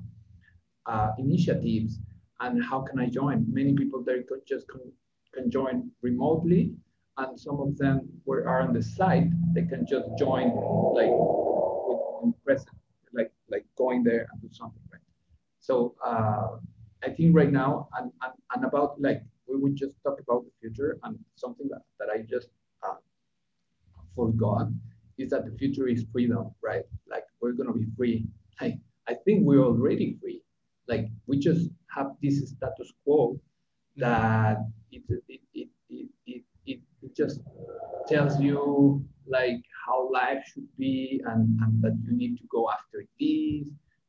uh, 0.86 1.12
initiatives? 1.18 2.00
And 2.46 2.64
how 2.64 2.82
can 2.82 3.00
I 3.00 3.08
join? 3.08 3.46
Many 3.52 3.74
people 3.74 4.04
there 4.04 4.24
could 4.24 4.46
just 4.46 4.68
can, 4.70 4.82
can 5.34 5.50
join 5.52 5.92
remotely, 6.02 6.76
and 7.18 7.40
some 7.40 7.60
of 7.60 7.78
them 7.78 8.10
were 8.26 8.48
are 8.48 8.62
on 8.62 8.74
the 8.74 8.84
site. 8.84 9.30
They 9.54 9.66
can 9.66 9.86
just 9.86 10.08
join 10.20 10.48
like 11.00 11.16
in 12.24 12.34
present, 12.46 12.78
like 13.14 13.32
like 13.50 13.66
going 13.78 14.04
there 14.04 14.28
and 14.32 14.42
do 14.42 14.50
something. 14.52 14.84
Right. 14.92 15.02
So 15.60 15.96
uh, 16.06 16.58
I 17.04 17.10
think 17.10 17.36
right 17.36 17.52
now 17.52 17.90
and, 17.98 18.12
and 18.24 18.34
and 18.56 18.66
about 18.66 19.02
like 19.02 19.22
we 19.48 19.58
would 19.58 19.76
just 19.76 19.96
talk 20.04 20.20
about 20.20 20.46
the 20.46 20.52
future 20.62 20.98
and 21.04 21.18
something 21.36 21.68
that, 21.70 21.84
that 22.00 22.10
I 22.10 22.24
just 22.30 22.50
uh, 22.84 22.98
forgot 24.16 24.68
is 25.18 25.30
that 25.32 25.46
the 25.46 25.58
future 25.58 25.88
is 25.88 26.06
freedom, 26.12 26.52
right? 26.62 26.84
Like 27.08 27.26
we're 27.42 27.54
gonna 27.54 27.74
be 27.74 27.88
free. 27.98 28.28
I 28.60 28.80
I 29.08 29.14
think 29.14 29.46
we're 29.46 29.64
already 29.64 30.18
free. 30.22 30.45
Like 30.88 31.08
we 31.28 31.40
just 31.40 31.70
have 31.96 32.12
this 32.22 32.50
status 32.50 32.94
quo 33.04 33.40
that 33.98 34.58
it, 34.92 35.04
it, 35.10 35.42
it, 35.54 35.70
it, 35.90 36.10
it, 36.28 36.44
it, 36.66 37.16
just 37.16 37.40
tells 38.08 38.40
you 38.42 39.04
like 39.26 39.62
how 39.86 40.12
life 40.12 40.44
should 40.54 40.68
be 40.78 41.22
and, 41.26 41.58
and 41.62 41.82
that 41.82 41.98
you 42.04 42.16
need 42.16 42.36
to 42.38 42.44
go 42.52 42.70
after 42.70 43.06
these 43.18 43.68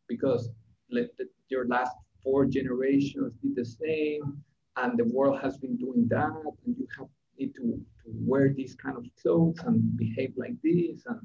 because 0.08 0.50
let 0.90 1.16
the, 1.16 1.26
your 1.48 1.68
last 1.68 1.92
four 2.24 2.46
generations 2.46 3.32
did 3.42 3.54
the 3.54 3.64
same 3.64 4.42
and 4.76 4.98
the 4.98 5.04
world 5.04 5.38
has 5.40 5.56
been 5.58 5.76
doing 5.76 6.08
that 6.08 6.32
and 6.64 6.76
you 6.76 6.86
have 6.98 7.06
need 7.38 7.54
to, 7.54 7.62
to 8.04 8.10
wear 8.26 8.52
these 8.52 8.74
kind 8.74 8.96
of 8.96 9.04
clothes 9.20 9.58
and 9.66 9.96
behave 9.96 10.32
like 10.36 10.54
this. 10.62 11.04
And 11.06 11.20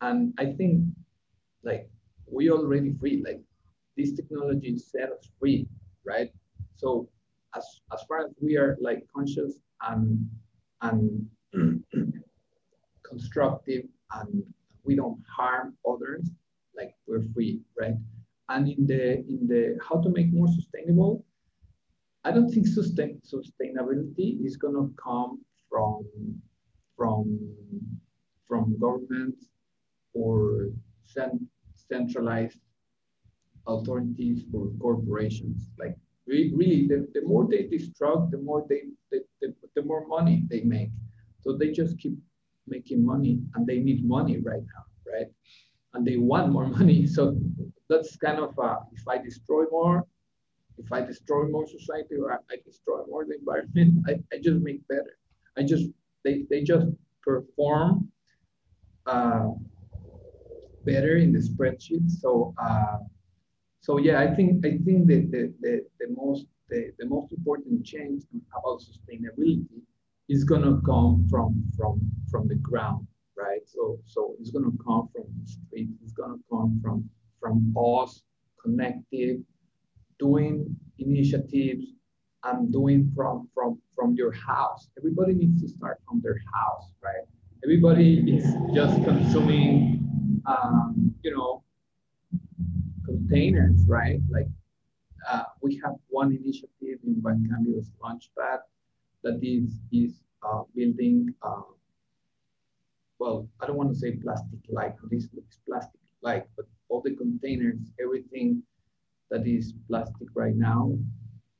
and 0.00 0.34
I 0.38 0.52
think 0.56 0.84
like 1.62 1.88
we 2.30 2.50
already 2.50 2.94
free 3.00 3.22
like 3.24 3.40
this 3.96 4.12
technology 4.12 4.76
set 4.78 5.10
us 5.10 5.28
free 5.38 5.66
right? 6.06 6.30
So 6.76 7.08
as, 7.54 7.80
as 7.92 8.02
far 8.08 8.20
as 8.20 8.32
we 8.40 8.56
are 8.56 8.78
like 8.80 9.04
conscious 9.14 9.58
and, 9.82 10.26
and 10.80 11.26
constructive 13.02 13.84
and 14.12 14.42
we 14.84 14.94
don't 14.94 15.20
harm 15.36 15.76
others, 15.86 16.30
like 16.76 16.94
we're 17.06 17.24
free, 17.34 17.60
right? 17.78 17.94
And 18.48 18.68
in 18.68 18.86
the 18.86 19.18
in 19.26 19.48
the 19.48 19.76
how 19.82 20.00
to 20.00 20.08
make 20.10 20.32
more 20.32 20.46
sustainable, 20.46 21.24
I 22.22 22.30
don't 22.30 22.48
think 22.48 22.68
sustain 22.68 23.20
sustainability 23.26 24.44
is 24.44 24.56
gonna 24.56 24.88
come 25.02 25.40
from 25.68 26.06
from 26.96 27.40
from 28.46 28.78
governments 28.78 29.46
or 30.14 30.68
cent 31.04 31.42
centralized 31.74 32.60
authorities 33.66 34.44
or 34.52 34.68
corporations. 34.80 35.70
Like 35.78 35.96
really, 36.26 36.86
the, 36.86 37.06
the 37.14 37.22
more 37.22 37.46
they 37.48 37.64
destruct, 37.64 38.30
the 38.30 38.38
more 38.38 38.64
they, 38.68 38.82
the, 39.10 39.24
the, 39.74 39.82
more 39.82 40.06
money 40.06 40.44
they 40.50 40.62
make. 40.62 40.90
So 41.40 41.56
they 41.56 41.70
just 41.70 41.98
keep 41.98 42.18
making 42.66 43.04
money 43.04 43.40
and 43.54 43.66
they 43.66 43.78
need 43.78 44.06
money 44.06 44.38
right 44.38 44.62
now, 44.74 44.84
right? 45.12 45.28
And 45.94 46.06
they 46.06 46.16
want 46.16 46.52
more 46.52 46.66
money. 46.78 47.06
So 47.06 47.38
that's 47.88 48.16
kind 48.16 48.38
of 48.38 48.58
uh, 48.58 48.78
if 48.92 49.06
I 49.08 49.18
destroy 49.18 49.64
more, 49.70 50.06
if 50.78 50.92
I 50.92 51.00
destroy 51.00 51.48
more 51.48 51.66
society 51.66 52.16
or 52.16 52.32
I 52.32 52.56
destroy 52.64 53.04
more 53.08 53.24
the 53.24 53.36
environment, 53.36 54.04
I, 54.08 54.14
I 54.34 54.40
just 54.42 54.60
make 54.60 54.86
better. 54.88 55.16
I 55.56 55.62
just 55.62 55.86
they, 56.24 56.44
they 56.50 56.62
just 56.62 56.86
perform 57.22 58.08
uh, 59.06 59.50
better 60.84 61.16
in 61.16 61.32
the 61.32 61.38
spreadsheet. 61.38 62.10
So 62.10 62.52
uh, 62.60 62.98
so 63.86 63.98
yeah, 63.98 64.18
I 64.18 64.34
think 64.34 64.66
I 64.66 64.78
think 64.84 65.06
that 65.06 65.30
the, 65.30 65.54
the, 65.60 65.86
the 66.00 66.08
most 66.10 66.46
the, 66.68 66.90
the 66.98 67.06
most 67.06 67.32
important 67.32 67.86
change 67.86 68.24
about 68.50 68.80
sustainability 68.82 69.80
is 70.28 70.42
gonna 70.42 70.80
come 70.84 71.24
from 71.30 71.62
from 71.76 72.00
from 72.28 72.48
the 72.48 72.56
ground, 72.56 73.06
right? 73.36 73.62
So 73.64 74.00
so 74.04 74.34
it's 74.40 74.50
gonna 74.50 74.76
come 74.84 75.08
from 75.14 75.26
the 75.38 75.46
street. 75.46 75.90
It's 76.02 76.10
gonna 76.12 76.42
come 76.50 76.80
from 76.82 77.08
from 77.40 77.72
us 77.78 78.24
connected, 78.60 79.44
doing 80.18 80.74
initiatives 80.98 81.84
and 82.42 82.72
doing 82.72 83.12
from 83.14 83.48
from 83.54 83.80
from 83.94 84.16
your 84.16 84.32
house. 84.32 84.88
Everybody 84.98 85.34
needs 85.34 85.62
to 85.62 85.68
start 85.68 86.00
from 86.08 86.20
their 86.24 86.40
house, 86.52 86.90
right? 87.00 87.24
Everybody 87.62 88.36
is 88.36 88.52
just 88.74 88.96
consuming, 89.04 90.42
um, 90.44 91.14
you 91.22 91.30
know, 91.36 91.62
containers, 93.28 93.84
right? 93.86 94.20
Like 94.30 94.48
uh, 95.28 95.44
we 95.60 95.80
have 95.84 95.94
one 96.08 96.32
initiative 96.32 96.98
in 97.04 97.20
Bancambios 97.20 97.90
Launchpad 98.02 98.58
that 99.22 99.38
is, 99.42 99.80
is 99.92 100.20
uh, 100.42 100.62
building, 100.74 101.34
uh, 101.42 101.62
well, 103.18 103.48
I 103.60 103.66
don't 103.66 103.76
want 103.76 103.90
to 103.92 103.98
say 103.98 104.12
plastic-like, 104.12 104.96
this 105.10 105.28
looks 105.34 105.58
plastic-like, 105.66 106.46
but 106.56 106.66
all 106.88 107.00
the 107.02 107.16
containers, 107.16 107.78
everything 108.00 108.62
that 109.30 109.46
is 109.46 109.74
plastic 109.88 110.28
right 110.34 110.54
now 110.54 110.96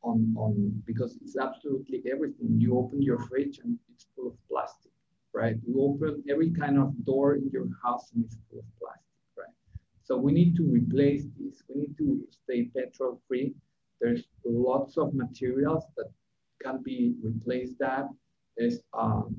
on, 0.02 0.34
on, 0.38 0.82
because 0.86 1.18
it's 1.22 1.36
absolutely 1.36 2.02
everything. 2.10 2.60
You 2.60 2.78
open 2.78 3.02
your 3.02 3.18
fridge 3.18 3.58
and 3.64 3.78
it's 3.92 4.06
full 4.14 4.28
of 4.28 4.34
plastic, 4.48 4.92
right? 5.34 5.56
You 5.66 5.82
open 5.82 6.22
every 6.30 6.50
kind 6.50 6.78
of 6.78 7.04
door 7.04 7.34
in 7.34 7.50
your 7.52 7.66
house 7.82 8.12
and 8.14 8.24
it's 8.24 8.36
full 8.48 8.60
of 8.60 8.66
plastic. 8.80 9.05
So 10.06 10.16
we 10.16 10.30
need 10.30 10.54
to 10.54 10.62
replace 10.62 11.24
this. 11.36 11.64
We 11.68 11.80
need 11.80 11.98
to 11.98 12.22
stay 12.30 12.70
petrol 12.76 13.20
free. 13.26 13.54
There's 14.00 14.22
lots 14.44 14.96
of 14.98 15.14
materials 15.14 15.82
that 15.96 16.06
can 16.62 16.80
be 16.80 17.16
replaced 17.24 17.76
that. 17.80 18.08
There's 18.56 18.78
um, 18.96 19.34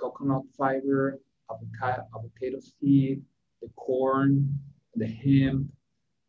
coconut 0.00 0.44
fiber, 0.56 1.20
avocado, 1.50 2.06
avocado 2.16 2.58
seed, 2.60 3.22
the 3.60 3.68
corn, 3.76 4.58
the 4.94 5.06
hemp. 5.06 5.66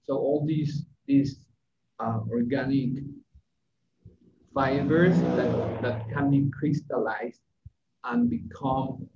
So 0.03 0.17
all 0.17 0.45
these, 0.45 0.85
these 1.07 1.39
uh, 2.01 2.19
organic 2.29 3.01
fibers 4.53 5.17
that, 5.21 5.81
that 5.81 6.09
can 6.09 6.29
be 6.29 6.51
crystallized 6.51 7.39
and 8.03 8.29
become 8.29 9.07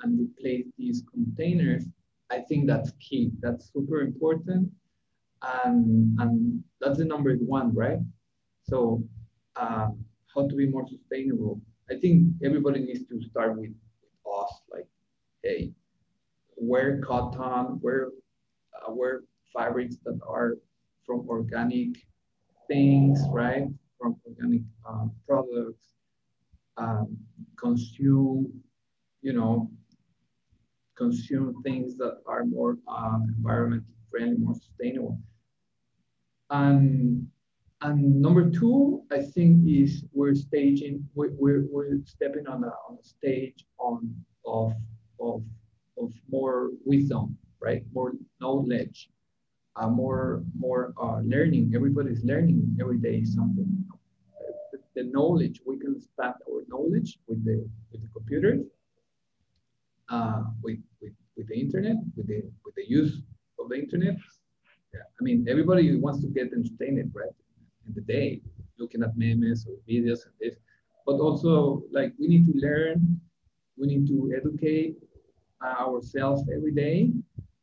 and 0.00 0.18
replace 0.18 0.66
these 0.76 1.04
containers 1.12 1.84
I 2.30 2.40
think 2.40 2.66
that's 2.66 2.92
key. 3.00 3.30
That's 3.40 3.72
super 3.72 4.00
important. 4.00 4.70
And, 5.42 6.18
and 6.20 6.64
that's 6.80 6.98
the 6.98 7.04
number 7.04 7.34
one, 7.36 7.74
right? 7.74 7.98
So 8.62 9.02
uh, 9.56 9.88
how 10.34 10.48
to 10.48 10.54
be 10.54 10.66
more 10.66 10.86
sustainable. 10.88 11.60
I 11.90 11.96
think 12.00 12.32
everybody 12.42 12.80
needs 12.80 13.06
to 13.08 13.20
start 13.28 13.58
with, 13.58 13.70
us, 14.26 14.60
like, 14.72 14.86
hey, 15.42 15.72
wear 16.56 17.00
cotton, 17.00 17.78
wear 17.82 18.08
uh, 18.74 18.92
wear 18.92 19.22
fabrics 19.52 19.96
that 20.04 20.18
are 20.26 20.56
from 21.06 21.28
organic 21.28 21.96
things, 22.68 23.20
right? 23.30 23.68
From 24.00 24.16
organic 24.26 24.62
um, 24.88 25.12
products, 25.28 25.88
um, 26.76 27.16
consume, 27.56 28.52
you 29.22 29.32
know, 29.32 29.70
consume 30.96 31.62
things 31.62 31.96
that 31.98 32.18
are 32.26 32.44
more 32.44 32.78
uh, 32.88 33.18
environmentally 33.40 33.84
friendly, 34.10 34.36
more 34.36 34.54
sustainable. 34.54 35.18
And 36.50 37.26
and 37.82 38.22
number 38.22 38.48
two, 38.50 39.02
I 39.12 39.20
think 39.20 39.68
is 39.68 40.04
we're 40.14 40.34
staging, 40.34 41.06
we're, 41.14 41.32
we're, 41.32 41.66
we're 41.70 41.98
stepping 42.06 42.46
on 42.46 42.64
a, 42.64 42.68
on 42.88 42.96
a 42.98 43.04
stage 43.04 43.66
on 43.78 44.14
of, 44.46 44.72
of, 45.20 45.42
of 46.00 46.12
more 46.30 46.70
wisdom, 46.86 47.36
right? 47.60 47.84
More 47.92 48.12
knowledge, 48.40 49.10
uh, 49.76 49.88
more, 49.88 50.44
more 50.58 50.94
uh, 50.98 51.20
learning. 51.24 51.72
Everybody's 51.74 52.24
learning 52.24 52.74
every 52.80 52.98
day 52.98 53.22
something. 53.22 53.84
The, 54.72 54.78
the 54.94 55.10
knowledge, 55.10 55.60
we 55.66 55.78
can 55.78 55.96
expand 55.96 56.36
our 56.50 56.62
knowledge 56.68 57.18
with 57.28 57.44
the, 57.44 57.68
with 57.92 58.00
the 58.00 58.08
computers, 58.14 58.64
uh, 60.08 60.44
with, 60.62 60.78
with, 61.00 61.12
with 61.36 61.48
the 61.48 61.54
internet, 61.54 61.96
with 62.16 62.26
the, 62.26 62.42
with 62.64 62.74
the 62.74 62.88
use 62.88 63.22
of 63.58 63.68
the 63.68 63.76
internet. 63.76 64.16
Yeah. 64.92 65.00
I 65.20 65.22
mean, 65.22 65.46
everybody 65.48 65.96
wants 65.96 66.20
to 66.22 66.28
get 66.28 66.52
entertained, 66.52 67.12
right? 67.14 67.34
in 67.86 67.94
the 67.94 68.00
day, 68.00 68.40
looking 68.78 69.02
at 69.02 69.16
memes 69.16 69.66
or 69.66 69.74
videos 69.88 70.24
and 70.26 70.34
this. 70.40 70.56
But 71.06 71.20
also, 71.20 71.82
like, 71.92 72.12
we 72.18 72.28
need 72.28 72.46
to 72.46 72.58
learn, 72.58 73.20
we 73.76 73.86
need 73.86 74.06
to 74.08 74.32
educate 74.36 74.96
ourselves 75.62 76.42
every 76.54 76.72
day, 76.72 77.10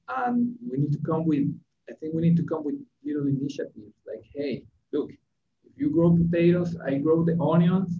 and 0.10 0.56
we 0.70 0.78
need 0.78 0.92
to 0.94 1.00
come 1.06 1.26
with, 1.26 1.48
I 1.90 1.94
think 1.94 2.14
we 2.14 2.22
need 2.22 2.38
to 2.38 2.44
come 2.44 2.64
with 2.64 2.76
little 3.04 3.28
initiatives 3.28 3.96
like, 4.06 4.24
hey, 4.34 4.64
look, 4.94 5.10
if 5.10 5.72
you 5.76 5.90
grow 5.90 6.16
potatoes, 6.16 6.78
I 6.86 6.96
grow 6.96 7.24
the 7.24 7.38
onions, 7.40 8.00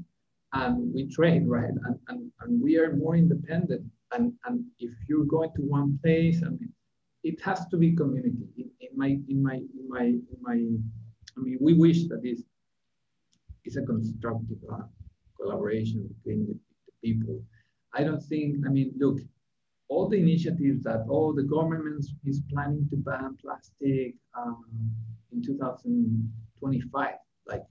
and 0.54 0.94
we 0.94 1.08
trade, 1.08 1.48
right? 1.48 1.70
And, 1.86 2.00
and, 2.10 2.32
and 2.42 2.62
we 2.62 2.78
are 2.78 2.96
more 2.96 3.16
independent. 3.16 3.86
And, 4.14 4.34
and 4.46 4.66
if 4.80 4.92
you're 5.08 5.26
going 5.26 5.52
to 5.56 5.62
one 5.62 6.00
place, 6.04 6.42
I 6.46 6.50
mean, 6.50 6.74
it 7.24 7.40
has 7.42 7.68
to 7.68 7.78
be 7.78 7.96
community. 7.96 8.48
In, 8.58 8.70
in 8.80 8.90
my 8.96 9.18
in 9.30 9.44
my 9.44 9.56
in 9.56 9.88
my 9.88 10.04
in 10.04 10.38
my 10.42 10.58
I 11.38 11.40
mean, 11.42 11.58
we 11.62 11.74
wish 11.74 12.08
that 12.10 12.22
this 12.24 12.42
is 13.66 13.78
a 13.78 13.84
constructive 13.84 14.58
uh, 14.72 14.84
collaboration 15.40 16.08
between 16.08 16.48
the, 16.48 16.54
the, 16.54 16.94
people. 17.04 17.42
I 17.94 18.04
don't 18.04 18.22
think, 18.22 18.58
I 18.66 18.70
mean, 18.70 18.94
look, 18.98 19.20
all 19.88 20.08
the 20.08 20.18
initiatives 20.18 20.84
that 20.84 21.06
all 21.10 21.34
the 21.34 21.44
government 21.44 22.06
is 22.26 22.42
planning 22.52 22.88
to 22.90 22.98
ban 22.98 23.38
plastic 23.42 24.16
um, 24.38 24.66
in 25.32 25.44
2025, 25.44 27.14
like 27.48 27.64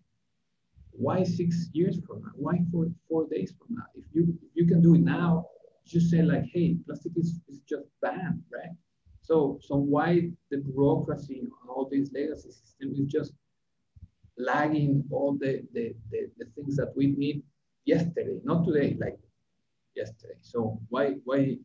why 0.93 1.23
six 1.23 1.69
years 1.73 1.99
from 2.07 2.23
now? 2.23 2.33
Why 2.35 2.59
four, 2.71 2.87
four 3.09 3.27
days 3.29 3.53
from 3.59 3.77
now? 3.77 3.85
If 3.95 4.05
you 4.13 4.39
if 4.43 4.51
you 4.55 4.67
can 4.67 4.83
do 4.83 4.95
it 4.95 5.01
now, 5.01 5.47
just 5.87 6.11
say 6.11 6.23
like, 6.23 6.45
hey, 6.53 6.77
plastic 6.87 7.13
is, 7.17 7.41
is 7.49 7.61
just 7.69 7.85
banned, 8.03 8.43
right? 8.53 8.77
So 9.23 9.59
so 9.63 9.77
why 9.77 10.31
the 10.51 10.59
bureaucracy 10.59 11.43
all 11.69 11.89
these 11.91 12.13
legacy 12.13 12.51
systems 12.51 12.99
is 12.99 13.07
just 13.07 13.33
lagging 14.41 15.05
all 15.11 15.37
the, 15.39 15.63
the, 15.73 15.95
the, 16.11 16.31
the, 16.39 16.47
things 16.57 16.77
that 16.77 16.93
we 16.97 17.09
need 17.09 17.43
yesterday, 17.85 18.39
not 18.45 18.65
today, 18.65 18.97
like 19.01 19.19
yesterday. 19.95 20.39
So 20.41 20.81
why, 20.89 21.15
why, 21.25 21.57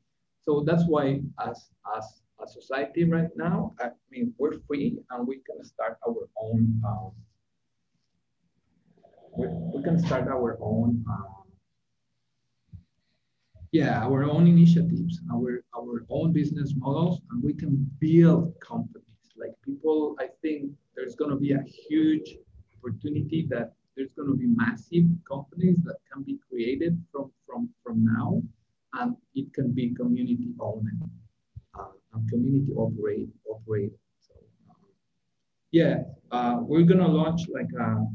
so 0.42 0.64
that's 0.66 0.84
why 0.88 1.22
as, 1.40 1.70
as 1.96 2.22
a 2.44 2.48
society 2.48 3.06
right 3.06 3.30
now, 3.36 3.74
I 3.80 3.90
mean, 4.12 4.34
we're 4.38 4.60
free 4.68 4.98
and 5.10 5.28
we 5.28 5.42
can 5.48 5.64
start 5.64 5.98
our 6.08 6.28
own, 6.42 6.82
um, 6.86 7.12
we, 9.38 9.48
we 9.48 9.84
can 9.84 10.00
start 10.00 10.28
our 10.28 10.58
own, 10.62 11.04
um, 11.10 11.35
yeah, 13.76 14.06
our 14.08 14.24
own 14.24 14.48
initiatives, 14.48 15.20
our, 15.34 15.62
our 15.78 16.06
own 16.10 16.32
business 16.32 16.74
models, 16.78 17.20
and 17.30 17.44
we 17.44 17.54
can 17.54 17.74
build 18.00 18.54
companies. 18.62 19.28
Like 19.36 19.54
people, 19.66 20.16
I 20.18 20.28
think 20.42 20.72
there's 20.96 21.16
going 21.16 21.32
to 21.32 21.36
be 21.36 21.52
a 21.52 21.64
huge 21.90 22.38
opportunity 22.78 23.46
that 23.50 23.74
there's 23.94 24.14
going 24.16 24.30
to 24.30 24.38
be 24.38 24.48
massive 24.48 25.08
companies 25.28 25.78
that 25.84 25.98
can 26.10 26.24
be 26.24 26.40
created 26.48 26.94
from, 27.12 27.32
from, 27.46 27.70
from 27.84 28.06
now, 28.06 28.42
and 28.94 29.18
it 29.34 29.54
can 29.54 29.74
be 29.74 29.94
community 29.94 30.54
owned 30.62 30.88
uh, 31.78 31.92
and 32.14 32.30
community 32.30 32.72
operate, 32.78 33.28
operated. 33.52 34.00
So, 34.22 34.36
um, 34.70 34.88
yeah, 35.72 35.96
uh, 36.32 36.60
we're 36.62 36.88
going 36.92 37.04
to 37.08 37.08
launch 37.08 37.42
like 37.50 37.72
a 37.78 38.06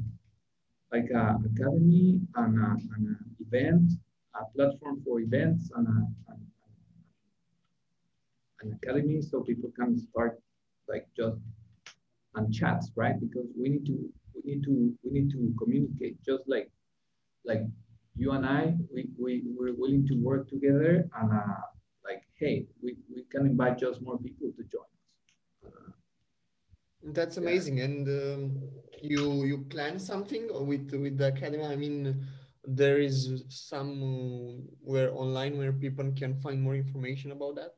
like 0.90 1.08
a 1.10 1.38
academy 1.48 2.18
and, 2.34 2.58
a, 2.58 2.70
and 2.94 3.06
an 3.14 3.36
event, 3.46 3.92
a 4.34 4.44
platform 4.56 5.02
for 5.04 5.20
events 5.20 5.70
and, 5.74 5.86
a, 5.86 6.32
and 6.32 6.40
an 8.62 8.78
academy 8.82 9.20
so 9.22 9.40
people 9.40 9.70
can 9.78 9.98
start 9.98 10.40
like 10.88 11.06
just 11.16 11.38
and 12.36 12.52
chats, 12.52 12.90
right? 12.94 13.18
Because 13.20 13.46
we 13.58 13.68
need 13.68 13.86
to 13.86 14.08
we 14.34 14.54
need 14.54 14.62
to 14.64 14.92
we 15.02 15.10
need 15.10 15.30
to 15.30 15.54
communicate 15.58 16.22
just 16.24 16.44
like 16.46 16.70
like 17.44 17.62
you 18.16 18.32
and 18.32 18.46
I 18.46 18.74
we, 18.92 19.08
we 19.18 19.42
we're 19.56 19.74
willing 19.74 20.06
to 20.08 20.14
work 20.14 20.48
together 20.48 21.08
and 21.18 21.32
uh, 21.32 21.60
like 22.04 22.22
hey 22.38 22.66
we, 22.82 22.96
we 23.14 23.24
can 23.30 23.46
invite 23.46 23.78
just 23.78 24.02
more 24.02 24.18
people 24.18 24.52
to 24.56 24.62
join 24.74 24.90
us. 24.94 25.66
Uh, 25.66 25.92
That's 27.12 27.36
amazing. 27.36 27.78
Yeah. 27.78 27.84
And 27.84 28.08
um, 28.08 28.62
you 29.02 29.44
you 29.44 29.58
plan 29.70 29.98
something 29.98 30.48
with 30.66 30.92
with 30.92 31.18
the 31.18 31.28
academy? 31.28 31.64
I 31.64 31.76
mean, 31.76 32.26
there 32.76 33.00
is 33.00 33.42
some 33.48 34.62
where 34.80 35.12
online 35.12 35.58
where 35.58 35.72
people 35.72 36.12
can 36.16 36.40
find 36.40 36.62
more 36.62 36.76
information 36.76 37.32
about 37.32 37.56
that 37.56 37.74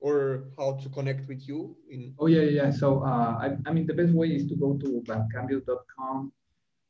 or 0.00 0.44
how 0.58 0.74
to 0.82 0.88
connect 0.90 1.28
with 1.28 1.46
you? 1.48 1.76
In- 1.90 2.14
oh, 2.18 2.26
yeah, 2.26 2.42
yeah. 2.42 2.70
So, 2.70 3.02
uh, 3.02 3.38
I, 3.40 3.56
I 3.66 3.72
mean, 3.72 3.86
the 3.86 3.94
best 3.94 4.12
way 4.12 4.28
is 4.28 4.46
to 4.48 4.56
go 4.56 4.74
to 4.74 5.02
bancambios.com, 5.06 6.32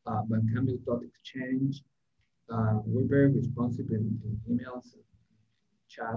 uh, 0.06 0.22
bancambios.exchange. 0.30 1.82
Uh, 2.50 2.80
we're 2.84 3.08
very 3.08 3.30
responsive 3.32 3.86
in, 3.90 4.18
in 4.24 4.40
emails, 4.50 4.86
chat, 5.88 6.16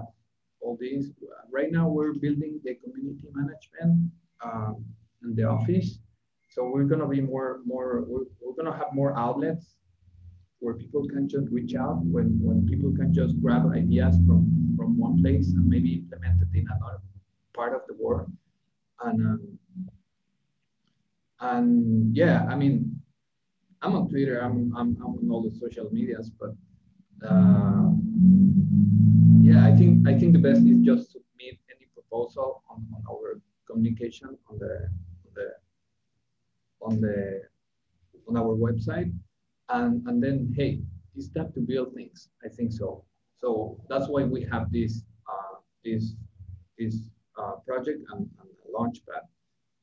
all 0.60 0.76
these. 0.80 1.12
Right 1.50 1.70
now, 1.70 1.88
we're 1.88 2.14
building 2.14 2.60
the 2.64 2.74
community 2.74 3.28
management 3.32 4.10
um, 4.44 4.84
in 5.22 5.34
the 5.34 5.44
office. 5.44 6.00
So 6.50 6.70
we're 6.72 6.84
going 6.84 7.00
to 7.00 7.06
be 7.06 7.20
more, 7.20 7.60
more, 7.64 8.04
we're, 8.08 8.24
we're 8.40 8.54
going 8.54 8.72
to 8.72 8.76
have 8.76 8.92
more 8.92 9.16
outlets 9.16 9.77
where 10.60 10.74
people 10.74 11.06
can 11.08 11.28
just 11.28 11.48
reach 11.50 11.74
out 11.74 12.04
when, 12.04 12.38
when 12.42 12.66
people 12.66 12.92
can 12.92 13.12
just 13.12 13.40
grab 13.40 13.70
ideas 13.72 14.16
from, 14.26 14.74
from 14.76 14.98
one 14.98 15.20
place 15.22 15.48
and 15.52 15.66
maybe 15.66 15.94
implement 15.94 16.40
it 16.42 16.48
in 16.58 16.66
another 16.76 17.00
part 17.54 17.74
of 17.74 17.82
the 17.86 17.94
world. 17.94 18.30
And, 19.04 19.22
um, 19.22 19.58
and 21.40 22.16
yeah, 22.16 22.44
I 22.48 22.56
mean, 22.56 23.00
I'm 23.82 23.94
on 23.94 24.08
Twitter, 24.08 24.40
I'm, 24.40 24.74
I'm, 24.76 24.96
I'm 25.00 25.14
on 25.14 25.30
all 25.30 25.42
the 25.42 25.54
social 25.56 25.88
medias, 25.92 26.30
but 26.30 26.50
uh, 27.24 27.90
yeah, 29.40 29.64
I 29.66 29.74
think 29.74 30.06
I 30.06 30.18
think 30.18 30.32
the 30.32 30.38
best 30.38 30.62
is 30.62 30.78
just 30.84 31.12
submit 31.12 31.58
any 31.70 31.86
proposal 31.94 32.62
on, 32.70 32.86
on 32.94 33.02
our 33.10 33.40
communication 33.66 34.36
on 34.50 34.58
the 34.58 34.88
on 35.24 35.32
the 35.34 35.48
on 36.80 37.00
the 37.00 37.42
on 38.28 38.36
our 38.36 38.54
website 38.54 39.12
and, 39.70 40.06
and 40.06 40.22
then, 40.22 40.52
hey, 40.56 40.80
it's 41.16 41.28
time 41.28 41.52
to 41.52 41.60
build 41.60 41.94
things. 41.94 42.28
I 42.44 42.48
think 42.48 42.72
so. 42.72 43.04
So 43.36 43.80
that's 43.88 44.08
why 44.08 44.24
we 44.24 44.44
have 44.50 44.70
this 44.72 45.02
uh, 45.28 45.56
this 45.84 46.14
this 46.78 47.10
uh, 47.38 47.56
project 47.66 48.00
and, 48.12 48.28
and 48.40 48.50
launchpad 48.74 49.24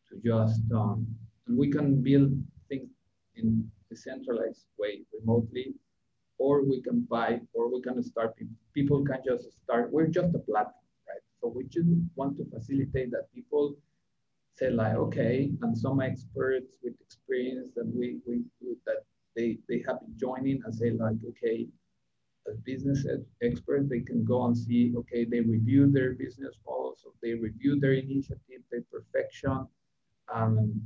to 0.10 0.16
just 0.24 0.62
um, 0.74 1.06
and 1.48 1.58
we 1.58 1.70
can 1.70 2.02
build 2.02 2.32
things 2.70 2.90
in 3.36 3.70
decentralized 3.90 4.66
way 4.78 5.02
remotely, 5.20 5.74
or 6.38 6.64
we 6.64 6.82
can 6.82 7.02
buy, 7.10 7.40
or 7.54 7.74
we 7.74 7.82
can 7.82 8.02
start. 8.04 8.34
People 8.74 9.04
can 9.06 9.20
just 9.26 9.52
start. 9.64 9.92
We're 9.92 10.08
just 10.08 10.36
a 10.36 10.40
platform, 10.40 10.90
right? 11.08 11.24
So 11.40 11.48
we 11.48 11.66
just 11.66 11.88
want 12.16 12.38
to 12.38 12.46
facilitate 12.46 13.12
that 13.12 13.34
people 13.34 13.76
say 14.56 14.70
like, 14.70 14.96
okay, 14.96 15.52
and 15.62 15.78
some 15.78 16.02
experts 16.02 16.78
with 16.82 16.94
experience 17.02 17.70
that 17.76 17.86
we, 17.94 18.20
we, 18.26 18.42
we 18.62 18.76
that 18.86 19.04
they, 19.36 19.58
they 19.70 19.84
have 19.88 20.00
been 20.02 20.18
joining 20.18 20.62
and 20.64 20.74
say 20.74 20.92
like, 20.92 21.18
okay, 21.30 21.68
as 22.50 22.58
business 22.60 23.06
experts, 23.42 23.90
they 23.90 24.02
can 24.02 24.24
go 24.24 24.46
and 24.46 24.58
see, 24.58 24.94
okay, 24.98 25.26
they 25.26 25.42
review 25.42 25.92
their 25.92 26.14
business 26.14 26.56
models, 26.66 27.00
so 27.04 27.14
they 27.22 27.34
review 27.34 27.80
their 27.80 27.94
initiative, 27.94 28.62
their 28.72 28.84
perfection, 28.92 29.68
um, 30.34 30.82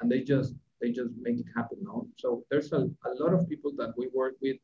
and 0.00 0.10
they 0.10 0.20
just 0.20 0.54
they 0.80 0.90
just 0.90 1.12
make 1.20 1.38
it 1.38 1.46
happen. 1.56 1.78
now. 1.82 2.06
So 2.16 2.44
there's 2.50 2.72
a, 2.72 2.90
a 3.06 3.12
lot 3.18 3.32
of 3.32 3.48
people 3.48 3.72
that 3.78 3.94
we 3.96 4.08
work 4.14 4.34
with 4.42 4.56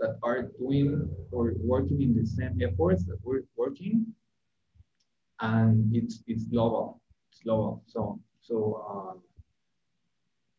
that 0.00 0.18
are 0.22 0.42
doing 0.58 1.10
or 1.32 1.52
working 1.58 2.00
in 2.02 2.14
the 2.14 2.24
same 2.26 2.58
efforts 2.62 3.04
that 3.06 3.18
we're 3.22 3.42
working, 3.56 4.06
and 5.40 5.94
it's 5.94 6.22
it's 6.26 6.44
global. 6.44 7.00
It's 7.30 7.40
global. 7.42 7.82
So 7.86 8.20
so 8.40 8.84
um, 8.88 9.20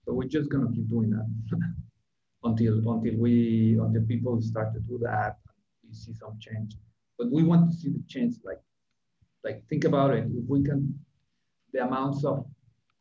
so 0.05 0.14
we're 0.14 0.28
just 0.28 0.49
gonna 0.49 0.72
keep 0.74 0.89
doing 0.89 1.10
that 1.12 1.28
until 2.44 2.76
until 2.90 3.16
we 3.18 3.78
until 3.82 4.04
people 4.04 4.42
start 4.42 4.74
to 4.74 4.80
do 4.82 5.00
that. 5.04 5.38
we 5.86 5.94
see 5.94 6.14
some 6.14 6.38
change, 6.40 6.76
but 7.18 7.32
we 7.32 7.44
want 7.44 7.72
to 7.72 7.78
see 7.78 7.90
the 7.90 8.04
change. 8.08 8.36
Like 8.44 8.62
like 9.44 9.68
think 9.70 9.86
about 9.86 10.14
it. 10.14 10.26
If 10.26 10.46
we 10.48 10.64
can, 10.64 11.00
the 11.74 11.84
amounts 11.84 12.24
of 12.26 12.46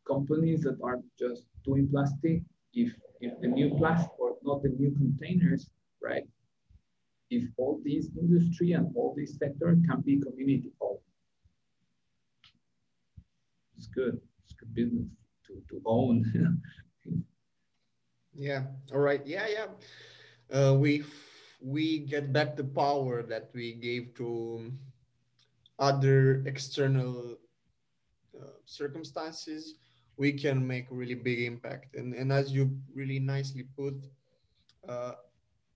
companies 0.07 0.61
that 0.61 0.77
are 0.83 0.99
just 1.19 1.43
doing 1.65 1.89
plastic, 1.89 2.41
if 2.73 2.93
if 3.19 3.33
the 3.41 3.47
new 3.47 3.75
plastic 3.75 4.11
or 4.19 4.37
not 4.43 4.63
the 4.63 4.69
new 4.69 4.91
containers, 4.91 5.69
right? 6.01 6.23
If 7.29 7.43
all 7.57 7.81
these 7.83 8.09
industry 8.17 8.71
and 8.71 8.95
all 8.95 9.13
this 9.17 9.37
sector 9.37 9.77
can 9.87 10.01
be 10.01 10.19
community 10.19 10.71
owned, 10.79 10.99
it's 13.75 13.87
good. 13.87 14.21
It's 14.45 14.53
good 14.53 14.73
business 14.73 15.07
to, 15.47 15.61
to 15.69 15.81
own. 15.85 16.61
yeah. 18.37 18.63
All 18.93 18.99
right. 18.99 19.25
Yeah. 19.27 19.47
Yeah. 19.49 19.67
Uh, 20.51 20.75
we 20.75 21.03
we 21.61 21.99
get 21.99 22.33
back 22.33 22.57
the 22.57 22.65
power 22.65 23.23
that 23.23 23.51
we 23.53 23.73
gave 23.75 24.15
to 24.15 24.71
other 25.79 26.43
external 26.47 27.37
uh, 28.39 28.45
circumstances 28.65 29.75
we 30.17 30.33
can 30.33 30.65
make 30.67 30.87
really 30.91 31.15
big 31.15 31.41
impact 31.41 31.95
and 31.95 32.13
and 32.13 32.31
as 32.31 32.51
you 32.53 32.69
really 32.95 33.19
nicely 33.19 33.63
put 33.77 33.95
uh, 34.87 35.13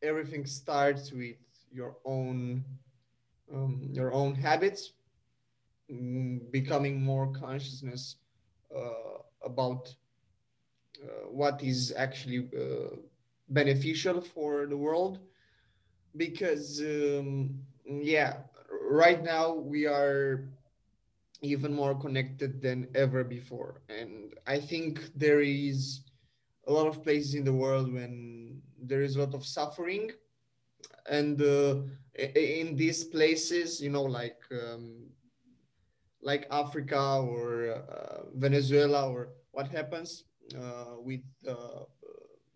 everything 0.02 0.46
starts 0.46 1.12
with 1.12 1.38
your 1.72 1.98
own 2.06 2.66
um, 3.54 3.90
your 3.92 4.14
own 4.14 4.36
habits 4.36 4.94
mm, 5.92 6.52
becoming 6.52 7.02
more 7.02 7.32
consciousness 7.34 8.18
uh, 8.76 9.20
about 9.46 9.96
what 11.30 11.62
is 11.64 11.94
actually 11.98 12.50
uh, 12.58 12.96
beneficial 13.50 14.22
for 14.22 14.66
the 14.68 14.78
world. 14.78 15.20
Because 16.16 16.82
um, 16.82 17.60
yeah 17.86 18.38
right 18.82 19.24
now 19.24 19.54
we 19.54 19.86
are 19.86 20.46
even 21.42 21.74
more 21.74 21.96
connected 21.96 22.62
than 22.62 22.88
ever 22.96 23.24
before. 23.24 23.82
And 23.90 24.34
i 24.48 24.60
think 24.60 25.00
there 25.16 25.42
is 25.42 26.02
a 26.68 26.72
lot 26.72 26.88
of 26.88 27.04
places 27.04 27.36
in 27.36 27.44
the 27.46 27.54
world 27.54 27.92
when 27.94 28.62
there 28.82 29.02
is 29.02 29.16
a 29.16 29.20
lot 29.20 29.34
of 29.34 29.46
suffering. 29.46 30.12
And 31.10 31.42
uh, 31.42 31.82
in 32.16 32.76
these 32.76 33.04
places 33.04 33.82
you 33.82 33.90
know 33.90 34.04
like 34.04 34.42
um, 34.52 35.08
like 36.22 36.48
africa 36.52 37.20
or 37.22 37.72
uh, 37.72 38.24
venezuela 38.36 39.10
or 39.10 39.30
what 39.52 39.68
happens 39.68 40.24
uh, 40.30 40.31
with 41.00 41.22
uh, 41.48 41.84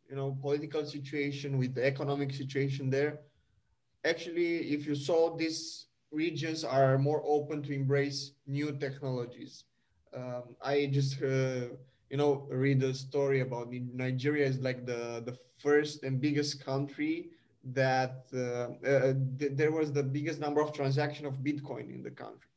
you 0.09 0.15
know 0.15 0.37
political 0.41 0.85
situation 0.85 1.57
with 1.57 1.73
the 1.75 1.85
economic 1.85 2.33
situation 2.33 2.89
there. 2.89 3.19
Actually 4.03 4.71
if 4.73 4.85
you 4.85 4.95
saw 4.95 5.35
these 5.35 5.87
regions 6.11 6.63
are 6.63 6.97
more 6.97 7.21
open 7.25 7.61
to 7.63 7.73
embrace 7.73 8.31
new 8.47 8.71
technologies. 8.77 9.63
Um, 10.15 10.55
i 10.61 10.87
just 10.91 11.21
uh, 11.21 11.67
you 12.09 12.17
know 12.17 12.47
read 12.49 12.81
a 12.83 12.93
story 12.93 13.41
about 13.41 13.67
nigeria 14.05 14.45
is 14.45 14.59
like 14.59 14.85
the 14.85 15.21
the 15.27 15.35
first 15.65 16.03
and 16.03 16.21
biggest 16.21 16.63
country 16.63 17.29
that 17.81 18.15
uh, 18.33 18.39
uh, 18.87 19.13
th- 19.39 19.53
there 19.59 19.71
was 19.71 19.91
the 19.91 20.03
biggest 20.03 20.39
number 20.39 20.61
of 20.61 20.71
transaction 20.73 21.25
of 21.25 21.33
bitcoin 21.47 21.93
in 21.93 22.01
the 22.03 22.11
country. 22.11 22.49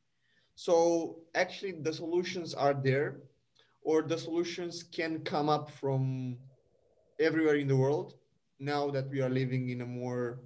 So 0.55 1.17
actually 1.35 1.73
the 1.73 1.93
solutions 1.93 2.55
are 2.55 2.75
there 2.75 3.19
or 3.83 4.03
the 4.03 4.19
solutions 4.19 4.83
can 4.83 5.21
come 5.21 5.49
up 5.49 5.71
from 5.71 6.37
everywhere 7.21 7.57
in 7.57 7.69
the 7.69 7.77
world 7.77 8.15
now 8.59 8.91
that 8.91 9.09
we 9.11 9.21
are 9.21 9.31
living 9.31 9.71
in 9.71 9.81
a 9.83 9.87
more 9.87 10.41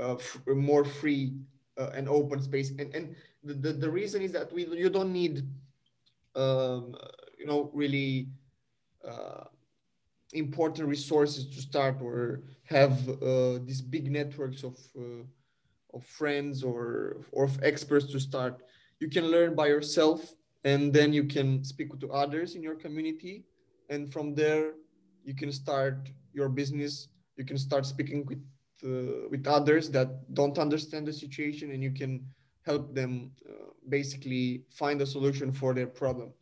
uh, 0.00 0.14
f- 0.14 0.40
more 0.46 0.84
free 0.84 1.34
uh, 1.78 1.90
and 1.94 2.08
open 2.08 2.42
space. 2.42 2.70
And 2.78 2.94
and 2.94 3.14
the, 3.44 3.54
the, 3.54 3.72
the 3.72 3.90
reason 3.90 4.22
is 4.22 4.32
that 4.32 4.52
we 4.52 4.66
you 4.66 4.90
don't 4.90 5.12
need 5.12 5.42
um, 6.36 6.94
you 7.38 7.46
know 7.46 7.70
really 7.74 8.28
uh, 9.06 9.44
important 10.32 10.88
resources 10.88 11.46
to 11.46 11.60
start 11.60 11.96
or 12.02 12.42
have 12.64 13.08
uh, 13.08 13.58
these 13.64 13.80
big 13.82 14.10
networks 14.10 14.62
of 14.62 14.76
uh, 14.98 15.24
of 15.94 16.04
friends 16.04 16.62
or 16.62 17.18
or 17.32 17.44
of 17.44 17.62
experts 17.62 18.06
to 18.12 18.20
start. 18.20 18.62
You 19.00 19.08
can 19.08 19.26
learn 19.28 19.54
by 19.54 19.68
yourself 19.68 20.34
and 20.64 20.92
then 20.92 21.12
you 21.12 21.24
can 21.24 21.64
speak 21.64 21.98
to 21.98 22.12
others 22.12 22.54
in 22.54 22.62
your 22.62 22.74
community. 22.74 23.44
And 23.88 24.12
from 24.12 24.34
there 24.34 24.74
you 25.24 25.34
can 25.34 25.52
start 25.52 26.10
your 26.32 26.48
business. 26.48 27.08
You 27.36 27.44
can 27.44 27.58
start 27.58 27.86
speaking 27.86 28.26
with 28.26 28.42
uh, 28.82 29.28
with 29.30 29.46
others 29.46 29.90
that 29.90 30.08
don't 30.34 30.58
understand 30.58 31.06
the 31.06 31.12
situation 31.12 31.70
and 31.72 31.82
you 31.82 31.90
can 31.90 32.26
help 32.62 32.94
them 32.94 33.30
uh, 33.48 33.70
basically 33.88 34.64
find 34.70 35.02
a 35.02 35.06
solution 35.06 35.52
for 35.52 35.74
their 35.74 35.86
problem. 35.86 36.32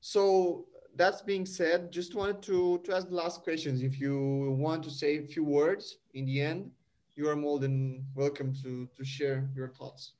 So 0.00 0.66
that's 0.96 1.22
being 1.22 1.44
said 1.44 1.90
just 1.92 2.14
wanted 2.14 2.40
to 2.42 2.78
to 2.84 2.94
ask 2.94 3.08
the 3.08 3.14
last 3.14 3.42
questions. 3.42 3.82
If 3.82 4.00
you 4.00 4.56
want 4.58 4.82
to 4.84 4.90
say 4.90 5.18
a 5.18 5.22
few 5.22 5.44
words 5.44 5.98
in 6.14 6.24
the 6.26 6.40
end 6.40 6.70
you 7.16 7.28
are 7.28 7.36
more 7.36 7.58
than 7.58 8.04
welcome 8.14 8.52
to 8.62 8.88
to 8.96 9.04
share 9.04 9.48
your 9.54 9.68
thoughts. 9.68 10.12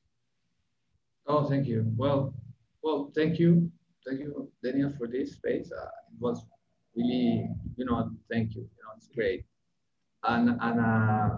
Oh 1.27 1.44
thank 1.48 1.66
you. 1.66 1.93
Well 1.97 2.35
well 2.85 3.11
thank 3.16 3.39
you. 3.39 3.70
Thank 4.06 4.20
you 4.20 4.52
daniel 4.62 4.93
for 4.98 5.06
this 5.09 5.32
space. 5.39 5.73
Uh, 5.73 5.90
it 6.12 6.19
was 6.20 6.44
really 6.94 7.48
you 7.77 7.85
know 7.85 8.11
thank 8.31 8.55
you. 8.55 8.62
You 8.62 8.82
know 8.85 8.93
it's 8.97 9.09
great. 9.09 9.44
And 10.23 10.56
and 10.61 10.81
uh, 10.81 11.36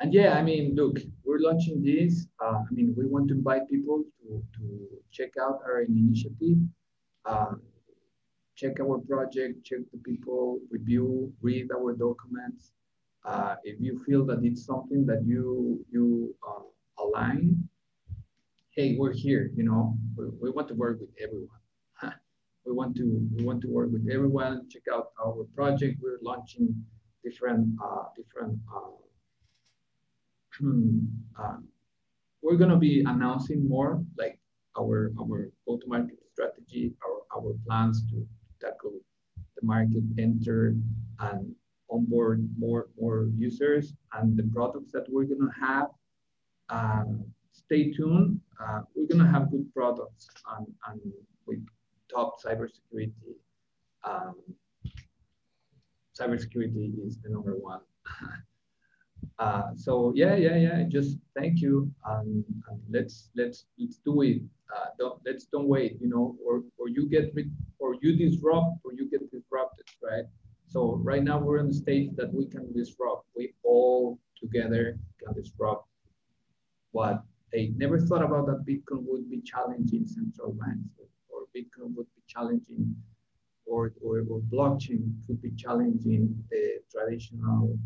and 0.00 0.14
yeah, 0.14 0.32
I 0.38 0.42
mean, 0.42 0.74
look, 0.74 0.98
we're 1.24 1.40
launching 1.40 1.82
this. 1.82 2.26
Uh, 2.42 2.60
I 2.68 2.72
mean, 2.72 2.94
we 2.96 3.06
want 3.06 3.28
to 3.28 3.34
invite 3.34 3.68
people 3.68 4.02
to, 4.22 4.42
to 4.56 4.88
check 5.12 5.32
out 5.40 5.60
our 5.66 5.82
initiative, 5.82 6.56
um, 7.26 7.60
check 8.56 8.80
our 8.80 8.98
project, 8.98 9.62
check 9.62 9.80
the 9.92 9.98
people, 9.98 10.58
review, 10.70 11.30
read 11.42 11.68
our 11.70 11.92
documents. 11.92 12.72
Uh, 13.26 13.56
if 13.62 13.78
you 13.78 14.02
feel 14.06 14.24
that 14.24 14.42
it's 14.42 14.64
something 14.64 15.04
that 15.04 15.22
you 15.26 15.84
you 15.92 16.34
uh, 16.48 16.62
align, 17.04 17.68
hey, 18.76 18.96
we're 18.96 19.12
here. 19.12 19.50
You 19.56 19.64
know, 19.64 19.96
we, 20.16 20.26
we 20.40 20.50
want 20.50 20.68
to 20.68 20.74
work 20.74 21.00
with 21.00 21.10
everyone. 21.20 21.48
we 22.64 22.72
want 22.72 22.96
to 22.96 23.28
we 23.34 23.44
want 23.44 23.60
to 23.62 23.68
work 23.68 23.90
with 23.90 24.08
everyone. 24.12 24.68
Check 24.70 24.82
out 24.92 25.08
our 25.24 25.44
project. 25.54 25.98
We're 26.00 26.18
launching 26.22 26.84
different 27.24 27.76
uh, 27.82 28.04
different 28.16 28.58
uh, 28.74 28.90
uh, 31.42 31.56
we're 32.42 32.56
to 32.70 32.76
be 32.76 33.02
announcing 33.06 33.68
more 33.68 34.02
like 34.16 34.38
our 34.78 35.12
our 35.20 35.50
go-to-market 35.66 36.18
strategy, 36.32 36.94
our, 37.04 37.42
our 37.42 37.54
plans 37.66 38.04
to 38.10 38.26
tackle 38.60 39.00
the 39.56 39.66
market, 39.66 40.04
enter 40.18 40.76
and 41.18 41.54
onboard 41.90 42.48
more 42.56 42.88
more 42.98 43.28
users 43.36 43.94
and 44.14 44.36
the 44.36 44.44
products 44.54 44.92
that 44.92 45.06
we're 45.08 45.24
to 45.40 45.60
have. 45.60 45.88
Um, 46.68 47.24
stay 47.52 47.90
tuned. 47.92 48.40
Uh, 48.62 48.80
we're 48.94 49.06
going 49.06 49.24
to 49.24 49.30
have 49.30 49.50
good 49.50 49.66
products 49.74 50.28
and, 50.58 50.66
and 50.88 51.00
with 51.46 51.64
top 52.12 52.36
cybersecurity. 52.42 53.12
Um, 54.04 54.34
cybersecurity 56.18 57.06
is 57.06 57.18
the 57.22 57.30
number 57.30 57.56
one 57.56 57.80
Uh, 59.38 59.74
so 59.74 60.12
yeah, 60.14 60.34
yeah, 60.36 60.56
yeah. 60.56 60.82
Just 60.86 61.18
thank 61.34 61.60
you, 61.60 61.90
and, 62.06 62.44
and 62.68 62.80
let's 62.90 63.30
let's 63.34 63.64
let's 63.78 63.96
do 64.04 64.20
it. 64.22 64.42
Uh, 64.74 64.86
don't 64.98 65.18
let's 65.24 65.44
don't 65.46 65.66
wait, 65.66 65.96
you 66.00 66.08
know, 66.08 66.36
or 66.44 66.62
or 66.78 66.88
you 66.88 67.08
get 67.08 67.32
or 67.78 67.96
you 68.02 68.16
disrupt 68.16 68.78
or 68.84 68.92
you 68.92 69.08
get 69.10 69.30
disrupted, 69.30 69.86
right? 70.02 70.24
So 70.68 71.00
right 71.02 71.24
now 71.24 71.38
we're 71.38 71.58
in 71.58 71.68
the 71.68 71.74
stage 71.74 72.10
that 72.16 72.32
we 72.32 72.46
can 72.46 72.72
disrupt. 72.72 73.26
We 73.34 73.54
all 73.62 74.18
together 74.38 74.98
can 75.22 75.34
disrupt 75.34 75.86
what 76.92 77.22
they 77.52 77.72
never 77.76 77.98
thought 77.98 78.22
about 78.22 78.46
that 78.46 78.64
Bitcoin 78.64 79.04
would 79.06 79.28
be 79.30 79.40
challenging 79.40 80.06
central 80.06 80.52
banks 80.52 80.88
or 81.28 81.42
Bitcoin 81.56 81.94
would 81.94 82.06
be 82.14 82.22
challenging 82.26 82.94
or, 83.66 83.92
or, 84.02 84.24
or 84.28 84.40
blockchain 84.52 85.12
could 85.26 85.40
be 85.40 85.50
challenging 85.52 86.44
the 86.50 86.80
traditional 86.90 87.78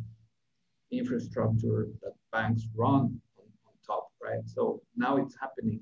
infrastructure 0.91 1.89
that 2.03 2.13
banks 2.33 2.65
run 2.75 3.21
on, 3.39 3.47
on 3.67 3.73
top, 3.87 4.11
right? 4.23 4.41
So 4.47 4.83
now 4.97 5.17
it's 5.17 5.37
happening. 5.41 5.81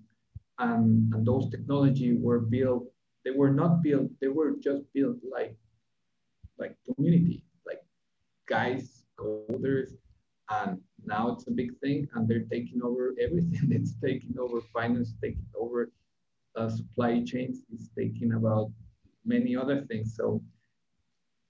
And, 0.59 1.13
and 1.13 1.27
those 1.27 1.51
technology 1.51 2.15
were 2.15 2.41
built, 2.41 2.85
they 3.25 3.31
were 3.31 3.51
not 3.51 3.83
built, 3.83 4.11
they 4.21 4.29
were 4.29 4.53
just 4.63 4.83
built 4.93 5.17
like, 5.29 5.57
like 6.59 6.77
community, 6.85 7.45
like 7.67 7.83
guys, 8.47 9.05
coders, 9.19 9.91
and 10.51 10.81
now 11.07 11.31
it's 11.33 11.47
a 11.47 11.51
big 11.51 11.77
thing 11.81 12.09
and 12.15 12.29
they're 12.29 12.49
taking 12.51 12.83
over 12.83 13.15
everything. 13.20 13.70
It's 13.79 13.95
taking 14.03 14.35
over 14.39 14.61
finance, 14.73 15.15
taking 15.23 15.47
over 15.59 15.91
uh, 16.57 16.69
supply 16.69 17.23
chains. 17.24 17.62
It's 17.73 17.89
taking 17.97 18.33
about 18.33 18.70
many 19.24 19.57
other 19.57 19.83
things. 19.83 20.15
So 20.16 20.43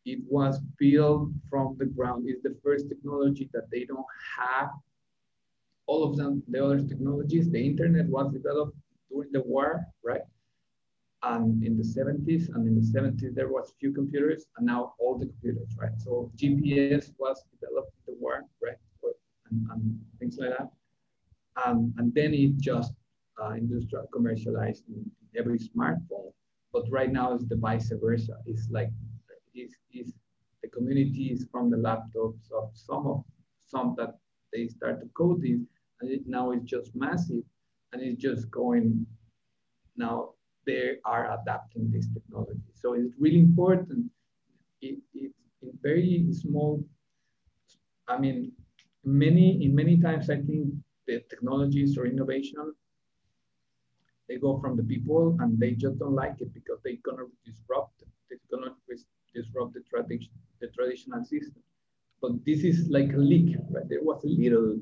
it 0.05 0.20
was 0.29 0.61
built 0.79 1.31
from 1.49 1.77
the 1.79 1.87
ground. 1.87 2.24
It's 2.27 2.43
the 2.43 2.57
first 2.65 2.89
technology 2.89 3.49
that 3.53 3.70
they 3.70 3.85
don't 3.85 4.07
have. 4.39 4.70
All 5.87 6.05
of 6.05 6.16
them, 6.16 6.43
the 6.49 6.65
other 6.65 6.81
technologies, 6.81 7.51
the 7.51 7.65
internet 7.65 8.07
was 8.07 8.33
developed 8.33 8.77
during 9.11 9.33
the 9.33 9.43
war, 9.43 9.85
right? 10.05 10.23
And 11.23 11.62
in 11.62 11.77
the 11.77 11.85
70s, 11.85 12.49
and 12.55 12.66
in 12.66 12.74
the 12.74 12.87
70s, 12.87 13.35
there 13.35 13.49
was 13.49 13.73
few 13.79 13.93
computers, 13.93 14.47
and 14.57 14.66
now 14.66 14.95
all 14.99 15.19
the 15.19 15.27
computers, 15.27 15.77
right? 15.79 15.97
So 15.99 16.31
GPS 16.37 17.07
was 17.19 17.43
developed 17.53 17.93
in 17.99 18.15
the 18.15 18.20
war, 18.20 18.45
right? 18.62 18.77
And, 19.53 19.69
and 19.70 20.01
things 20.19 20.39
like 20.41 20.51
that. 20.57 20.69
Um, 21.62 21.93
and 21.99 22.12
then 22.15 22.33
it 22.33 22.57
just 22.59 22.93
uh, 23.41 23.51
industrial 23.51 24.07
commercialized 24.12 24.85
in 24.89 25.11
every 25.39 25.59
smartphone. 25.59 26.33
But 26.73 26.85
right 26.91 27.12
now 27.12 27.35
it's 27.35 27.47
the 27.47 27.57
vice 27.57 27.93
versa. 28.03 28.39
It's 28.47 28.69
like 28.70 28.89
is, 29.55 29.77
is 29.93 30.15
the 30.62 30.69
community 30.69 31.31
is 31.33 31.47
from 31.53 31.70
the 31.70 31.77
laptops 31.77 32.51
of 32.57 32.70
some 32.73 33.07
of 33.07 33.24
some 33.66 33.95
that 33.99 34.16
they 34.53 34.69
start 34.69 35.01
to 35.01 35.09
code 35.15 35.43
this, 35.43 35.61
and 36.01 36.11
it, 36.11 36.23
now 36.27 36.53
it's 36.53 36.65
just 36.65 36.95
massive, 36.95 37.43
and 37.93 38.03
it's 38.03 38.20
just 38.20 38.51
going. 38.51 39.07
Now 39.97 40.31
they 40.66 40.97
are 41.05 41.39
adapting 41.39 41.91
this 41.91 42.09
technology, 42.15 42.61
so 42.74 42.95
it's 42.95 43.12
really 43.19 43.41
important. 43.41 44.11
It, 44.81 44.99
it 45.15 45.33
in 45.62 45.79
very 45.83 46.27
small. 46.33 46.85
I 48.09 48.19
mean, 48.19 48.53
many 49.05 49.65
in 49.65 49.74
many 49.74 50.01
times 50.01 50.31
I 50.31 50.37
think 50.37 50.74
the 51.07 51.20
technologies 51.29 51.99
or 51.99 52.07
innovation 52.07 52.73
they 54.29 54.39
go 54.39 54.59
from 54.61 54.77
the 54.77 54.83
people 54.83 55.37
and 55.41 55.59
they 55.59 55.73
just 55.73 55.99
don't 55.99 56.15
like 56.15 56.41
it 56.41 56.53
because 56.55 56.79
they're 56.85 57.03
gonna 57.05 57.24
disrupt. 57.45 58.05
They're 58.29 58.39
gonna 58.51 58.74
disrupt 59.35 59.74
the, 59.74 59.81
tradi- 59.81 60.31
the 60.61 60.69
traditional 60.69 61.23
system. 61.24 61.62
But 62.20 62.45
this 62.47 62.62
is 62.65 62.89
like 62.89 63.12
a 63.12 63.16
leak, 63.19 63.57
right? 63.70 63.89
There 63.89 64.03
was 64.03 64.24
a 64.24 64.29
little 64.29 64.81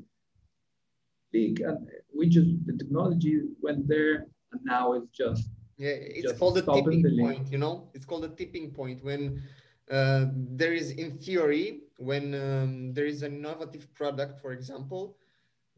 leak, 1.33 1.59
and 1.59 1.87
we 2.15 2.29
just 2.29 2.49
the 2.65 2.77
technology 2.77 3.41
went 3.61 3.87
there, 3.87 4.27
and 4.51 4.61
now 4.63 4.93
it's 4.93 5.09
just 5.09 5.49
yeah. 5.77 5.89
It's 5.89 6.27
just 6.27 6.39
called 6.39 6.55
the 6.55 6.61
tipping 6.61 7.01
the 7.01 7.17
point. 7.19 7.51
You 7.51 7.57
know, 7.57 7.89
it's 7.93 8.05
called 8.05 8.23
the 8.23 8.29
tipping 8.29 8.71
point 8.71 9.03
when 9.03 9.41
uh, 9.89 10.25
there 10.33 10.73
is, 10.73 10.91
in 10.91 11.17
theory, 11.17 11.81
when 11.97 12.33
um, 12.35 12.93
there 12.93 13.05
is 13.05 13.23
an 13.23 13.35
innovative 13.35 13.93
product, 13.93 14.41
for 14.41 14.51
example, 14.51 15.17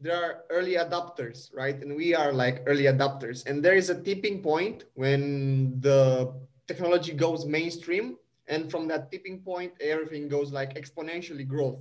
there 0.00 0.16
are 0.16 0.44
early 0.50 0.74
adopters, 0.74 1.54
right? 1.54 1.80
And 1.80 1.96
we 1.96 2.14
are 2.14 2.32
like 2.32 2.62
early 2.66 2.84
adopters. 2.84 3.46
And 3.46 3.64
there 3.64 3.74
is 3.74 3.90
a 3.90 4.00
tipping 4.02 4.42
point 4.42 4.84
when 4.94 5.80
the 5.80 6.34
technology 6.66 7.12
goes 7.12 7.46
mainstream 7.46 8.16
and 8.46 8.70
from 8.70 8.88
that 8.88 9.10
tipping 9.10 9.40
point 9.40 9.72
everything 9.80 10.28
goes 10.28 10.52
like 10.52 10.74
exponentially 10.74 11.46
growth 11.46 11.80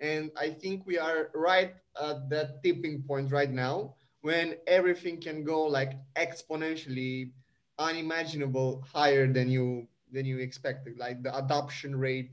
and 0.00 0.30
i 0.36 0.48
think 0.48 0.86
we 0.86 0.98
are 0.98 1.30
right 1.34 1.74
at 2.02 2.28
that 2.30 2.62
tipping 2.62 3.02
point 3.02 3.30
right 3.30 3.50
now 3.50 3.94
when 4.22 4.54
everything 4.66 5.20
can 5.20 5.44
go 5.44 5.64
like 5.64 5.92
exponentially 6.16 7.30
unimaginable 7.78 8.82
higher 8.92 9.26
than 9.30 9.48
you 9.48 9.86
than 10.12 10.26
you 10.26 10.38
expected 10.38 10.98
like 10.98 11.22
the 11.22 11.34
adoption 11.36 11.96
rate 11.96 12.32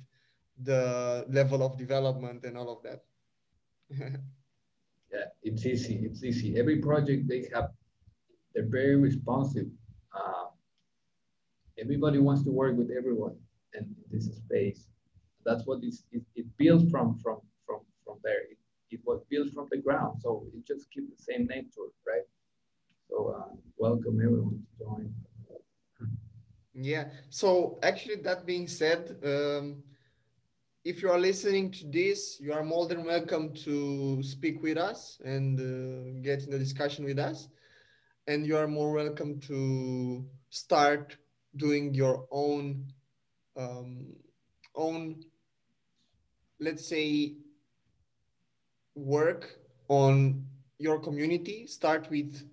the 0.63 1.25
level 1.29 1.63
of 1.63 1.77
development 1.77 2.43
and 2.45 2.57
all 2.57 2.69
of 2.71 2.81
that 2.83 3.03
yeah 5.11 5.27
it's 5.43 5.65
easy 5.65 5.99
it's 6.03 6.23
easy 6.23 6.57
every 6.57 6.79
project 6.81 7.27
they 7.27 7.47
have 7.53 7.71
they're 8.53 8.69
very 8.69 8.95
responsive 8.95 9.67
uh, 10.15 10.47
everybody 11.77 12.19
wants 12.19 12.43
to 12.43 12.51
work 12.51 12.77
with 12.77 12.89
everyone 12.97 13.35
and 13.73 13.93
this 14.11 14.25
space. 14.37 14.87
That's 15.45 15.65
what 15.65 15.79
it, 15.83 15.93
it 16.35 16.45
built 16.57 16.89
from 16.89 17.19
from 17.19 17.39
from 17.65 17.81
from 18.03 18.17
there. 18.23 18.41
It, 18.51 18.57
it 18.91 19.01
was 19.05 19.21
built 19.29 19.49
from 19.53 19.67
the 19.71 19.77
ground, 19.77 20.21
so 20.21 20.45
it 20.53 20.65
just 20.65 20.89
keeps 20.91 21.09
the 21.09 21.23
same 21.23 21.47
nature, 21.47 21.89
right? 22.07 22.27
So 23.09 23.35
uh, 23.37 23.55
welcome 23.77 24.19
everyone 24.23 24.63
to 24.63 24.83
join. 24.85 25.13
Yeah. 26.75 27.05
So 27.29 27.79
actually, 27.83 28.17
that 28.23 28.45
being 28.45 28.67
said, 28.67 29.17
um, 29.23 29.83
if 30.83 31.01
you 31.01 31.09
are 31.09 31.19
listening 31.19 31.71
to 31.71 31.87
this, 31.87 32.39
you 32.39 32.53
are 32.53 32.63
more 32.63 32.87
than 32.87 33.03
welcome 33.05 33.53
to 33.65 34.21
speak 34.21 34.61
with 34.61 34.77
us 34.77 35.19
and 35.23 35.59
uh, 35.59 36.19
get 36.21 36.43
in 36.43 36.51
the 36.51 36.59
discussion 36.59 37.05
with 37.05 37.17
us. 37.19 37.47
And 38.27 38.45
you 38.45 38.57
are 38.57 38.67
more 38.67 38.91
welcome 38.93 39.39
to 39.41 40.25
start 40.49 41.17
doing 41.55 41.93
your 41.93 42.27
own 42.31 42.85
um, 43.57 44.07
own, 44.75 45.23
let's 46.59 46.87
say, 46.87 47.35
work 48.95 49.59
on 49.87 50.45
your 50.79 50.99
community. 50.99 51.67
Start 51.67 52.09
with 52.09 52.47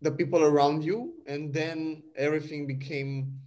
the 0.00 0.10
people 0.10 0.42
around 0.42 0.84
you, 0.84 1.14
and 1.26 1.52
then 1.52 2.02
everything 2.16 2.66
became 2.66 3.38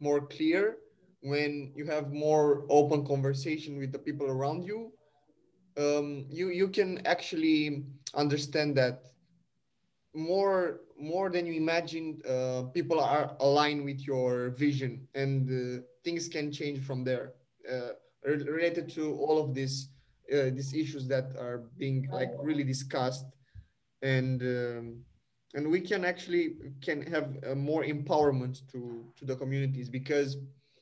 more 0.00 0.20
clear 0.26 0.76
when 1.20 1.72
you 1.74 1.86
have 1.86 2.12
more 2.12 2.66
open 2.68 3.06
conversation 3.06 3.78
with 3.78 3.92
the 3.92 3.98
people 3.98 4.26
around 4.26 4.64
you. 4.64 4.92
Um, 5.76 6.26
you 6.28 6.48
you 6.50 6.68
can 6.68 7.04
actually 7.06 7.84
understand 8.14 8.76
that 8.76 9.10
more 10.14 10.80
more 10.98 11.28
than 11.30 11.46
you 11.46 11.54
imagined 11.54 12.24
uh, 12.26 12.62
people 12.72 13.00
are 13.00 13.36
aligned 13.40 13.84
with 13.84 14.06
your 14.06 14.50
vision 14.50 15.06
and 15.14 15.50
uh, 15.50 15.82
things 16.04 16.28
can 16.28 16.52
change 16.52 16.80
from 16.84 17.02
there 17.02 17.32
uh, 17.70 17.90
related 18.24 18.88
to 18.88 19.14
all 19.16 19.42
of 19.42 19.54
these 19.54 19.88
uh, 20.32 20.50
these 20.54 20.72
issues 20.72 21.08
that 21.08 21.34
are 21.38 21.64
being 21.76 22.06
like 22.12 22.30
really 22.40 22.62
discussed 22.62 23.26
and 24.02 24.42
um, 24.42 25.02
and 25.54 25.68
we 25.70 25.80
can 25.80 26.04
actually 26.04 26.56
can 26.82 27.02
have 27.02 27.28
more 27.56 27.84
empowerment 27.84 28.60
to 28.72 29.04
to 29.16 29.24
the 29.24 29.36
communities 29.36 29.88
because 29.88 30.36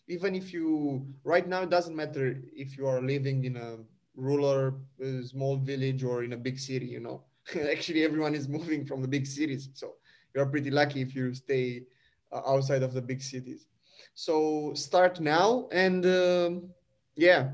even 0.09 0.35
if 0.35 0.53
you 0.53 1.07
right 1.25 1.47
now 1.49 1.63
it 1.63 1.71
doesn't 1.71 1.97
matter 1.97 2.37
if 2.55 2.77
you 2.77 2.87
are 2.87 3.01
living 3.03 3.45
in 3.45 3.57
a 3.57 3.79
rural 4.17 4.73
uh, 5.03 5.23
small 5.23 5.57
village 5.57 6.03
or 6.05 6.25
in 6.25 6.33
a 6.33 6.37
big 6.37 6.59
city 6.59 6.87
you 6.87 7.01
know. 7.01 7.23
Actually 7.71 8.05
everyone 8.05 8.35
is 8.35 8.49
moving 8.49 8.85
from 8.87 9.03
the 9.03 9.09
big 9.09 9.27
cities. 9.27 9.71
So 9.75 9.95
you're 10.35 10.47
pretty 10.47 10.71
lucky 10.71 11.03
if 11.03 11.15
you 11.15 11.35
stay 11.35 11.83
uh, 12.33 12.41
outside 12.47 12.83
of 12.83 12.93
the 12.95 13.03
big 13.03 13.23
cities. 13.23 13.67
So 14.15 14.73
start 14.75 15.21
now 15.21 15.69
and 15.73 16.05
um, 16.07 16.71
yeah. 17.17 17.51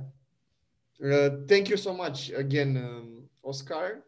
Uh, 1.05 1.31
thank 1.49 1.69
you 1.69 1.77
so 1.77 1.93
much 1.95 2.31
again 2.31 2.77
um, 2.77 3.29
oscar 3.45 4.03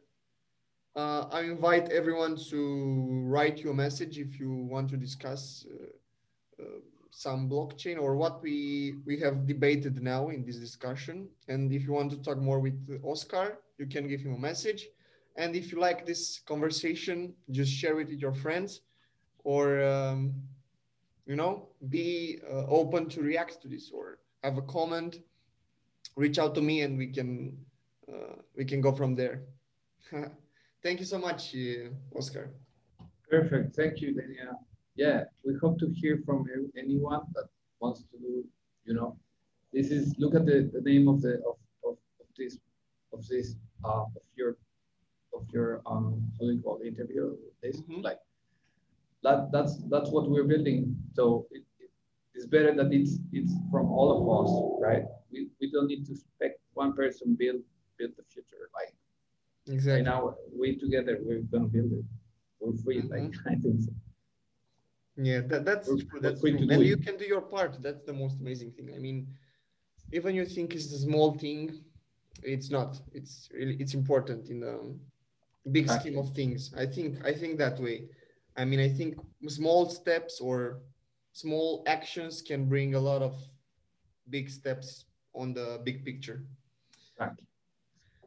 uh, 0.96 1.26
i 1.32 1.40
invite 1.42 1.90
everyone 1.90 2.36
to 2.36 3.24
write 3.26 3.58
you 3.58 3.70
a 3.70 3.74
message 3.74 4.18
if 4.18 4.40
you 4.40 4.50
want 4.50 4.88
to 4.88 4.96
discuss 4.96 5.66
uh, 5.70 6.62
uh, 6.62 6.80
some 7.10 7.48
blockchain 7.48 8.00
or 8.00 8.16
what 8.16 8.42
we 8.42 8.94
we 9.04 9.18
have 9.18 9.46
debated 9.46 10.00
now 10.00 10.28
in 10.28 10.44
this 10.44 10.56
discussion. 10.56 11.28
And 11.48 11.72
if 11.72 11.82
you 11.82 11.92
want 11.92 12.10
to 12.12 12.18
talk 12.18 12.38
more 12.38 12.60
with 12.60 12.78
oscar 13.04 13.58
you 13.80 13.86
can 13.86 14.06
give 14.06 14.20
him 14.20 14.34
a 14.34 14.38
message. 14.38 14.88
And 15.36 15.56
if 15.56 15.72
you 15.72 15.80
like 15.80 16.04
this 16.04 16.40
conversation, 16.40 17.32
just 17.50 17.72
share 17.72 17.98
it 18.00 18.08
with 18.10 18.20
your 18.20 18.34
friends 18.34 18.82
or, 19.42 19.82
um, 19.82 20.34
you 21.26 21.34
know, 21.34 21.70
be 21.88 22.40
uh, 22.46 22.66
open 22.66 23.08
to 23.08 23.22
react 23.22 23.62
to 23.62 23.68
this 23.68 23.90
or 23.90 24.18
have 24.44 24.58
a 24.58 24.62
comment, 24.62 25.20
reach 26.14 26.38
out 26.38 26.54
to 26.56 26.60
me 26.60 26.82
and 26.82 26.98
we 26.98 27.06
can, 27.06 27.56
uh, 28.06 28.36
we 28.54 28.66
can 28.66 28.82
go 28.82 28.92
from 28.92 29.14
there. 29.14 29.44
Thank 30.82 31.00
you 31.00 31.06
so 31.06 31.18
much, 31.18 31.54
uh, 31.54 31.90
Oscar. 32.16 32.50
Perfect. 33.28 33.76
Thank 33.76 34.00
you, 34.00 34.14
Daniel. 34.14 34.66
Yeah, 34.96 35.24
we 35.44 35.54
hope 35.60 35.78
to 35.80 35.88
hear 35.94 36.22
from 36.24 36.46
anyone 36.76 37.20
that 37.34 37.48
wants 37.80 38.00
to 38.10 38.18
do, 38.18 38.44
you 38.84 38.94
know, 38.94 39.16
this 39.72 39.90
is, 39.90 40.14
look 40.18 40.34
at 40.34 40.46
the, 40.46 40.70
the 40.72 40.80
name 40.80 41.06
of 41.08 41.22
the, 41.22 41.34
of, 41.48 41.56
of, 41.84 41.96
of 42.20 42.26
this, 42.36 42.58
of 43.12 43.26
this, 43.28 43.54
uh, 43.84 44.02
of 44.02 44.22
your 44.36 44.56
of 45.34 45.46
your 45.52 45.80
um 45.86 46.20
how 46.38 46.46
do 46.46 46.52
you 46.52 46.60
call 46.62 46.78
it, 46.82 46.88
interview 46.88 47.36
this 47.62 47.80
mm-hmm. 47.82 48.00
like 48.00 48.18
that 49.22 49.50
that's 49.52 49.82
that's 49.88 50.10
what 50.10 50.30
we're 50.30 50.44
building 50.44 50.96
so 51.12 51.46
it, 51.50 51.62
it, 51.78 51.90
it's 52.34 52.46
better 52.46 52.74
that 52.74 52.92
it's 52.92 53.18
it's 53.32 53.52
from 53.70 53.86
all 53.86 54.08
of 54.16 54.20
us 54.38 54.50
right 54.80 55.04
we, 55.32 55.48
we 55.60 55.70
don't 55.70 55.86
need 55.86 56.04
to 56.06 56.12
expect 56.12 56.60
one 56.74 56.92
person 56.94 57.36
build 57.38 57.60
build 57.98 58.12
the 58.16 58.24
future 58.32 58.68
like 58.74 58.94
exactly 59.70 60.02
right 60.02 60.04
now 60.04 60.34
we 60.58 60.76
together 60.76 61.18
we're 61.22 61.42
gonna 61.52 61.66
build 61.66 61.92
it 61.92 62.04
we're 62.60 62.76
free 62.84 63.02
mm-hmm. 63.02 63.26
like 63.26 63.34
i 63.46 63.54
think 63.54 63.80
so 63.80 63.92
yeah 65.16 65.40
that, 65.40 65.64
that's 65.64 65.88
we're, 65.88 65.96
true 65.96 66.20
that's 66.20 66.40
true. 66.40 66.56
and 66.56 66.84
you 66.84 66.96
can 66.96 67.16
do 67.16 67.24
your 67.24 67.40
part 67.40 67.76
that's 67.82 68.04
the 68.04 68.12
most 68.12 68.40
amazing 68.40 68.70
thing 68.72 68.92
i 68.94 68.98
mean 68.98 69.26
even 70.12 70.34
you 70.34 70.44
think 70.44 70.74
it's 70.74 70.92
a 70.92 70.98
small 70.98 71.38
thing 71.38 71.70
it's 72.42 72.70
not 72.70 72.98
it's 73.12 73.48
really 73.52 73.76
it's 73.76 73.94
important 73.94 74.48
in 74.48 74.60
the 74.60 74.74
big 75.70 75.90
scheme 75.90 76.18
of 76.18 76.30
things. 76.30 76.72
I 76.76 76.86
think 76.86 77.24
I 77.24 77.32
think 77.32 77.58
that 77.58 77.78
way. 77.78 78.08
I 78.56 78.64
mean, 78.64 78.80
I 78.80 78.88
think 78.88 79.16
small 79.48 79.88
steps 79.88 80.40
or 80.40 80.80
small 81.32 81.82
actions 81.86 82.42
can 82.42 82.68
bring 82.68 82.94
a 82.94 83.00
lot 83.00 83.22
of 83.22 83.36
big 84.28 84.50
steps 84.50 85.04
on 85.34 85.54
the 85.54 85.80
big 85.84 86.04
picture. 86.04 86.44
Exactly. 87.14 87.46